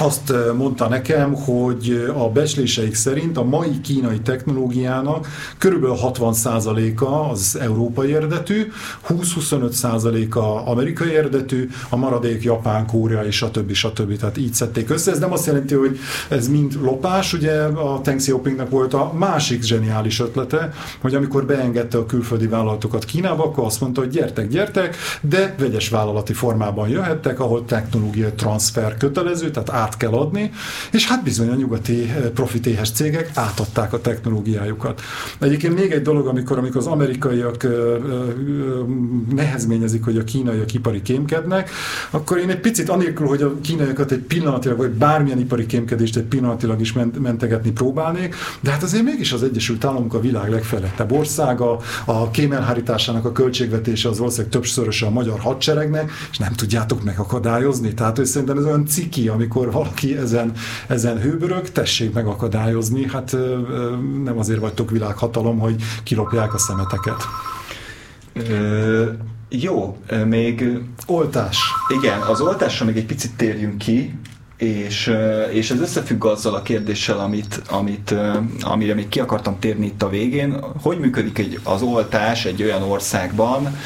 azt 0.00 0.32
mondta 0.56 0.88
nekem, 0.88 1.34
hogy 1.34 2.10
a 2.16 2.28
becsléseik 2.28 2.94
szerint 2.94 3.36
a 3.36 3.44
mai 3.44 3.80
kínai 3.80 4.20
technológiának 4.20 5.26
körülbelül 5.58 5.96
60%-a 6.02 7.30
az 7.30 7.58
európai 7.60 8.14
eredetű, 8.14 8.72
20-25%-a 9.08 10.70
amerikai 10.70 11.16
eredetű, 11.16 11.68
a 11.88 11.96
maradék 11.96 12.42
Japán, 12.42 12.86
Kórea 12.86 13.24
és 13.24 13.42
a 13.42 13.50
többi, 13.50 13.74
stb. 13.74 14.16
Tehát 14.16 14.38
így 14.38 14.54
szedték 14.54 14.90
össze. 14.90 15.10
Ez 15.10 15.18
nem 15.18 15.32
azt 15.32 15.46
jelenti, 15.46 15.74
hogy 15.74 15.98
ez 16.28 16.48
mind 16.48 16.78
lopás, 16.82 17.32
ugye 17.32 17.62
a 17.62 18.00
Teng 18.00 18.18
Xiaopingnak 18.18 18.70
volt 18.70 18.94
a 18.94 19.12
másik 19.14 19.62
zseniális 19.62 20.20
ötlete, 20.20 20.72
hogy 21.00 21.14
amikor 21.14 21.46
beengedte 21.46 21.98
a 21.98 22.06
külföldi 22.06 22.46
vállalatokat 22.46 23.04
Kínába, 23.04 23.44
akkor 23.44 23.64
azt 23.64 23.80
mondta, 23.80 24.00
hogy 24.00 24.10
gyertek, 24.10 24.48
gyertek, 24.48 24.96
de 25.20 25.54
vegyes 25.58 25.88
vállalati 25.88 26.32
formában 26.32 26.88
jöhettek, 26.88 27.40
ahol 27.40 27.64
technológiai 27.64 28.32
transfer 28.36 28.96
kötelező, 28.96 29.50
tehát 29.50 29.68
át 29.90 29.96
kell 29.96 30.12
adni, 30.12 30.50
és 30.92 31.06
hát 31.06 31.22
bizony 31.22 31.48
a 31.48 31.54
nyugati 31.54 32.02
eh, 32.02 32.28
profitéhes 32.34 32.90
cégek 32.90 33.30
átadták 33.34 33.92
a 33.92 34.00
technológiájukat. 34.00 35.00
Egyébként 35.38 35.74
még 35.74 35.90
egy 35.90 36.02
dolog, 36.02 36.26
amikor, 36.26 36.58
amikor 36.58 36.76
az 36.76 36.86
amerikaiak 36.86 37.64
eh, 37.64 37.70
eh, 37.70 37.98
nehezményezik, 39.34 40.04
hogy 40.04 40.18
a 40.18 40.24
kínaiak 40.24 40.74
ipari 40.74 41.02
kémkednek, 41.02 41.70
akkor 42.10 42.38
én 42.38 42.50
egy 42.50 42.60
picit 42.60 42.88
anélkül, 42.88 43.26
hogy 43.26 43.42
a 43.42 43.60
kínaiakat 43.60 44.12
egy 44.12 44.18
pillanatilag, 44.18 44.76
vagy 44.76 44.90
bármilyen 44.90 45.38
ipari 45.38 45.66
kémkedést 45.66 46.16
egy 46.16 46.22
pillanatilag 46.22 46.80
is 46.80 46.92
mentegetni 47.18 47.70
próbálnék, 47.70 48.34
de 48.60 48.70
hát 48.70 48.82
azért 48.82 49.04
mégis 49.04 49.32
az 49.32 49.42
Egyesült 49.42 49.84
Államok 49.84 50.14
a 50.14 50.20
világ 50.20 50.50
legfejlettebb 50.50 51.12
országa, 51.12 51.78
a 52.04 52.30
kémelhárításának 52.30 53.24
a 53.24 53.32
költségvetése 53.32 54.08
az 54.08 54.18
valószínűleg 54.18 54.52
többszöröse 54.52 55.06
a 55.06 55.10
magyar 55.10 55.40
hadseregnek, 55.40 56.10
és 56.30 56.38
nem 56.38 56.52
tudjátok 56.52 57.04
megakadályozni. 57.04 57.94
Tehát 57.94 58.16
hogy 58.16 58.26
szerintem 58.26 58.58
ez 58.58 58.64
olyan 58.64 58.86
ciki, 58.86 59.28
amikor 59.28 59.69
valaki 59.70 60.16
ezen, 60.16 60.52
ezen 60.86 61.20
hőbörög, 61.20 61.70
tessék 61.70 62.12
megakadályozni, 62.12 63.08
hát 63.08 63.36
nem 64.24 64.38
azért 64.38 64.60
vagytok 64.60 64.90
világhatalom, 64.90 65.58
hogy 65.58 65.82
kilopják 66.02 66.54
a 66.54 66.58
szemeteket. 66.58 67.26
Ö, 68.32 69.10
jó, 69.48 69.96
még... 70.26 70.78
Oltás. 71.06 71.58
Igen, 72.00 72.20
az 72.20 72.40
oltásra 72.40 72.86
még 72.86 72.96
egy 72.96 73.06
picit 73.06 73.36
térjünk 73.36 73.78
ki, 73.78 74.14
és, 74.56 75.12
és 75.52 75.70
ez 75.70 75.80
összefügg 75.80 76.24
azzal 76.24 76.54
a 76.54 76.62
kérdéssel, 76.62 77.18
amit, 77.18 77.62
amit, 77.68 78.14
amire 78.60 78.94
még 78.94 79.08
ki 79.08 79.20
akartam 79.20 79.58
térni 79.58 79.86
itt 79.86 80.02
a 80.02 80.08
végén. 80.08 80.56
Hogy 80.82 80.98
működik 80.98 81.38
egy, 81.38 81.60
az 81.62 81.82
oltás 81.82 82.44
egy 82.44 82.62
olyan 82.62 82.82
országban, 82.82 83.76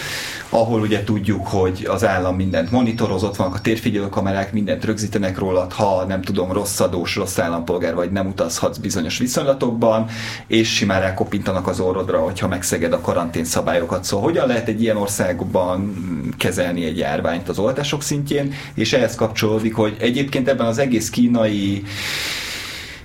ahol 0.54 0.80
ugye 0.80 1.04
tudjuk, 1.04 1.46
hogy 1.46 1.86
az 1.90 2.04
állam 2.04 2.36
mindent 2.36 2.70
monitorozott, 2.70 3.36
vannak 3.36 3.54
a 3.54 3.60
térfigyelőkamerák, 3.60 4.52
mindent 4.52 4.84
rögzítenek 4.84 5.38
rólad, 5.38 5.72
ha 5.72 6.04
nem 6.04 6.22
tudom, 6.22 6.52
rossz 6.52 6.80
adós, 6.80 7.16
rossz 7.16 7.38
állampolgár 7.38 7.94
vagy 7.94 8.10
nem 8.10 8.26
utazhatsz 8.26 8.76
bizonyos 8.76 9.18
viszonylatokban, 9.18 10.06
és 10.46 10.74
simán 10.74 11.00
rákopintanak 11.00 11.68
az 11.68 11.80
orrodra, 11.80 12.18
hogyha 12.18 12.48
megszeged 12.48 12.92
a 12.92 13.00
karantén 13.00 13.44
szabályokat. 13.44 14.04
Szóval 14.04 14.24
hogyan 14.24 14.46
lehet 14.46 14.68
egy 14.68 14.82
ilyen 14.82 14.96
országban 14.96 15.94
kezelni 16.38 16.84
egy 16.84 16.98
járványt 16.98 17.48
az 17.48 17.58
oltások 17.58 18.02
szintjén, 18.02 18.54
és 18.74 18.92
ehhez 18.92 19.14
kapcsolódik, 19.14 19.74
hogy 19.74 19.96
egyébként 19.98 20.48
ebben 20.48 20.66
az 20.66 20.78
egész 20.78 21.10
kínai 21.10 21.82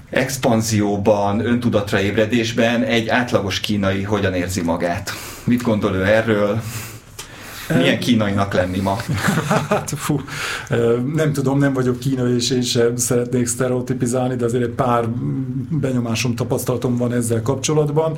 expanzióban, 0.09 1.45
öntudatra 1.45 1.99
ébredésben 1.99 2.83
egy 2.83 3.07
átlagos 3.07 3.59
kínai 3.59 4.03
hogyan 4.03 4.33
érzi 4.33 4.61
magát? 4.61 5.11
Mit 5.43 5.61
gondol 5.61 5.95
ő 5.95 6.05
erről? 6.05 6.61
Milyen 7.77 7.99
kínainak 7.99 8.53
lenni 8.53 8.79
ma? 8.79 8.97
hát 9.69 9.89
fú, 9.95 10.21
nem 11.15 11.33
tudom, 11.33 11.59
nem 11.59 11.73
vagyok 11.73 11.99
kínai, 11.99 12.35
és 12.35 12.49
én 12.49 12.61
sem 12.61 12.95
szeretnék 12.95 13.47
sztereotipizálni, 13.47 14.35
de 14.35 14.45
azért 14.45 14.63
egy 14.63 14.69
pár 14.69 15.09
benyomásom, 15.69 16.35
tapasztalatom 16.35 16.97
van 16.97 17.13
ezzel 17.13 17.41
kapcsolatban. 17.41 18.15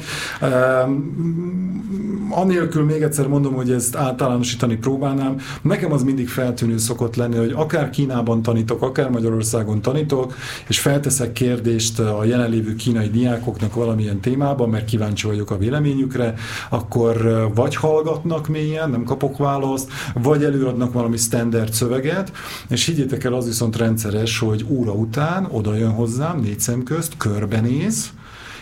Anélkül 2.30 2.84
még 2.84 3.02
egyszer 3.02 3.28
mondom, 3.28 3.54
hogy 3.54 3.72
ezt 3.72 3.96
általánosítani 3.96 4.76
próbálnám. 4.76 5.38
Nekem 5.62 5.92
az 5.92 6.04
mindig 6.04 6.30
feltűnő 6.30 6.78
szokott 6.78 7.16
lenni, 7.16 7.38
hogy 7.38 7.54
akár 7.56 7.90
Kínában 7.90 8.42
tanítok, 8.42 8.82
akár 8.82 9.10
Magyarországon 9.10 9.82
tanítok, 9.82 10.36
és 10.68 10.80
felteszek 10.80 11.32
kérdést 11.32 12.00
a 12.00 12.24
jelenlévő 12.24 12.76
kínai 12.76 13.10
diákoknak 13.10 13.74
valamilyen 13.74 14.20
témában, 14.20 14.70
mert 14.70 14.86
kíváncsi 14.86 15.28
vagyok 15.28 15.52
a 15.52 15.58
véleményükre, 15.58 16.34
akkor 16.70 17.50
vagy 17.56 17.76
hallgatnak 17.76 18.48
mélyen, 18.48 18.90
nem 18.90 19.04
kapok 19.04 19.38
választ, 19.42 19.90
vagy 20.14 20.44
előadnak 20.44 20.94
valami 20.94 21.18
standard 21.18 21.74
szöveget, 21.74 22.32
és 22.70 22.86
higgyétek 22.86 23.24
el, 23.24 23.34
az 23.34 23.46
viszont 23.46 23.78
rendszeres, 23.78 24.40
hogy 24.40 24.66
óra 24.70 24.92
után 24.92 25.48
oda 25.52 25.76
jön 25.76 25.92
hozzám, 25.92 26.40
négy 26.40 26.60
szem 26.60 26.84
közt, 26.84 27.18
körbenéz, 27.18 28.12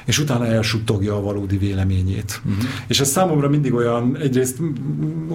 és 0.10 0.20
utána 0.20 0.46
elsuttogja 0.46 1.16
a 1.16 1.22
valódi 1.22 1.58
véleményét. 1.58 2.42
Uh-huh. 2.46 2.64
És 2.88 3.00
ez 3.00 3.10
számomra 3.10 3.50
mindig 3.50 3.74
olyan, 3.74 4.18
egyrészt 4.18 4.58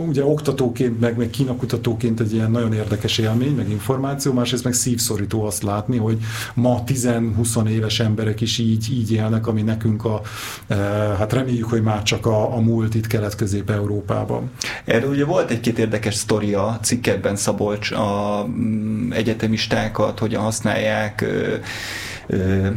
ugye 0.08 0.24
oktatóként, 0.24 1.00
meg, 1.00 1.16
meg 1.16 1.30
kínakutatóként 1.30 2.20
egy 2.20 2.32
ilyen 2.34 2.50
nagyon 2.50 2.72
érdekes 2.72 3.18
élmény, 3.18 3.54
meg 3.54 3.70
információ, 3.70 4.32
másrészt 4.32 4.64
meg 4.64 4.72
szívszorító 4.72 5.44
azt 5.44 5.62
látni, 5.62 5.96
hogy 5.96 6.18
ma 6.54 6.82
10-20 6.86 7.68
éves 7.68 8.00
emberek 8.00 8.40
is 8.40 8.58
így, 8.58 8.88
így 8.92 9.12
élnek, 9.12 9.46
ami 9.46 9.62
nekünk 9.62 10.04
a, 10.04 10.20
e, 10.66 10.74
hát 11.18 11.32
reméljük, 11.32 11.68
hogy 11.68 11.82
már 11.82 12.02
csak 12.02 12.26
a, 12.26 12.56
a 12.56 12.60
múlt 12.60 12.94
itt 12.94 13.06
Kelet-Közép-Európában. 13.06 14.50
Erről 14.84 15.10
ugye 15.10 15.24
volt 15.24 15.50
egy-két 15.50 15.78
érdekes 15.78 16.14
sztoria 16.14 16.78
cikketben 16.82 17.36
Szabolcs 17.36 17.90
a 17.90 18.44
mm, 18.48 19.12
egyetemistákat, 19.12 20.18
hogyan 20.18 20.42
használják 20.42 21.24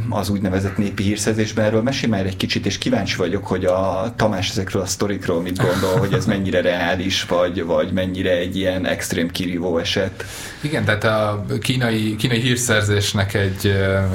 az 0.09 0.29
úgynevezett 0.29 0.77
népi 0.77 1.03
hírszerzésben. 1.03 1.65
Erről 1.65 1.81
mesélj 1.81 2.11
már 2.11 2.25
egy 2.25 2.37
kicsit, 2.37 2.65
és 2.65 2.77
kíváncsi 2.77 3.15
vagyok, 3.15 3.47
hogy 3.47 3.65
a 3.65 4.13
Tamás 4.15 4.49
ezekről 4.49 4.81
a 4.81 4.85
sztorikról 4.85 5.41
mit 5.41 5.57
gondol, 5.57 5.97
hogy 5.97 6.13
ez 6.13 6.25
mennyire 6.25 6.61
reális, 6.61 7.23
vagy, 7.23 7.63
vagy 7.63 7.91
mennyire 7.91 8.31
egy 8.31 8.57
ilyen 8.57 8.85
extrém 8.85 9.31
kirívó 9.31 9.77
eset. 9.77 10.25
Igen, 10.61 10.85
tehát 10.85 11.03
a 11.03 11.45
kínai, 11.61 12.15
kínai 12.15 12.39
hírszerzésnek 12.39 13.33
egy, 13.33 13.67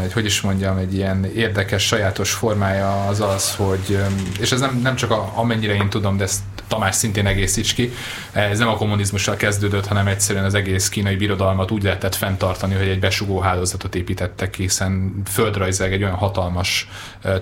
egy, 0.03 0.13
hogy 0.13 0.25
is 0.25 0.41
mondjam, 0.41 0.77
egy 0.77 0.95
ilyen 0.95 1.25
érdekes, 1.25 1.87
sajátos 1.87 2.33
formája 2.33 3.07
az 3.07 3.21
az, 3.21 3.55
hogy, 3.55 3.99
és 4.41 4.53
ez 4.53 4.61
nem, 4.61 4.81
nem 4.83 4.95
csak 4.95 5.11
a, 5.11 5.33
amennyire 5.35 5.75
én 5.75 5.89
tudom, 5.89 6.17
de 6.17 6.25
ezt 6.25 6.41
Tamás 6.73 6.95
szintén 6.95 7.27
egészíts 7.27 7.75
ki. 7.75 7.93
Ez 8.33 8.59
nem 8.59 8.69
a 8.69 8.77
kommunizmussal 8.77 9.37
kezdődött, 9.37 9.87
hanem 9.87 10.07
egyszerűen 10.07 10.45
az 10.45 10.55
egész 10.55 10.89
kínai 10.89 11.17
birodalmat 11.17 11.71
úgy 11.71 11.83
lehetett 11.83 12.15
fenntartani, 12.15 12.75
hogy 12.75 12.89
egy 12.89 12.99
besugó 12.99 13.39
hálózatot 13.39 13.95
építettek 13.95 14.57
hiszen 14.57 15.23
földrajzilag 15.27 15.93
egy 15.93 16.03
olyan 16.03 16.15
hatalmas 16.15 16.89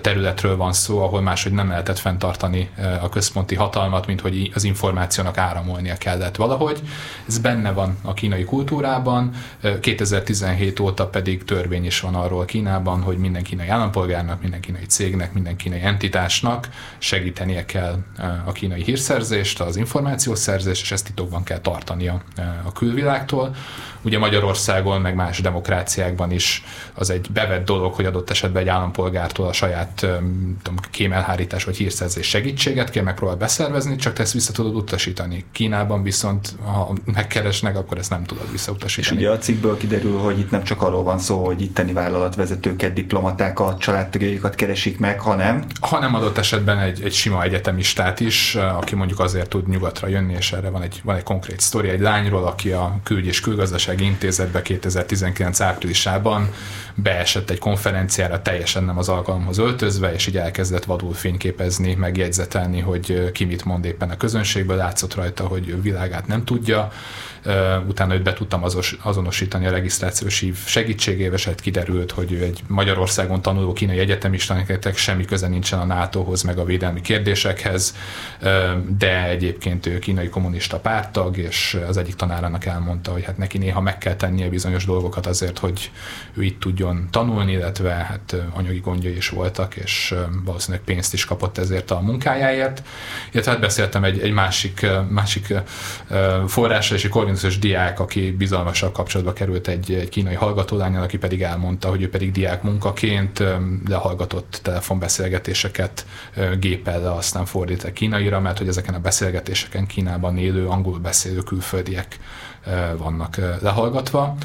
területről 0.01 0.57
van 0.57 0.73
szó, 0.73 1.03
ahol 1.03 1.21
máshogy 1.21 1.51
nem 1.51 1.69
lehetett 1.69 1.99
fenntartani 1.99 2.69
a 3.01 3.09
központi 3.09 3.55
hatalmat, 3.55 4.07
mint 4.07 4.21
hogy 4.21 4.51
az 4.53 4.63
információnak 4.63 5.37
áramolnia 5.37 5.95
kellett 5.95 6.35
valahogy. 6.35 6.81
Ez 7.27 7.37
benne 7.37 7.71
van 7.71 7.97
a 8.01 8.13
kínai 8.13 8.43
kultúrában, 8.43 9.31
2017 9.79 10.79
óta 10.79 11.07
pedig 11.07 11.43
törvény 11.43 11.85
is 11.85 11.99
van 11.99 12.15
arról 12.15 12.45
Kínában, 12.45 13.01
hogy 13.01 13.17
minden 13.17 13.43
kínai 13.43 13.67
állampolgárnak, 13.67 14.41
minden 14.41 14.59
kínai 14.59 14.85
cégnek, 14.85 15.33
minden 15.33 15.55
kínai 15.55 15.81
entitásnak 15.81 16.69
segítenie 16.97 17.65
kell 17.65 17.97
a 18.45 18.51
kínai 18.51 18.81
hírszerzést, 19.21 19.59
az 19.59 19.75
információszerzést, 19.75 20.81
és 20.81 20.91
ezt 20.91 21.05
titokban 21.05 21.43
kell 21.43 21.59
tartania 21.59 22.21
a 22.63 22.71
külvilágtól. 22.71 23.55
Ugye 24.03 24.17
Magyarországon, 24.17 25.01
meg 25.01 25.15
más 25.15 25.41
demokráciákban 25.41 26.31
is 26.31 26.63
az 26.93 27.09
egy 27.09 27.27
bevett 27.33 27.65
dolog, 27.65 27.93
hogy 27.93 28.05
adott 28.05 28.29
esetben 28.29 28.61
egy 28.61 28.67
állampolgártól 28.67 29.47
a 29.47 29.53
saját 29.53 29.93
tudom, 30.61 30.77
kémelhárítás 30.91 31.63
vagy 31.63 31.77
hírszerzés 31.77 32.27
segítséget 32.27 32.89
kell 32.89 33.03
megpróbál 33.03 33.35
beszervezni, 33.35 33.95
csak 33.95 34.13
te 34.13 34.21
ezt 34.21 34.33
vissza 34.33 34.51
tudod 34.51 34.75
utasítani. 34.75 35.45
Kínában 35.51 36.03
viszont, 36.03 36.55
ha 36.63 36.93
megkeresnek, 37.05 37.77
akkor 37.77 37.97
ezt 37.97 38.09
nem 38.09 38.23
tudod 38.23 38.51
visszautasítani. 38.51 39.15
És 39.15 39.21
ugye 39.21 39.31
a 39.31 39.37
cikkből 39.37 39.77
kiderül, 39.77 40.17
hogy 40.17 40.39
itt 40.39 40.51
nem 40.51 40.63
csak 40.63 40.81
arról 40.81 41.03
van 41.03 41.19
szó, 41.19 41.45
hogy 41.45 41.61
itteni 41.61 41.93
vállalatvezetőket, 41.93 42.93
diplomatákat, 42.93 43.79
családtagjaikat 43.79 44.55
keresik 44.55 44.99
meg, 44.99 45.19
hanem... 45.19 45.65
Hanem 45.79 46.15
adott 46.15 46.37
esetben 46.37 46.79
egy, 46.79 47.01
egy 47.03 47.13
sima 47.13 47.43
egyetemistát 47.43 48.19
is, 48.19 48.55
aki 48.55 48.95
mondjuk 48.95 49.10
azért 49.19 49.49
tud 49.49 49.67
nyugatra 49.67 50.07
jönni, 50.07 50.33
és 50.33 50.51
erre 50.51 50.69
van 50.69 50.81
egy, 50.81 51.01
van 51.03 51.15
egy 51.15 51.23
konkrét 51.23 51.59
sztori. 51.59 51.89
Egy 51.89 51.99
lányról, 51.99 52.45
aki 52.45 52.71
a 52.71 52.99
Külügy 53.03 53.25
és 53.25 53.39
Külgazdasági 53.39 54.03
Intézetbe 54.03 54.61
2019 54.61 55.61
áprilisában 55.61 56.49
beesett 56.95 57.49
egy 57.49 57.59
konferenciára 57.59 58.41
teljesen 58.41 58.83
nem 58.83 58.97
az 58.97 59.09
alkalomhoz 59.09 59.57
öltözve, 59.57 60.13
és 60.13 60.27
így 60.27 60.37
elkezdett 60.37 60.83
vadul 60.83 61.13
fényképezni, 61.13 61.93
megjegyzetelni, 61.93 62.79
hogy 62.79 63.31
ki 63.31 63.45
mit 63.45 63.65
mond 63.65 63.85
éppen 63.85 64.09
a 64.09 64.17
közönségből, 64.17 64.77
látszott 64.77 65.15
rajta, 65.15 65.47
hogy 65.47 65.81
világát 65.81 66.27
nem 66.27 66.43
tudja, 66.43 66.91
utána 67.87 68.13
őt 68.13 68.23
be 68.23 68.33
tudtam 68.33 68.63
azonosítani 69.01 69.65
a 69.65 69.71
regisztrációs 69.71 70.39
hív 70.39 70.57
segítségével, 70.65 71.37
és 71.37 71.45
hát 71.45 71.61
kiderült, 71.61 72.11
hogy 72.11 72.31
ő 72.31 72.43
egy 72.43 72.59
Magyarországon 72.67 73.41
tanuló 73.41 73.73
kínai 73.73 73.99
egyetemista, 73.99 74.53
nektek 74.53 74.97
semmi 74.97 75.25
köze 75.25 75.47
nincsen 75.47 75.79
a 75.79 75.85
NATO-hoz, 75.85 76.41
meg 76.41 76.57
a 76.57 76.63
védelmi 76.63 77.01
kérdésekhez, 77.01 77.95
de 78.97 79.27
egyébként 79.27 79.85
ő 79.85 79.99
kínai 79.99 80.29
kommunista 80.29 80.79
párttag, 80.79 81.37
és 81.37 81.77
az 81.87 81.97
egyik 81.97 82.15
tanárának 82.15 82.65
elmondta, 82.65 83.11
hogy 83.11 83.23
hát 83.23 83.37
neki 83.37 83.57
néha 83.57 83.81
meg 83.81 83.97
kell 83.97 84.15
tennie 84.15 84.49
bizonyos 84.49 84.85
dolgokat 84.85 85.25
azért, 85.25 85.57
hogy 85.57 85.91
ő 86.33 86.43
itt 86.43 86.59
tudjon 86.59 87.07
tanulni, 87.11 87.51
illetve 87.51 87.91
hát 87.91 88.35
anyagi 88.53 88.79
gondjai 88.79 89.15
is 89.15 89.29
voltak, 89.29 89.75
és 89.75 90.15
valószínűleg 90.43 90.85
pénzt 90.85 91.13
is 91.13 91.25
kapott 91.25 91.57
ezért 91.57 91.91
a 91.91 91.99
munkájáért. 91.99 92.83
Illetve 93.31 93.51
hát 93.51 93.59
beszéltem 93.61 94.03
egy, 94.03 94.19
egy 94.19 94.31
másik, 94.31 94.87
másik 95.09 95.53
forrásra, 96.47 96.95
és 96.95 97.03
egy 97.03 97.09
Corvinusos 97.31 97.59
diák, 97.59 97.99
aki 97.99 98.31
bizalmasabb 98.31 98.91
kapcsolatba 98.93 99.33
került 99.33 99.67
egy, 99.67 99.93
egy 99.93 100.09
kínai 100.09 100.33
hallgatólányal, 100.33 101.03
aki 101.03 101.17
pedig 101.17 101.41
elmondta, 101.41 101.89
hogy 101.89 102.01
ő 102.01 102.09
pedig 102.09 102.31
diák 102.31 102.63
munkaként 102.63 103.43
lehallgatott 103.87 104.59
telefonbeszélgetéseket 104.63 106.05
gépel, 106.59 107.11
aztán 107.11 107.45
fordít 107.45 107.93
kínaira, 107.93 108.39
mert 108.39 108.57
hogy 108.57 108.67
ezeken 108.67 108.93
a 108.93 108.99
beszélgetéseken 108.99 109.87
Kínában 109.87 110.37
élő, 110.37 110.67
angol 110.67 110.99
beszélő 110.99 111.39
külföldiek 111.39 112.19
vannak 112.97 113.39
lehallgatva. 113.61 114.35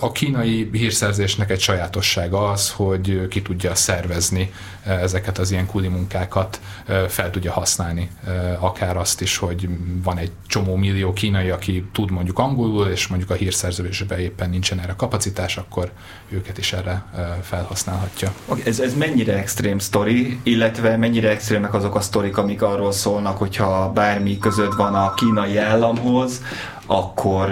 A 0.00 0.12
kínai 0.12 0.68
hírszerzésnek 0.72 1.50
egy 1.50 1.60
sajátossága 1.60 2.50
az, 2.50 2.70
hogy 2.70 3.28
ki 3.28 3.42
tudja 3.42 3.74
szervezni 3.74 4.52
ezeket 4.84 5.38
az 5.38 5.50
ilyen 5.50 5.66
kuli 5.66 5.88
munkákat, 5.88 6.60
fel 7.08 7.30
tudja 7.30 7.52
használni. 7.52 8.10
Akár 8.58 8.96
azt 8.96 9.20
is, 9.20 9.36
hogy 9.36 9.68
van 10.02 10.18
egy 10.18 10.30
csomó 10.46 10.76
millió 10.76 11.12
kínai, 11.12 11.50
aki 11.50 11.88
tud 11.92 12.10
mondjuk 12.10 12.38
angolul, 12.38 12.86
és 12.86 13.06
mondjuk 13.06 13.30
a 13.30 13.34
hírszerzésben 13.34 14.18
éppen 14.18 14.50
nincsen 14.50 14.80
erre 14.80 14.94
kapacitás, 14.96 15.56
akkor 15.56 15.90
őket 16.28 16.58
is 16.58 16.72
erre 16.72 17.04
felhasználhatja. 17.42 18.32
Ez, 18.64 18.80
ez 18.80 18.94
mennyire 18.94 19.36
extrém 19.36 19.78
sztori, 19.78 20.38
illetve 20.42 20.96
mennyire 20.96 21.30
extrémek 21.30 21.74
azok 21.74 21.94
a 21.94 22.00
sztorik, 22.00 22.36
amik 22.36 22.62
arról 22.62 22.92
szólnak, 22.92 23.38
hogyha 23.38 23.92
bármi 23.92 24.38
között 24.38 24.74
van 24.74 24.94
a 24.94 25.14
kínai 25.14 25.56
államhoz, 25.56 26.42
akkor, 26.92 27.48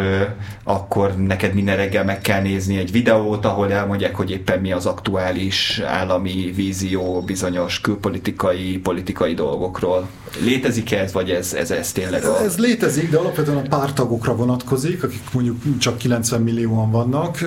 akkor 0.65 1.17
neked 1.17 1.55
minden 1.55 1.77
reggel 1.77 2.05
meg 2.05 2.21
kell 2.21 2.43
nézni 2.43 2.79
egy 2.79 2.93
videót, 2.93 3.45
ahol 3.45 3.73
elmondják, 3.73 4.15
hogy 4.17 4.31
éppen 4.31 4.61
mi 4.61 4.73
az 4.73 4.87
aktuális 4.87 5.83
állami 5.87 6.53
vízió 6.55 7.23
bizonyos 7.27 7.81
külpolitikai, 7.81 8.79
politikai 8.79 9.35
dolgokról. 9.35 10.09
Létezik 10.45 10.93
ez, 10.93 11.13
vagy 11.13 11.31
ez, 11.31 11.55
ez, 11.55 11.71
ez 11.71 11.93
tényleg 11.93 12.25
a... 12.25 12.43
Ez 12.43 12.59
létezik, 12.59 13.11
de 13.11 13.19
alapvetően 13.19 13.57
a 13.57 13.69
pártagokra 13.69 14.37
vonatkozik, 14.37 15.03
akik 15.03 15.23
mondjuk 15.33 15.79
csak 15.79 15.99
90 15.99 16.43
millióan 16.43 16.91
vannak, 16.91 17.39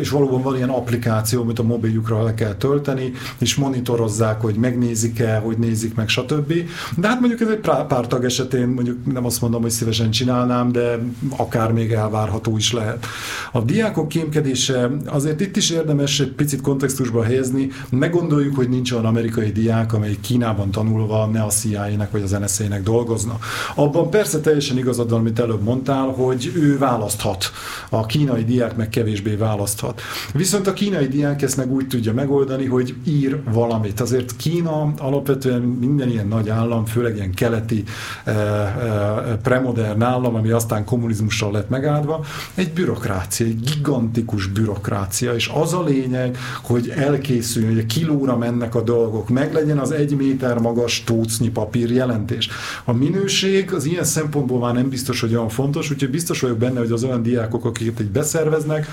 és 0.00 0.10
valóban 0.10 0.42
van 0.42 0.56
ilyen 0.56 0.68
applikáció, 0.68 1.42
amit 1.42 1.58
a 1.58 1.62
mobiljukra 1.62 2.22
le 2.22 2.34
kell 2.34 2.54
tölteni, 2.54 3.12
és 3.38 3.54
monitorozzák, 3.54 4.40
hogy 4.40 4.54
megnézik-e, 4.54 5.36
hogy 5.36 5.58
nézik 5.58 5.94
meg, 5.94 6.08
stb. 6.08 6.52
De 6.96 7.08
hát 7.08 7.20
mondjuk 7.20 7.40
ez 7.40 7.48
egy 7.48 7.60
pártag 7.88 8.24
esetén, 8.24 8.68
mondjuk 8.68 9.12
nem 9.12 9.24
azt 9.24 9.40
mondom, 9.40 9.62
hogy 9.62 9.70
szívesen 9.70 10.10
csinálnám, 10.10 10.72
de 10.72 10.98
akár 11.38 11.72
még 11.72 11.92
elvárható 11.92 12.56
is 12.56 12.72
lehet. 12.72 13.06
A 13.52 13.60
diákok 13.60 14.08
kémkedése 14.08 14.90
azért 15.06 15.40
itt 15.40 15.56
is 15.56 15.70
érdemes 15.70 16.20
egy 16.20 16.32
picit 16.32 16.60
kontextusba 16.60 17.22
helyezni. 17.22 17.68
Meggondoljuk, 17.90 18.56
hogy 18.56 18.68
nincs 18.68 18.92
olyan 18.92 19.04
amerikai 19.04 19.52
diák, 19.52 19.92
amely 19.92 20.16
Kínában 20.20 20.70
tanulva 20.70 21.26
ne 21.26 21.42
a 21.42 21.48
CIA-nek 21.48 22.10
vagy 22.10 22.22
az 22.22 22.30
NSZ-nek 22.30 22.82
dolgozna. 22.82 23.38
Abban 23.74 24.10
persze 24.10 24.40
teljesen 24.40 24.78
igazad 24.78 25.10
van, 25.10 25.18
amit 25.18 25.38
előbb 25.38 25.62
mondtál, 25.62 26.06
hogy 26.06 26.52
ő 26.54 26.78
választhat. 26.78 27.50
A 27.88 28.06
kínai 28.06 28.44
diák 28.44 28.76
meg 28.76 28.88
kevésbé 28.88 29.34
választhat. 29.34 30.00
Viszont 30.32 30.66
a 30.66 30.72
kínai 30.72 31.08
diák 31.08 31.42
ezt 31.42 31.56
meg 31.56 31.72
úgy 31.72 31.86
tudja 31.86 32.12
megoldani, 32.12 32.66
hogy 32.66 32.94
ír 33.04 33.42
valamit. 33.52 34.00
Azért 34.00 34.36
Kína 34.36 34.92
alapvetően 34.98 35.60
minden 35.60 36.10
ilyen 36.10 36.28
nagy 36.28 36.48
állam, 36.48 36.84
főleg 36.84 37.16
ilyen 37.16 37.34
keleti, 37.34 37.84
eh, 38.24 38.34
eh, 38.34 39.36
premodern 39.42 40.02
állam, 40.02 40.34
ami 40.34 40.50
aztán 40.50 40.84
kommunizmus 40.84 41.17
kommunizmussal 41.18 41.52
lett 41.52 41.68
megáldva, 41.68 42.24
egy 42.54 42.72
bürokrácia, 42.72 43.46
egy 43.46 43.60
gigantikus 43.60 44.46
bürokrácia, 44.46 45.34
és 45.34 45.50
az 45.54 45.72
a 45.72 45.84
lényeg, 45.84 46.38
hogy 46.62 46.88
elkészüljön, 46.96 47.72
hogy 47.72 47.82
a 47.82 47.86
kilóra 47.86 48.36
mennek 48.36 48.74
a 48.74 48.82
dolgok, 48.82 49.28
meglegyen 49.28 49.78
az 49.78 49.90
egy 49.90 50.16
méter 50.16 50.58
magas 50.58 51.04
tócnyi 51.04 51.48
papír 51.48 51.90
jelentés. 51.90 52.48
A 52.84 52.92
minőség 52.92 53.72
az 53.72 53.84
ilyen 53.84 54.04
szempontból 54.04 54.58
már 54.58 54.74
nem 54.74 54.88
biztos, 54.88 55.20
hogy 55.20 55.34
olyan 55.34 55.48
fontos, 55.48 55.90
úgyhogy 55.90 56.10
biztos 56.10 56.40
vagyok 56.40 56.58
benne, 56.58 56.78
hogy 56.78 56.92
az 56.92 57.04
olyan 57.04 57.22
diákok, 57.22 57.64
akiket 57.64 57.98
egy 57.98 58.10
beszerveznek, 58.10 58.86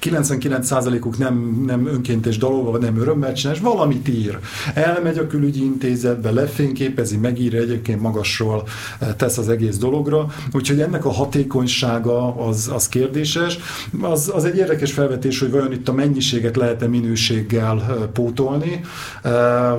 99%-uk 0.00 1.18
nem, 1.18 1.62
nem 1.66 1.86
önkéntes 1.86 2.38
dalolva, 2.38 2.70
vagy 2.70 2.80
nem 2.80 3.00
örömmel 3.00 3.32
csinál, 3.32 3.54
és 3.54 3.60
valamit 3.60 4.08
ír. 4.08 4.38
Elmegy 4.74 5.18
a 5.18 5.26
külügyi 5.26 5.64
intézetbe, 5.64 6.30
lefényképezi, 6.30 7.16
megír 7.16 7.54
egyébként 7.54 8.00
magasról, 8.00 8.64
eh, 8.98 9.08
tesz 9.16 9.38
az 9.38 9.48
egész 9.48 9.76
dologra. 9.76 10.26
Úgyhogy 10.52 10.80
ennek 10.80 11.04
a 11.04 11.12
hatékonysága 11.12 12.36
az, 12.36 12.70
az 12.74 12.88
kérdéses. 12.88 13.58
Az, 14.00 14.30
az 14.34 14.44
egy 14.44 14.56
érdekes 14.56 14.92
felvetés, 14.92 15.40
hogy 15.40 15.50
vajon 15.50 15.72
itt 15.72 15.88
a 15.88 15.92
mennyiséget 15.92 16.56
lehet-e 16.56 16.86
minőséggel 16.86 17.86
eh, 17.88 17.94
pótolni. 18.12 18.80
Eh, 19.22 19.32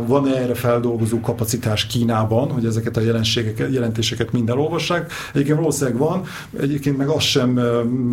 van-e 0.07 0.36
erre 0.36 0.53
feldolgozó 0.53 1.20
kapacitás 1.20 1.86
Kínában, 1.86 2.51
hogy 2.51 2.66
ezeket 2.66 2.97
a 2.97 3.01
jelenségeket, 3.01 3.74
jelentéseket 3.74 4.32
mind 4.32 4.49
elolvassák? 4.49 5.12
Egyébként 5.34 5.57
valószínűleg 5.57 5.99
van, 5.99 6.24
egyébként 6.60 6.97
meg 6.97 7.07
azt 7.07 7.26
sem, 7.26 7.55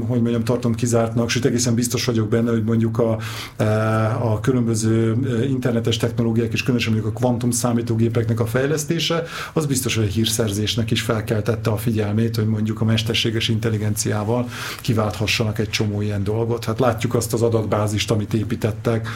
hogy 0.08 0.20
mondjam, 0.20 0.44
tartom 0.44 0.74
kizártnak, 0.74 1.30
sőt 1.30 1.44
egészen 1.44 1.74
biztos, 1.74 1.85
biztos 1.86 2.04
vagyok 2.04 2.28
benne, 2.28 2.50
hogy 2.50 2.64
mondjuk 2.64 2.98
a, 2.98 3.18
a 4.22 4.40
különböző 4.40 5.16
internetes 5.48 5.96
technológiák 5.96 6.52
és 6.52 6.62
különösen 6.62 6.92
mondjuk 6.92 7.14
a 7.14 7.18
kvantum 7.18 7.50
számítógépeknek 7.50 8.40
a 8.40 8.46
fejlesztése, 8.46 9.22
az 9.52 9.66
biztos, 9.66 9.94
hogy 9.94 10.04
a 10.04 10.10
hírszerzésnek 10.10 10.90
is 10.90 11.00
felkeltette 11.00 11.70
a 11.70 11.76
figyelmét, 11.76 12.36
hogy 12.36 12.46
mondjuk 12.46 12.80
a 12.80 12.84
mesterséges 12.84 13.48
intelligenciával 13.48 14.48
kiválthassanak 14.80 15.58
egy 15.58 15.70
csomó 15.70 16.00
ilyen 16.00 16.24
dolgot. 16.24 16.64
Hát 16.64 16.78
látjuk 16.78 17.14
azt 17.14 17.32
az 17.32 17.42
adatbázist, 17.42 18.10
amit 18.10 18.34
építettek, 18.34 19.08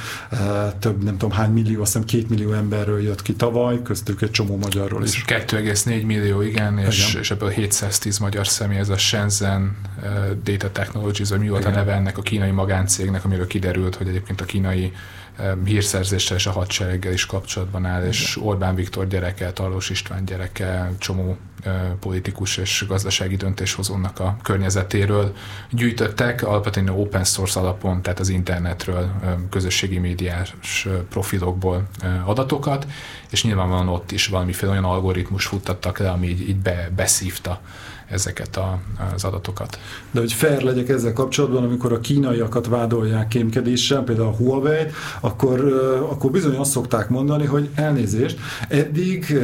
több 0.78 1.04
nem 1.04 1.18
tudom 1.18 1.36
hány 1.36 1.50
millió, 1.52 1.80
azt 1.80 1.92
hiszem 1.92 2.06
két 2.06 2.28
millió 2.28 2.52
emberről 2.52 3.02
jött 3.02 3.22
ki 3.22 3.34
tavaly, 3.34 3.82
köztük 3.82 4.22
egy 4.22 4.30
csomó 4.30 4.56
magyarról 4.56 5.04
is. 5.04 5.24
2,4 5.26 6.06
millió, 6.06 6.42
igen, 6.42 6.78
és, 6.78 7.14
és 7.14 7.30
ebből 7.30 7.48
710 7.48 8.18
magyar 8.18 8.46
személy, 8.46 8.78
ez 8.78 8.88
a 8.88 8.96
Shenzhen 8.96 9.76
Data 10.42 10.70
Technologies, 10.72 11.28
vagy 11.28 11.38
mi 11.38 11.48
volt 11.48 11.60
igen. 11.62 11.72
a 11.72 11.76
neve 11.76 11.92
ennek 11.92 12.18
a 12.18 12.22
kínai 12.22 12.50
magáncégnek, 12.50 13.24
amiről 13.24 13.46
kiderült, 13.46 13.94
hogy 13.94 14.08
egyébként 14.08 14.40
a 14.40 14.44
kínai 14.44 14.92
hírszerzéssel 15.64 16.36
és 16.36 16.46
a 16.46 16.50
hadsereggel 16.50 17.12
is 17.12 17.26
kapcsolatban 17.26 17.86
áll, 17.86 18.06
és 18.06 18.38
Orbán 18.42 18.74
Viktor 18.74 19.06
gyereke, 19.06 19.52
Tarlós 19.52 19.90
István 19.90 20.24
gyereke, 20.24 20.92
csomó 20.98 21.36
politikus 22.00 22.56
és 22.56 22.84
gazdasági 22.88 23.36
döntéshozónak 23.36 24.20
a 24.20 24.36
környezetéről 24.42 25.32
gyűjtöttek, 25.70 26.46
alapvetően 26.46 26.88
open 26.88 27.24
source 27.24 27.60
alapon, 27.60 28.02
tehát 28.02 28.18
az 28.18 28.28
internetről, 28.28 29.10
közösségi 29.50 29.98
médiás 29.98 30.88
profilokból 31.08 31.88
adatokat, 32.24 32.86
és 33.30 33.44
nyilvánvalóan 33.44 33.88
ott 33.88 34.10
is 34.10 34.26
valamiféle 34.26 34.70
olyan 34.70 34.84
algoritmus 34.84 35.46
futtattak 35.46 35.98
le, 35.98 36.10
ami 36.10 36.28
így, 36.28 36.48
így 36.48 36.56
be, 36.56 36.90
beszívta 36.96 37.60
ezeket 38.10 38.56
a, 38.56 38.78
az 39.14 39.24
adatokat. 39.24 39.78
De 40.10 40.20
hogy 40.20 40.32
fair 40.32 40.62
legyek 40.62 40.88
ezzel 40.88 41.12
kapcsolatban, 41.12 41.64
amikor 41.64 41.92
a 41.92 42.00
kínaiakat 42.00 42.66
vádolják 42.66 43.28
kémkedéssel, 43.28 44.02
például 44.02 44.28
a 44.28 44.36
Huawei, 44.36 44.86
akkor, 45.20 45.60
akkor 46.10 46.30
bizony 46.30 46.56
azt 46.56 46.70
szokták 46.70 47.08
mondani, 47.08 47.44
hogy 47.44 47.68
elnézést, 47.74 48.38
eddig 48.68 49.38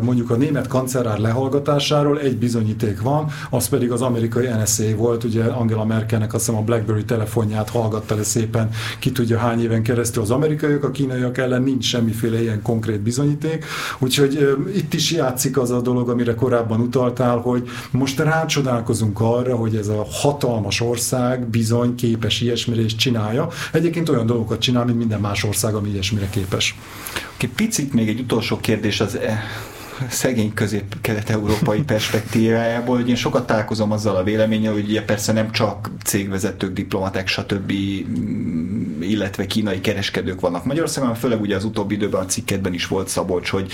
mondjuk 0.00 0.30
a 0.30 0.36
német 0.36 0.66
kancellár 0.66 1.18
lehallgatásáról 1.18 2.20
egy 2.20 2.36
bizonyíték 2.36 3.00
van, 3.00 3.26
az 3.50 3.68
pedig 3.68 3.90
az 3.92 4.02
amerikai 4.02 4.46
NSA 4.46 4.96
volt, 4.96 5.24
ugye 5.24 5.44
Angela 5.44 5.84
Merkelnek 5.84 6.34
azt 6.34 6.44
hiszem 6.44 6.60
a 6.60 6.64
BlackBerry 6.64 7.04
telefonját 7.04 7.70
hallgatta 7.70 8.14
le 8.14 8.22
szépen, 8.22 8.70
ki 8.98 9.12
tudja 9.12 9.38
hány 9.38 9.62
éven 9.62 9.82
keresztül 9.82 10.22
az 10.22 10.30
amerikaiak, 10.30 10.84
a 10.84 10.90
kínaiak 10.90 11.38
ellen 11.38 11.62
nincs 11.62 11.84
semmiféle 11.84 12.40
ilyen 12.40 12.62
konkrét 12.62 13.00
bizonyíték, 13.00 13.64
úgyhogy 13.98 14.58
itt 14.74 14.94
is 14.94 15.12
játszik 15.12 15.58
az 15.58 15.70
a 15.70 15.80
dolog, 15.80 16.08
amire 16.08 16.34
korábban 16.34 16.80
utaltál, 16.80 17.38
hogy 17.50 17.68
most 17.90 18.18
rácsodálkozunk 18.18 19.20
arra, 19.20 19.56
hogy 19.56 19.76
ez 19.76 19.88
a 19.88 20.06
hatalmas 20.10 20.80
ország 20.80 21.46
bizony 21.48 21.94
képes 21.94 22.40
ilyesmire 22.40 22.82
és 22.82 22.94
csinálja. 22.94 23.48
Egyébként 23.72 24.08
olyan 24.08 24.26
dolgokat 24.26 24.60
csinál, 24.60 24.84
mint 24.84 24.98
minden 24.98 25.20
más 25.20 25.44
ország, 25.44 25.74
ami 25.74 25.88
ilyesmire 25.88 26.28
képes. 26.30 26.78
Egy 27.40 27.48
picit 27.48 27.92
még 27.92 28.08
egy 28.08 28.20
utolsó 28.20 28.56
kérdés 28.56 29.00
az 29.00 29.16
e 29.16 29.42
szegény 30.08 30.54
közép-kelet-európai 30.54 31.82
perspektívájából, 31.82 32.96
hogy 32.96 33.08
én 33.08 33.14
sokat 33.14 33.46
találkozom 33.46 33.92
azzal 33.92 34.16
a 34.16 34.22
véleménye, 34.22 34.70
hogy 34.70 34.88
ugye 34.88 35.02
persze 35.02 35.32
nem 35.32 35.50
csak 35.50 35.90
cégvezetők, 36.04 36.72
diplomaták, 36.72 37.28
stb 37.28 37.72
illetve 39.10 39.46
kínai 39.46 39.80
kereskedők 39.80 40.40
vannak 40.40 40.64
Magyarországon, 40.64 41.14
főleg 41.14 41.40
ugye 41.40 41.56
az 41.56 41.64
utóbbi 41.64 41.94
időben 41.94 42.20
a 42.20 42.26
cikketben 42.26 42.74
is 42.74 42.86
volt 42.86 43.08
Szabolcs, 43.08 43.48
hogy 43.48 43.70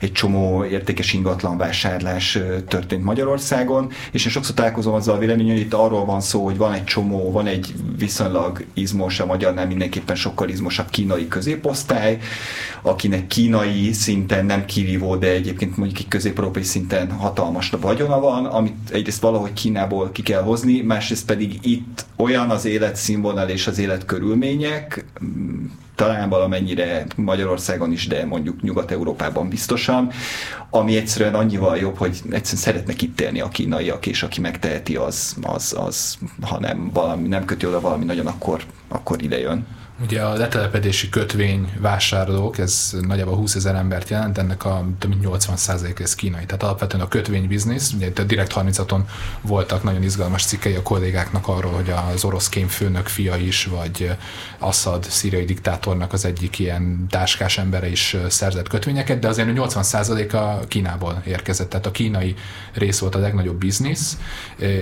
egy 0.00 0.12
csomó 0.12 0.64
értékes 0.64 1.12
ingatlan 1.12 1.56
vásárlás 1.56 2.38
történt 2.68 3.04
Magyarországon, 3.04 3.92
és 4.12 4.24
én 4.24 4.32
sokszor 4.32 4.54
találkozom 4.54 4.94
azzal 4.94 5.14
a 5.14 5.18
vélemény, 5.18 5.50
hogy 5.50 5.60
itt 5.60 5.74
arról 5.74 6.04
van 6.04 6.20
szó, 6.20 6.44
hogy 6.44 6.56
van 6.56 6.72
egy 6.72 6.84
csomó, 6.84 7.30
van 7.30 7.46
egy 7.46 7.74
viszonylag 7.98 8.64
izmos, 8.74 9.20
a 9.20 9.26
magyarnál 9.26 9.66
mindenképpen 9.66 10.16
sokkal 10.16 10.48
izmosabb 10.48 10.90
kínai 10.90 11.28
középosztály, 11.28 12.18
akinek 12.82 13.26
kínai 13.26 13.92
szinten 13.92 14.46
nem 14.46 14.64
kirívó, 14.64 15.16
de 15.16 15.30
egyébként 15.30 15.76
mondjuk 15.76 15.98
egy 15.98 16.08
közép 16.08 16.40
szinten 16.62 17.10
hatalmas 17.10 17.70
vagyona 17.80 18.20
van, 18.20 18.44
amit 18.44 18.74
egyrészt 18.90 19.20
valahogy 19.20 19.52
Kínából 19.52 20.10
ki 20.12 20.22
kell 20.22 20.42
hozni, 20.42 20.80
másrészt 20.80 21.26
pedig 21.26 21.58
itt 21.62 22.04
olyan 22.16 22.50
az 22.50 22.64
életszínvonal 22.64 23.48
és 23.48 23.66
az 23.66 23.78
életkörülmények, 24.66 25.04
talán 25.94 26.28
valamennyire 26.28 27.06
Magyarországon 27.16 27.92
is, 27.92 28.06
de 28.06 28.24
mondjuk 28.24 28.62
Nyugat-Európában 28.62 29.48
biztosan, 29.48 30.10
ami 30.70 30.96
egyszerűen 30.96 31.34
annyival 31.34 31.76
jobb, 31.76 31.96
hogy 31.96 32.20
egyszerűen 32.30 32.62
szeretnek 32.62 33.02
itt 33.02 33.20
élni 33.20 33.40
a 33.40 33.48
kínaiak, 33.48 34.06
és 34.06 34.22
aki 34.22 34.40
megteheti, 34.40 34.96
az, 34.96 35.36
az, 35.42 35.74
az 35.78 36.18
ha 36.42 36.58
nem, 36.58 36.90
valami, 36.92 37.28
nem 37.28 37.44
köti 37.44 37.66
oda 37.66 37.80
valami 37.80 38.04
nagyon, 38.04 38.26
akkor, 38.26 38.62
akkor 38.88 39.22
ide 39.22 39.38
jön. 39.38 39.66
Ugye 40.02 40.22
a 40.22 40.32
letelepedési 40.32 41.08
kötvény 41.08 41.72
vásárlók, 41.80 42.58
ez 42.58 42.96
nagyjából 43.00 43.36
20 43.36 43.54
ezer 43.54 43.74
embert 43.74 44.08
jelent, 44.08 44.38
ennek 44.38 44.64
a 44.64 44.86
több 44.98 45.10
mint 45.10 45.22
80% 45.26 46.00
ez 46.00 46.14
kínai. 46.14 46.44
Tehát 46.44 46.62
alapvetően 46.62 47.02
a 47.02 47.08
kötvény 47.08 47.48
biznisz, 47.48 47.92
ugye 47.92 48.10
a 48.16 48.22
Direkt 48.22 48.52
36-on 48.54 49.00
voltak 49.40 49.82
nagyon 49.82 50.02
izgalmas 50.02 50.44
cikkei 50.44 50.74
a 50.74 50.82
kollégáknak 50.82 51.48
arról, 51.48 51.72
hogy 51.72 51.92
az 52.14 52.24
orosz 52.24 52.48
kémfőnök 52.48 53.06
fia 53.06 53.36
is, 53.36 53.64
vagy 53.64 54.16
Assad 54.58 55.04
szíriai 55.04 55.44
diktátornak 55.44 56.12
az 56.12 56.24
egyik 56.24 56.58
ilyen 56.58 57.06
táskás 57.10 57.58
embere 57.58 57.90
is 57.90 58.16
szerzett 58.28 58.68
kötvényeket, 58.68 59.18
de 59.18 59.28
azért 59.28 59.48
80% 59.54 60.32
a 60.32 60.66
Kínából 60.66 61.22
érkezett, 61.26 61.68
tehát 61.68 61.86
a 61.86 61.90
kínai 61.90 62.34
rész 62.72 62.98
volt 62.98 63.14
a 63.14 63.18
legnagyobb 63.18 63.58
biznisz, 63.58 64.18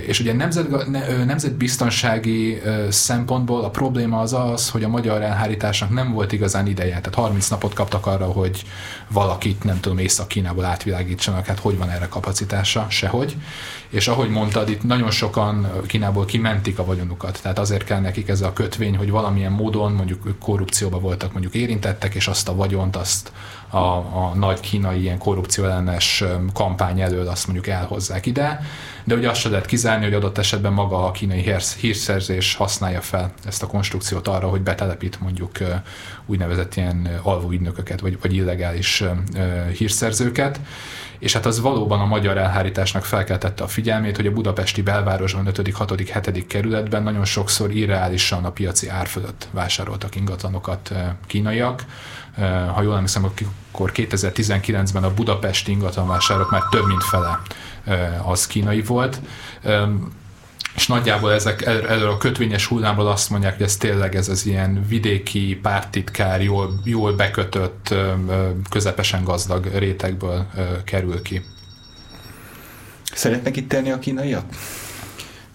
és 0.07 0.19
ugye 0.19 0.33
nemzet, 0.33 0.87
nemzetbiztonsági 1.25 2.61
szempontból 2.89 3.63
a 3.63 3.69
probléma 3.69 4.19
az 4.19 4.33
az, 4.33 4.69
hogy 4.69 4.83
a 4.83 4.87
magyar 4.87 5.03
magyar 5.05 5.21
elhárításnak 5.21 5.89
nem 5.89 6.11
volt 6.11 6.31
igazán 6.31 6.67
ideje. 6.67 6.95
Tehát 6.95 7.15
30 7.15 7.47
napot 7.47 7.73
kaptak 7.73 8.05
arra, 8.05 8.25
hogy 8.25 8.63
valakit, 9.07 9.63
nem 9.63 9.79
tudom, 9.79 9.97
Észak-Kínából 9.97 10.65
átvilágítsanak, 10.65 11.45
hát 11.45 11.59
hogy 11.59 11.77
van 11.77 11.89
erre 11.89 12.07
kapacitása? 12.07 12.85
Sehogy. 12.89 13.35
És 13.89 14.07
ahogy 14.07 14.29
mondtad, 14.29 14.69
itt 14.69 14.83
nagyon 14.83 15.11
sokan 15.11 15.67
Kínából 15.87 16.25
kimentik 16.25 16.79
a 16.79 16.85
vagyonukat. 16.85 17.39
Tehát 17.41 17.59
azért 17.59 17.83
kell 17.83 17.99
nekik 17.99 18.27
ez 18.27 18.41
a 18.41 18.53
kötvény, 18.53 18.97
hogy 18.97 19.09
valamilyen 19.09 19.51
módon 19.51 19.91
mondjuk 19.91 20.39
korrupcióba 20.39 20.99
voltak 20.99 21.31
mondjuk 21.31 21.53
érintettek, 21.53 22.15
és 22.15 22.27
azt 22.27 22.49
a 22.49 22.55
vagyont, 22.55 22.95
azt 22.95 23.31
a, 23.69 23.77
a 23.77 24.31
nagy 24.35 24.59
kínai 24.59 25.01
ilyen 25.01 25.17
korrupció 25.17 25.63
ellenes 25.63 26.23
kampány 26.53 27.01
elől 27.01 27.27
azt 27.27 27.47
mondjuk 27.47 27.67
elhozzák 27.67 28.25
ide 28.25 28.61
de 29.05 29.15
ugye 29.15 29.29
azt 29.29 29.39
se 29.39 29.49
lehet 29.49 29.65
kizárni, 29.65 30.03
hogy 30.03 30.13
adott 30.13 30.37
esetben 30.37 30.73
maga 30.73 31.05
a 31.05 31.11
kínai 31.11 31.53
hírszerzés 31.79 32.55
használja 32.55 33.01
fel 33.01 33.33
ezt 33.45 33.63
a 33.63 33.67
konstrukciót 33.67 34.27
arra, 34.27 34.47
hogy 34.47 34.61
betelepít 34.61 35.21
mondjuk 35.21 35.57
úgynevezett 36.25 36.75
ilyen 36.75 37.19
alvóügynököket, 37.21 37.99
vagy, 37.99 38.17
vagy 38.21 38.33
illegális 38.33 39.03
hírszerzőket, 39.77 40.59
és 41.19 41.33
hát 41.33 41.45
az 41.45 41.59
valóban 41.59 41.99
a 41.99 42.05
magyar 42.05 42.37
elhárításnak 42.37 43.05
felkeltette 43.05 43.63
a 43.63 43.67
figyelmét, 43.67 44.15
hogy 44.15 44.27
a 44.27 44.31
budapesti 44.31 44.81
belvárosban 44.81 45.47
5., 45.47 45.71
6., 45.71 45.99
7. 45.99 46.47
kerületben 46.47 47.03
nagyon 47.03 47.25
sokszor 47.25 47.71
irreálisan 47.71 48.45
a 48.45 48.51
piaci 48.51 48.89
ár 48.89 49.07
fölött 49.07 49.47
vásároltak 49.51 50.15
ingatlanokat 50.15 50.93
kínaiak. 51.27 51.85
Ha 52.73 52.81
jól 52.81 52.93
emlékszem, 52.93 53.31
akkor 53.71 53.91
2019-ben 53.95 55.03
a 55.03 55.13
budapesti 55.13 55.71
ingatlanvásárok 55.71 56.51
már 56.51 56.63
több 56.69 56.85
mint 56.87 57.03
fele 57.03 57.39
az 58.25 58.47
kínai 58.47 58.81
volt 58.81 59.19
és 60.75 60.87
nagyjából 60.87 61.33
ezek 61.33 61.65
erről 61.65 62.09
a 62.09 62.17
kötvényes 62.17 62.65
hullámról 62.65 63.07
azt 63.07 63.29
mondják, 63.29 63.55
hogy 63.55 63.65
ez 63.65 63.77
tényleg 63.77 64.15
ez 64.15 64.29
az 64.29 64.45
ilyen 64.45 64.85
vidéki 64.87 65.59
pártitkár, 65.61 66.41
jól, 66.43 66.79
jól 66.83 67.13
bekötött, 67.13 67.93
közepesen 68.69 69.23
gazdag 69.23 69.65
rétegből 69.65 70.45
kerül 70.83 71.21
ki. 71.21 71.41
Szeretnek 73.13 73.57
itt 73.57 73.73
élni 73.73 73.91
a 73.91 73.99
kínaiak? 73.99 74.45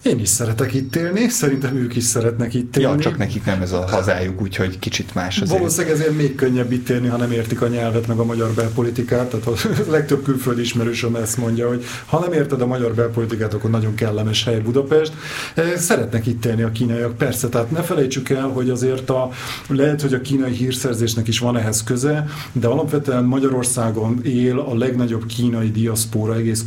Én 0.01 0.19
is 0.19 0.29
szeretek 0.29 0.73
itt 0.73 0.95
élni, 0.95 1.27
szerintem 1.27 1.75
ők 1.75 1.95
is 1.95 2.03
szeretnek 2.03 2.53
itt 2.53 2.77
élni. 2.77 2.91
Ja, 2.91 2.99
csak 2.99 3.17
nekik 3.17 3.45
nem 3.45 3.61
ez 3.61 3.71
a 3.71 3.87
hazájuk, 3.87 4.41
úgyhogy 4.41 4.79
kicsit 4.79 5.13
más 5.13 5.41
azért. 5.41 5.57
Valószínűleg 5.57 5.95
ezért 5.95 6.15
még 6.15 6.35
könnyebb 6.35 6.71
itt 6.71 6.89
élni, 6.89 7.07
ha 7.07 7.17
nem 7.17 7.31
értik 7.31 7.61
a 7.61 7.67
nyelvet, 7.67 8.07
meg 8.07 8.17
a 8.17 8.23
magyar 8.23 8.51
belpolitikát. 8.51 9.29
Tehát 9.29 9.47
a 9.47 9.53
legtöbb 9.91 10.23
külföldi 10.23 10.61
ismerősöm 10.61 11.15
ezt 11.15 11.37
mondja, 11.37 11.67
hogy 11.67 11.85
ha 12.05 12.19
nem 12.19 12.33
érted 12.33 12.61
a 12.61 12.65
magyar 12.65 12.93
belpolitikát, 12.93 13.53
akkor 13.53 13.69
nagyon 13.69 13.95
kellemes 13.95 14.43
hely 14.43 14.59
Budapest. 14.59 15.13
Eh, 15.53 15.75
szeretnek 15.75 16.27
itt 16.27 16.45
élni 16.45 16.61
a 16.61 16.71
kínaiak, 16.71 17.17
persze. 17.17 17.49
Tehát 17.49 17.71
ne 17.71 17.81
felejtsük 17.81 18.29
el, 18.29 18.47
hogy 18.47 18.69
azért 18.69 19.09
a, 19.09 19.29
lehet, 19.67 20.01
hogy 20.01 20.13
a 20.13 20.21
kínai 20.21 20.53
hírszerzésnek 20.53 21.27
is 21.27 21.39
van 21.39 21.57
ehhez 21.57 21.83
köze, 21.83 22.25
de 22.51 22.67
alapvetően 22.67 23.23
Magyarországon 23.23 24.19
él 24.23 24.59
a 24.59 24.77
legnagyobb 24.77 25.25
kínai 25.25 25.71
diaszpóra 25.71 26.35
egész 26.35 26.63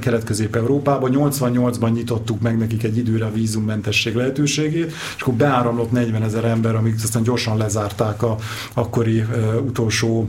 kelet-közép-európában. 0.00 1.10
88-ban 1.14 1.92
nyitottuk 1.92 2.40
meg 2.40 2.58
neki 2.58 2.75
nekik 2.76 2.90
egy 2.90 2.98
időre 2.98 3.24
a 3.24 3.32
vízummentesség 3.32 4.14
lehetőségét, 4.14 4.92
és 5.16 5.22
akkor 5.22 5.34
beáramlott 5.34 5.90
40 5.90 6.22
ezer 6.22 6.44
ember, 6.44 6.74
amik 6.74 6.94
aztán 7.02 7.22
gyorsan 7.22 7.56
lezárták 7.56 8.22
a 8.22 8.36
akkori 8.74 9.24
utolsó 9.66 10.28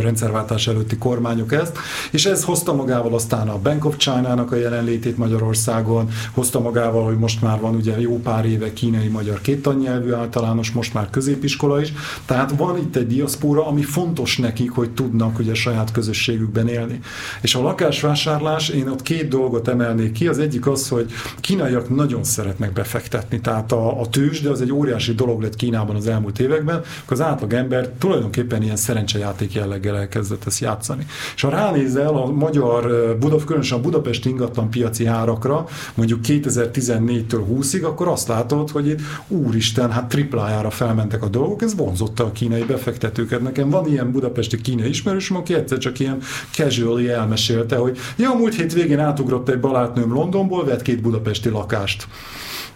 rendszerváltás 0.00 0.66
előtti 0.66 0.96
kormányok 0.96 1.52
ezt, 1.52 1.78
és 2.10 2.26
ez 2.26 2.44
hozta 2.44 2.74
magával 2.74 3.14
aztán 3.14 3.48
a 3.48 3.58
Bank 3.58 3.84
of 3.84 3.96
China-nak 3.96 4.52
a 4.52 4.56
jelenlétét 4.56 5.16
Magyarországon, 5.16 6.08
hozta 6.32 6.60
magával, 6.60 7.04
hogy 7.04 7.18
most 7.18 7.42
már 7.42 7.60
van 7.60 7.74
ugye 7.74 8.00
jó 8.00 8.20
pár 8.20 8.44
éve 8.44 8.72
kínai-magyar 8.72 9.40
kétanyelvű 9.40 10.12
általános, 10.12 10.70
most 10.70 10.94
már 10.94 11.10
középiskola 11.10 11.80
is, 11.80 11.92
tehát 12.26 12.52
van 12.56 12.76
itt 12.76 12.96
egy 12.96 13.06
diaszpóra, 13.06 13.66
ami 13.66 13.82
fontos 13.82 14.38
nekik, 14.38 14.70
hogy 14.70 14.90
tudnak 14.90 15.38
ugye 15.38 15.54
saját 15.54 15.92
közösségükben 15.92 16.68
élni. 16.68 17.00
És 17.40 17.54
a 17.54 17.62
lakásvásárlás, 17.62 18.68
én 18.68 18.88
ott 18.88 19.02
két 19.02 19.28
dolgot 19.28 19.68
emelnék 19.68 20.12
ki, 20.12 20.28
az 20.28 20.38
egyik 20.38 20.66
az, 20.66 20.88
hogy 20.88 21.12
kínaiak 21.40 21.94
nagyon 21.94 22.24
szeretnek 22.24 22.72
befektetni, 22.72 23.40
tehát 23.40 23.72
a, 23.72 24.00
a 24.00 24.08
tőzs, 24.08 24.40
de 24.40 24.50
az 24.50 24.60
egy 24.60 24.72
óriási 24.72 25.14
dolog 25.14 25.42
lett 25.42 25.56
Kínában 25.56 25.96
az 25.96 26.06
elmúlt 26.06 26.38
években, 26.38 26.82
az 27.08 27.20
átlag 27.20 27.52
ember 27.52 27.88
tulajdonképpen 27.98 28.62
ilyen 28.62 28.76
szerencsé 29.16 29.18
játék 29.18 29.52
jelleggel 29.52 29.96
elkezdett 29.96 30.46
ezt 30.46 30.60
játszani. 30.60 31.06
És 31.34 31.42
ha 31.42 31.48
ránézel 31.48 32.16
a 32.16 32.26
magyar, 32.26 33.16
Budap, 33.20 33.44
különösen 33.44 33.78
a 33.78 33.80
Budapest 33.80 34.26
ingatlan 34.26 34.70
piaci 34.70 35.06
árakra, 35.06 35.66
mondjuk 35.94 36.20
2014-től 36.26 37.42
20-ig, 37.50 37.84
akkor 37.84 38.08
azt 38.08 38.28
látod, 38.28 38.70
hogy 38.70 38.88
itt 38.88 39.00
úristen, 39.28 39.90
hát 39.90 40.08
triplájára 40.08 40.70
felmentek 40.70 41.22
a 41.22 41.28
dolgok, 41.28 41.62
ez 41.62 41.76
vonzotta 41.76 42.24
a 42.24 42.32
kínai 42.32 42.64
befektetőket. 42.64 43.42
Nekem 43.42 43.70
van 43.70 43.86
ilyen 43.86 44.12
budapesti 44.12 44.60
kínai 44.60 44.88
ismerősöm, 44.88 45.36
aki 45.36 45.54
egyszer 45.54 45.78
csak 45.78 45.98
ilyen 45.98 46.18
casually 46.50 47.08
elmesélte, 47.08 47.76
hogy 47.76 47.98
ja, 48.16 48.34
múlt 48.34 48.54
hét 48.54 48.72
végén 48.72 48.98
átugrott 49.00 49.48
egy 49.48 49.60
balátnőm 49.60 50.12
Londonból, 50.12 50.64
vett 50.64 50.82
két 50.82 51.00
budapesti 51.00 51.48
lakást. 51.48 52.06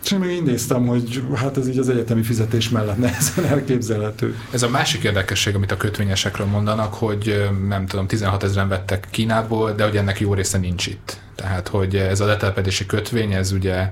És 0.04 0.10
én 0.10 0.18
még 0.18 0.30
így 0.30 0.42
néztem, 0.42 0.86
hogy 0.86 1.22
hát 1.34 1.56
ez 1.56 1.68
így 1.68 1.78
az 1.78 1.88
egyetemi 1.88 2.22
fizetés 2.22 2.68
mellett 2.68 2.98
nehezen 2.98 3.44
elképzelhető. 3.54 4.34
Ez 4.50 4.62
a 4.62 4.68
másik 4.68 5.02
érdekesség, 5.02 5.54
amit 5.54 5.72
a 5.72 5.76
kötvényesekről 6.30 6.46
mondanak, 6.46 6.94
hogy 6.94 7.48
nem 7.68 7.86
tudom, 7.86 8.06
16 8.06 8.42
ezeren 8.42 8.68
vettek 8.68 9.06
Kínából, 9.10 9.72
de 9.72 9.84
hogy 9.84 9.96
ennek 9.96 10.20
jó 10.20 10.34
része 10.34 10.58
nincs 10.58 10.86
itt. 10.86 11.18
Tehát, 11.34 11.68
hogy 11.68 11.96
ez 11.96 12.20
a 12.20 12.26
letelepedési 12.26 12.86
kötvény, 12.86 13.32
ez 13.32 13.52
ugye 13.52 13.90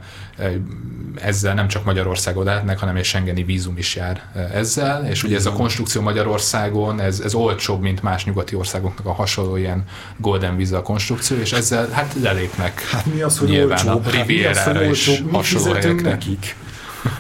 ezzel 1.14 1.54
nem 1.54 1.68
csak 1.68 1.84
Magyarországon 1.84 2.44
lehetnek, 2.44 2.78
hanem 2.78 2.96
egy 2.96 3.04
Schengeni 3.04 3.44
vízum 3.44 3.78
is 3.78 3.96
jár 3.96 4.22
ezzel, 4.54 5.06
és 5.06 5.22
ugye 5.22 5.36
ez 5.36 5.46
a 5.46 5.52
konstrukció 5.52 6.02
Magyarországon, 6.02 7.00
ez, 7.00 7.20
ez 7.20 7.34
olcsóbb, 7.34 7.80
mint 7.80 8.02
más 8.02 8.24
nyugati 8.24 8.54
országoknak 8.54 9.06
a 9.06 9.12
hasonló 9.12 9.56
ilyen 9.56 9.84
Golden 10.16 10.56
Visa 10.56 10.82
konstrukció, 10.82 11.36
és 11.36 11.52
ezzel 11.52 11.88
hát 11.90 12.14
lelépnek 12.20 12.80
hát 12.80 13.06
mi 13.06 13.20
az, 13.20 13.38
hogy 13.38 13.48
nyilván 13.48 13.88
olcsóbb? 13.88 14.06
a 14.06 14.16
hát 14.16 14.26
mi 14.26 14.44
az, 14.44 14.62
hogy 14.62 14.76
olcsóbb? 14.76 15.30
Mi 15.30 15.42
fizetünk 15.42 16.02
nekik? 16.02 16.56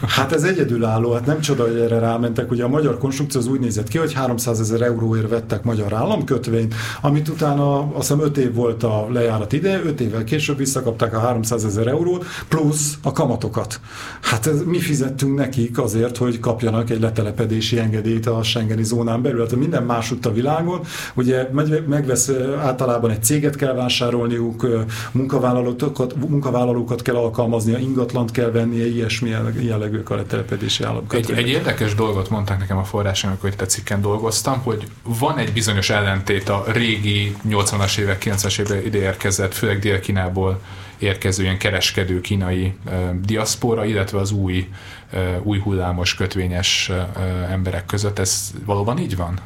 Hát 0.06 0.32
ez 0.32 0.42
egyedülálló, 0.42 1.12
hát 1.12 1.26
nem 1.26 1.40
csoda, 1.40 1.62
hogy 1.62 1.76
erre 1.78 1.98
rámentek. 1.98 2.50
Ugye 2.50 2.64
a 2.64 2.68
magyar 2.68 2.98
konstrukció 2.98 3.40
az 3.40 3.46
úgy 3.46 3.60
nézett 3.60 3.88
ki, 3.88 3.98
hogy 3.98 4.12
300 4.12 4.60
ezer 4.60 4.80
euróért 4.80 5.28
vettek 5.28 5.62
magyar 5.62 5.92
államkötvényt, 5.92 6.74
amit 7.00 7.28
utána 7.28 7.78
azt 7.78 7.92
hiszem 7.94 8.20
5 8.20 8.36
év 8.38 8.54
volt 8.54 8.82
a 8.82 9.06
lejárat 9.12 9.52
ide, 9.52 9.82
5 9.84 10.00
évvel 10.00 10.24
később 10.24 10.56
visszakapták 10.56 11.14
a 11.14 11.18
300 11.18 11.64
ezer 11.64 11.86
eurót, 11.86 12.24
plusz 12.48 12.98
a 13.02 13.12
kamatokat. 13.12 13.80
Hát 14.20 14.46
ez, 14.46 14.62
mi 14.64 14.78
fizettünk 14.78 15.36
nekik 15.36 15.78
azért, 15.78 16.16
hogy 16.16 16.40
kapjanak 16.40 16.90
egy 16.90 17.00
letelepedési 17.00 17.78
engedélyt 17.78 18.26
a 18.26 18.42
Schengeni 18.42 18.84
zónán 18.84 19.22
belül. 19.22 19.40
Hát 19.40 19.56
minden 19.56 19.82
másutt 19.82 20.26
a 20.26 20.32
világon, 20.32 20.80
ugye 21.14 21.48
megvesz 21.86 22.30
általában 22.62 23.10
egy 23.10 23.22
céget 23.22 23.56
kell 23.56 23.74
vásárolniuk, 23.74 24.66
munkavállalókat, 25.12 26.14
munkavállalókat 26.28 27.02
kell 27.02 27.16
alkalmaznia, 27.16 27.78
ingatlant 27.78 28.30
kell 28.30 28.50
vennie, 28.50 28.86
ilyesmi 28.86 29.32
jellegű 29.68 30.00
a 30.04 30.14
letelepedési 30.14 30.84
államok. 30.84 31.14
Egy, 31.14 31.30
egy 31.30 31.48
érdekes 31.48 31.94
dolgot 31.94 32.30
mondták 32.30 32.58
nekem 32.58 32.76
a 32.76 32.84
forrásom, 32.84 33.30
amikor 33.30 33.50
itt 33.50 33.60
a 33.60 33.66
cikken 33.66 34.00
dolgoztam, 34.00 34.60
hogy 34.62 34.86
van 35.02 35.38
egy 35.38 35.52
bizonyos 35.52 35.90
ellentét 35.90 36.48
a 36.48 36.64
régi 36.66 37.36
80-as 37.48 37.98
évek, 37.98 38.22
90-as 38.24 38.58
évek 38.60 38.84
ide 38.84 38.98
érkezett, 38.98 39.54
főleg 39.54 39.78
Dél-Kínából 39.78 40.60
érkező 40.98 41.42
ilyen 41.42 41.58
kereskedő 41.58 42.20
kínai 42.20 42.74
uh, 42.86 42.92
diaszpora, 43.20 43.84
illetve 43.84 44.18
az 44.18 44.30
új, 44.30 44.68
uh, 45.12 45.20
új 45.42 45.58
hullámos 45.58 46.14
kötvényes 46.14 46.90
uh, 46.90 47.52
emberek 47.52 47.86
között. 47.86 48.18
Ez 48.18 48.50
valóban 48.64 48.98
így 48.98 49.16
van? 49.16 49.40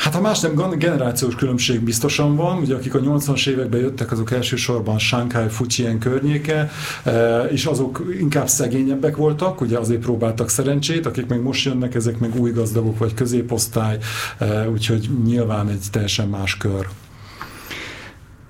Hát 0.00 0.14
ha 0.14 0.20
más 0.20 0.40
nem, 0.40 0.78
generációs 0.78 1.34
különbség 1.34 1.80
biztosan 1.80 2.36
van, 2.36 2.58
ugye 2.58 2.74
akik 2.74 2.94
a 2.94 3.00
80-as 3.00 3.46
években 3.46 3.80
jöttek, 3.80 4.12
azok 4.12 4.30
elsősorban 4.30 4.98
Shanghai, 4.98 5.48
Fujian 5.48 5.98
környéke, 5.98 6.70
e, 7.04 7.42
és 7.44 7.64
azok 7.64 8.04
inkább 8.18 8.48
szegényebbek 8.48 9.16
voltak, 9.16 9.60
ugye 9.60 9.78
azért 9.78 10.00
próbáltak 10.00 10.48
szerencsét, 10.48 11.06
akik 11.06 11.26
meg 11.26 11.42
most 11.42 11.64
jönnek, 11.64 11.94
ezek 11.94 12.18
meg 12.18 12.36
új 12.36 12.50
gazdagok 12.50 12.98
vagy 12.98 13.14
középosztály, 13.14 13.98
e, 14.38 14.68
úgyhogy 14.68 15.10
nyilván 15.24 15.68
egy 15.68 15.84
teljesen 15.90 16.28
más 16.28 16.56
kör. 16.56 16.88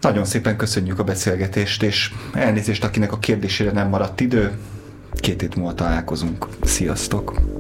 Nagyon 0.01 0.25
szépen 0.25 0.57
köszönjük 0.57 0.99
a 0.99 1.05
beszélgetést, 1.05 1.83
és 1.83 2.13
elnézést, 2.33 2.85
akinek 2.85 3.13
a 3.13 3.19
kérdésére 3.19 3.73
nem 3.73 3.89
maradt 3.89 4.21
idő. 4.21 4.59
Két 5.15 5.41
hét 5.41 5.57
múlva 5.57 5.75
találkozunk. 5.75 6.47
Sziasztok! 6.63 7.60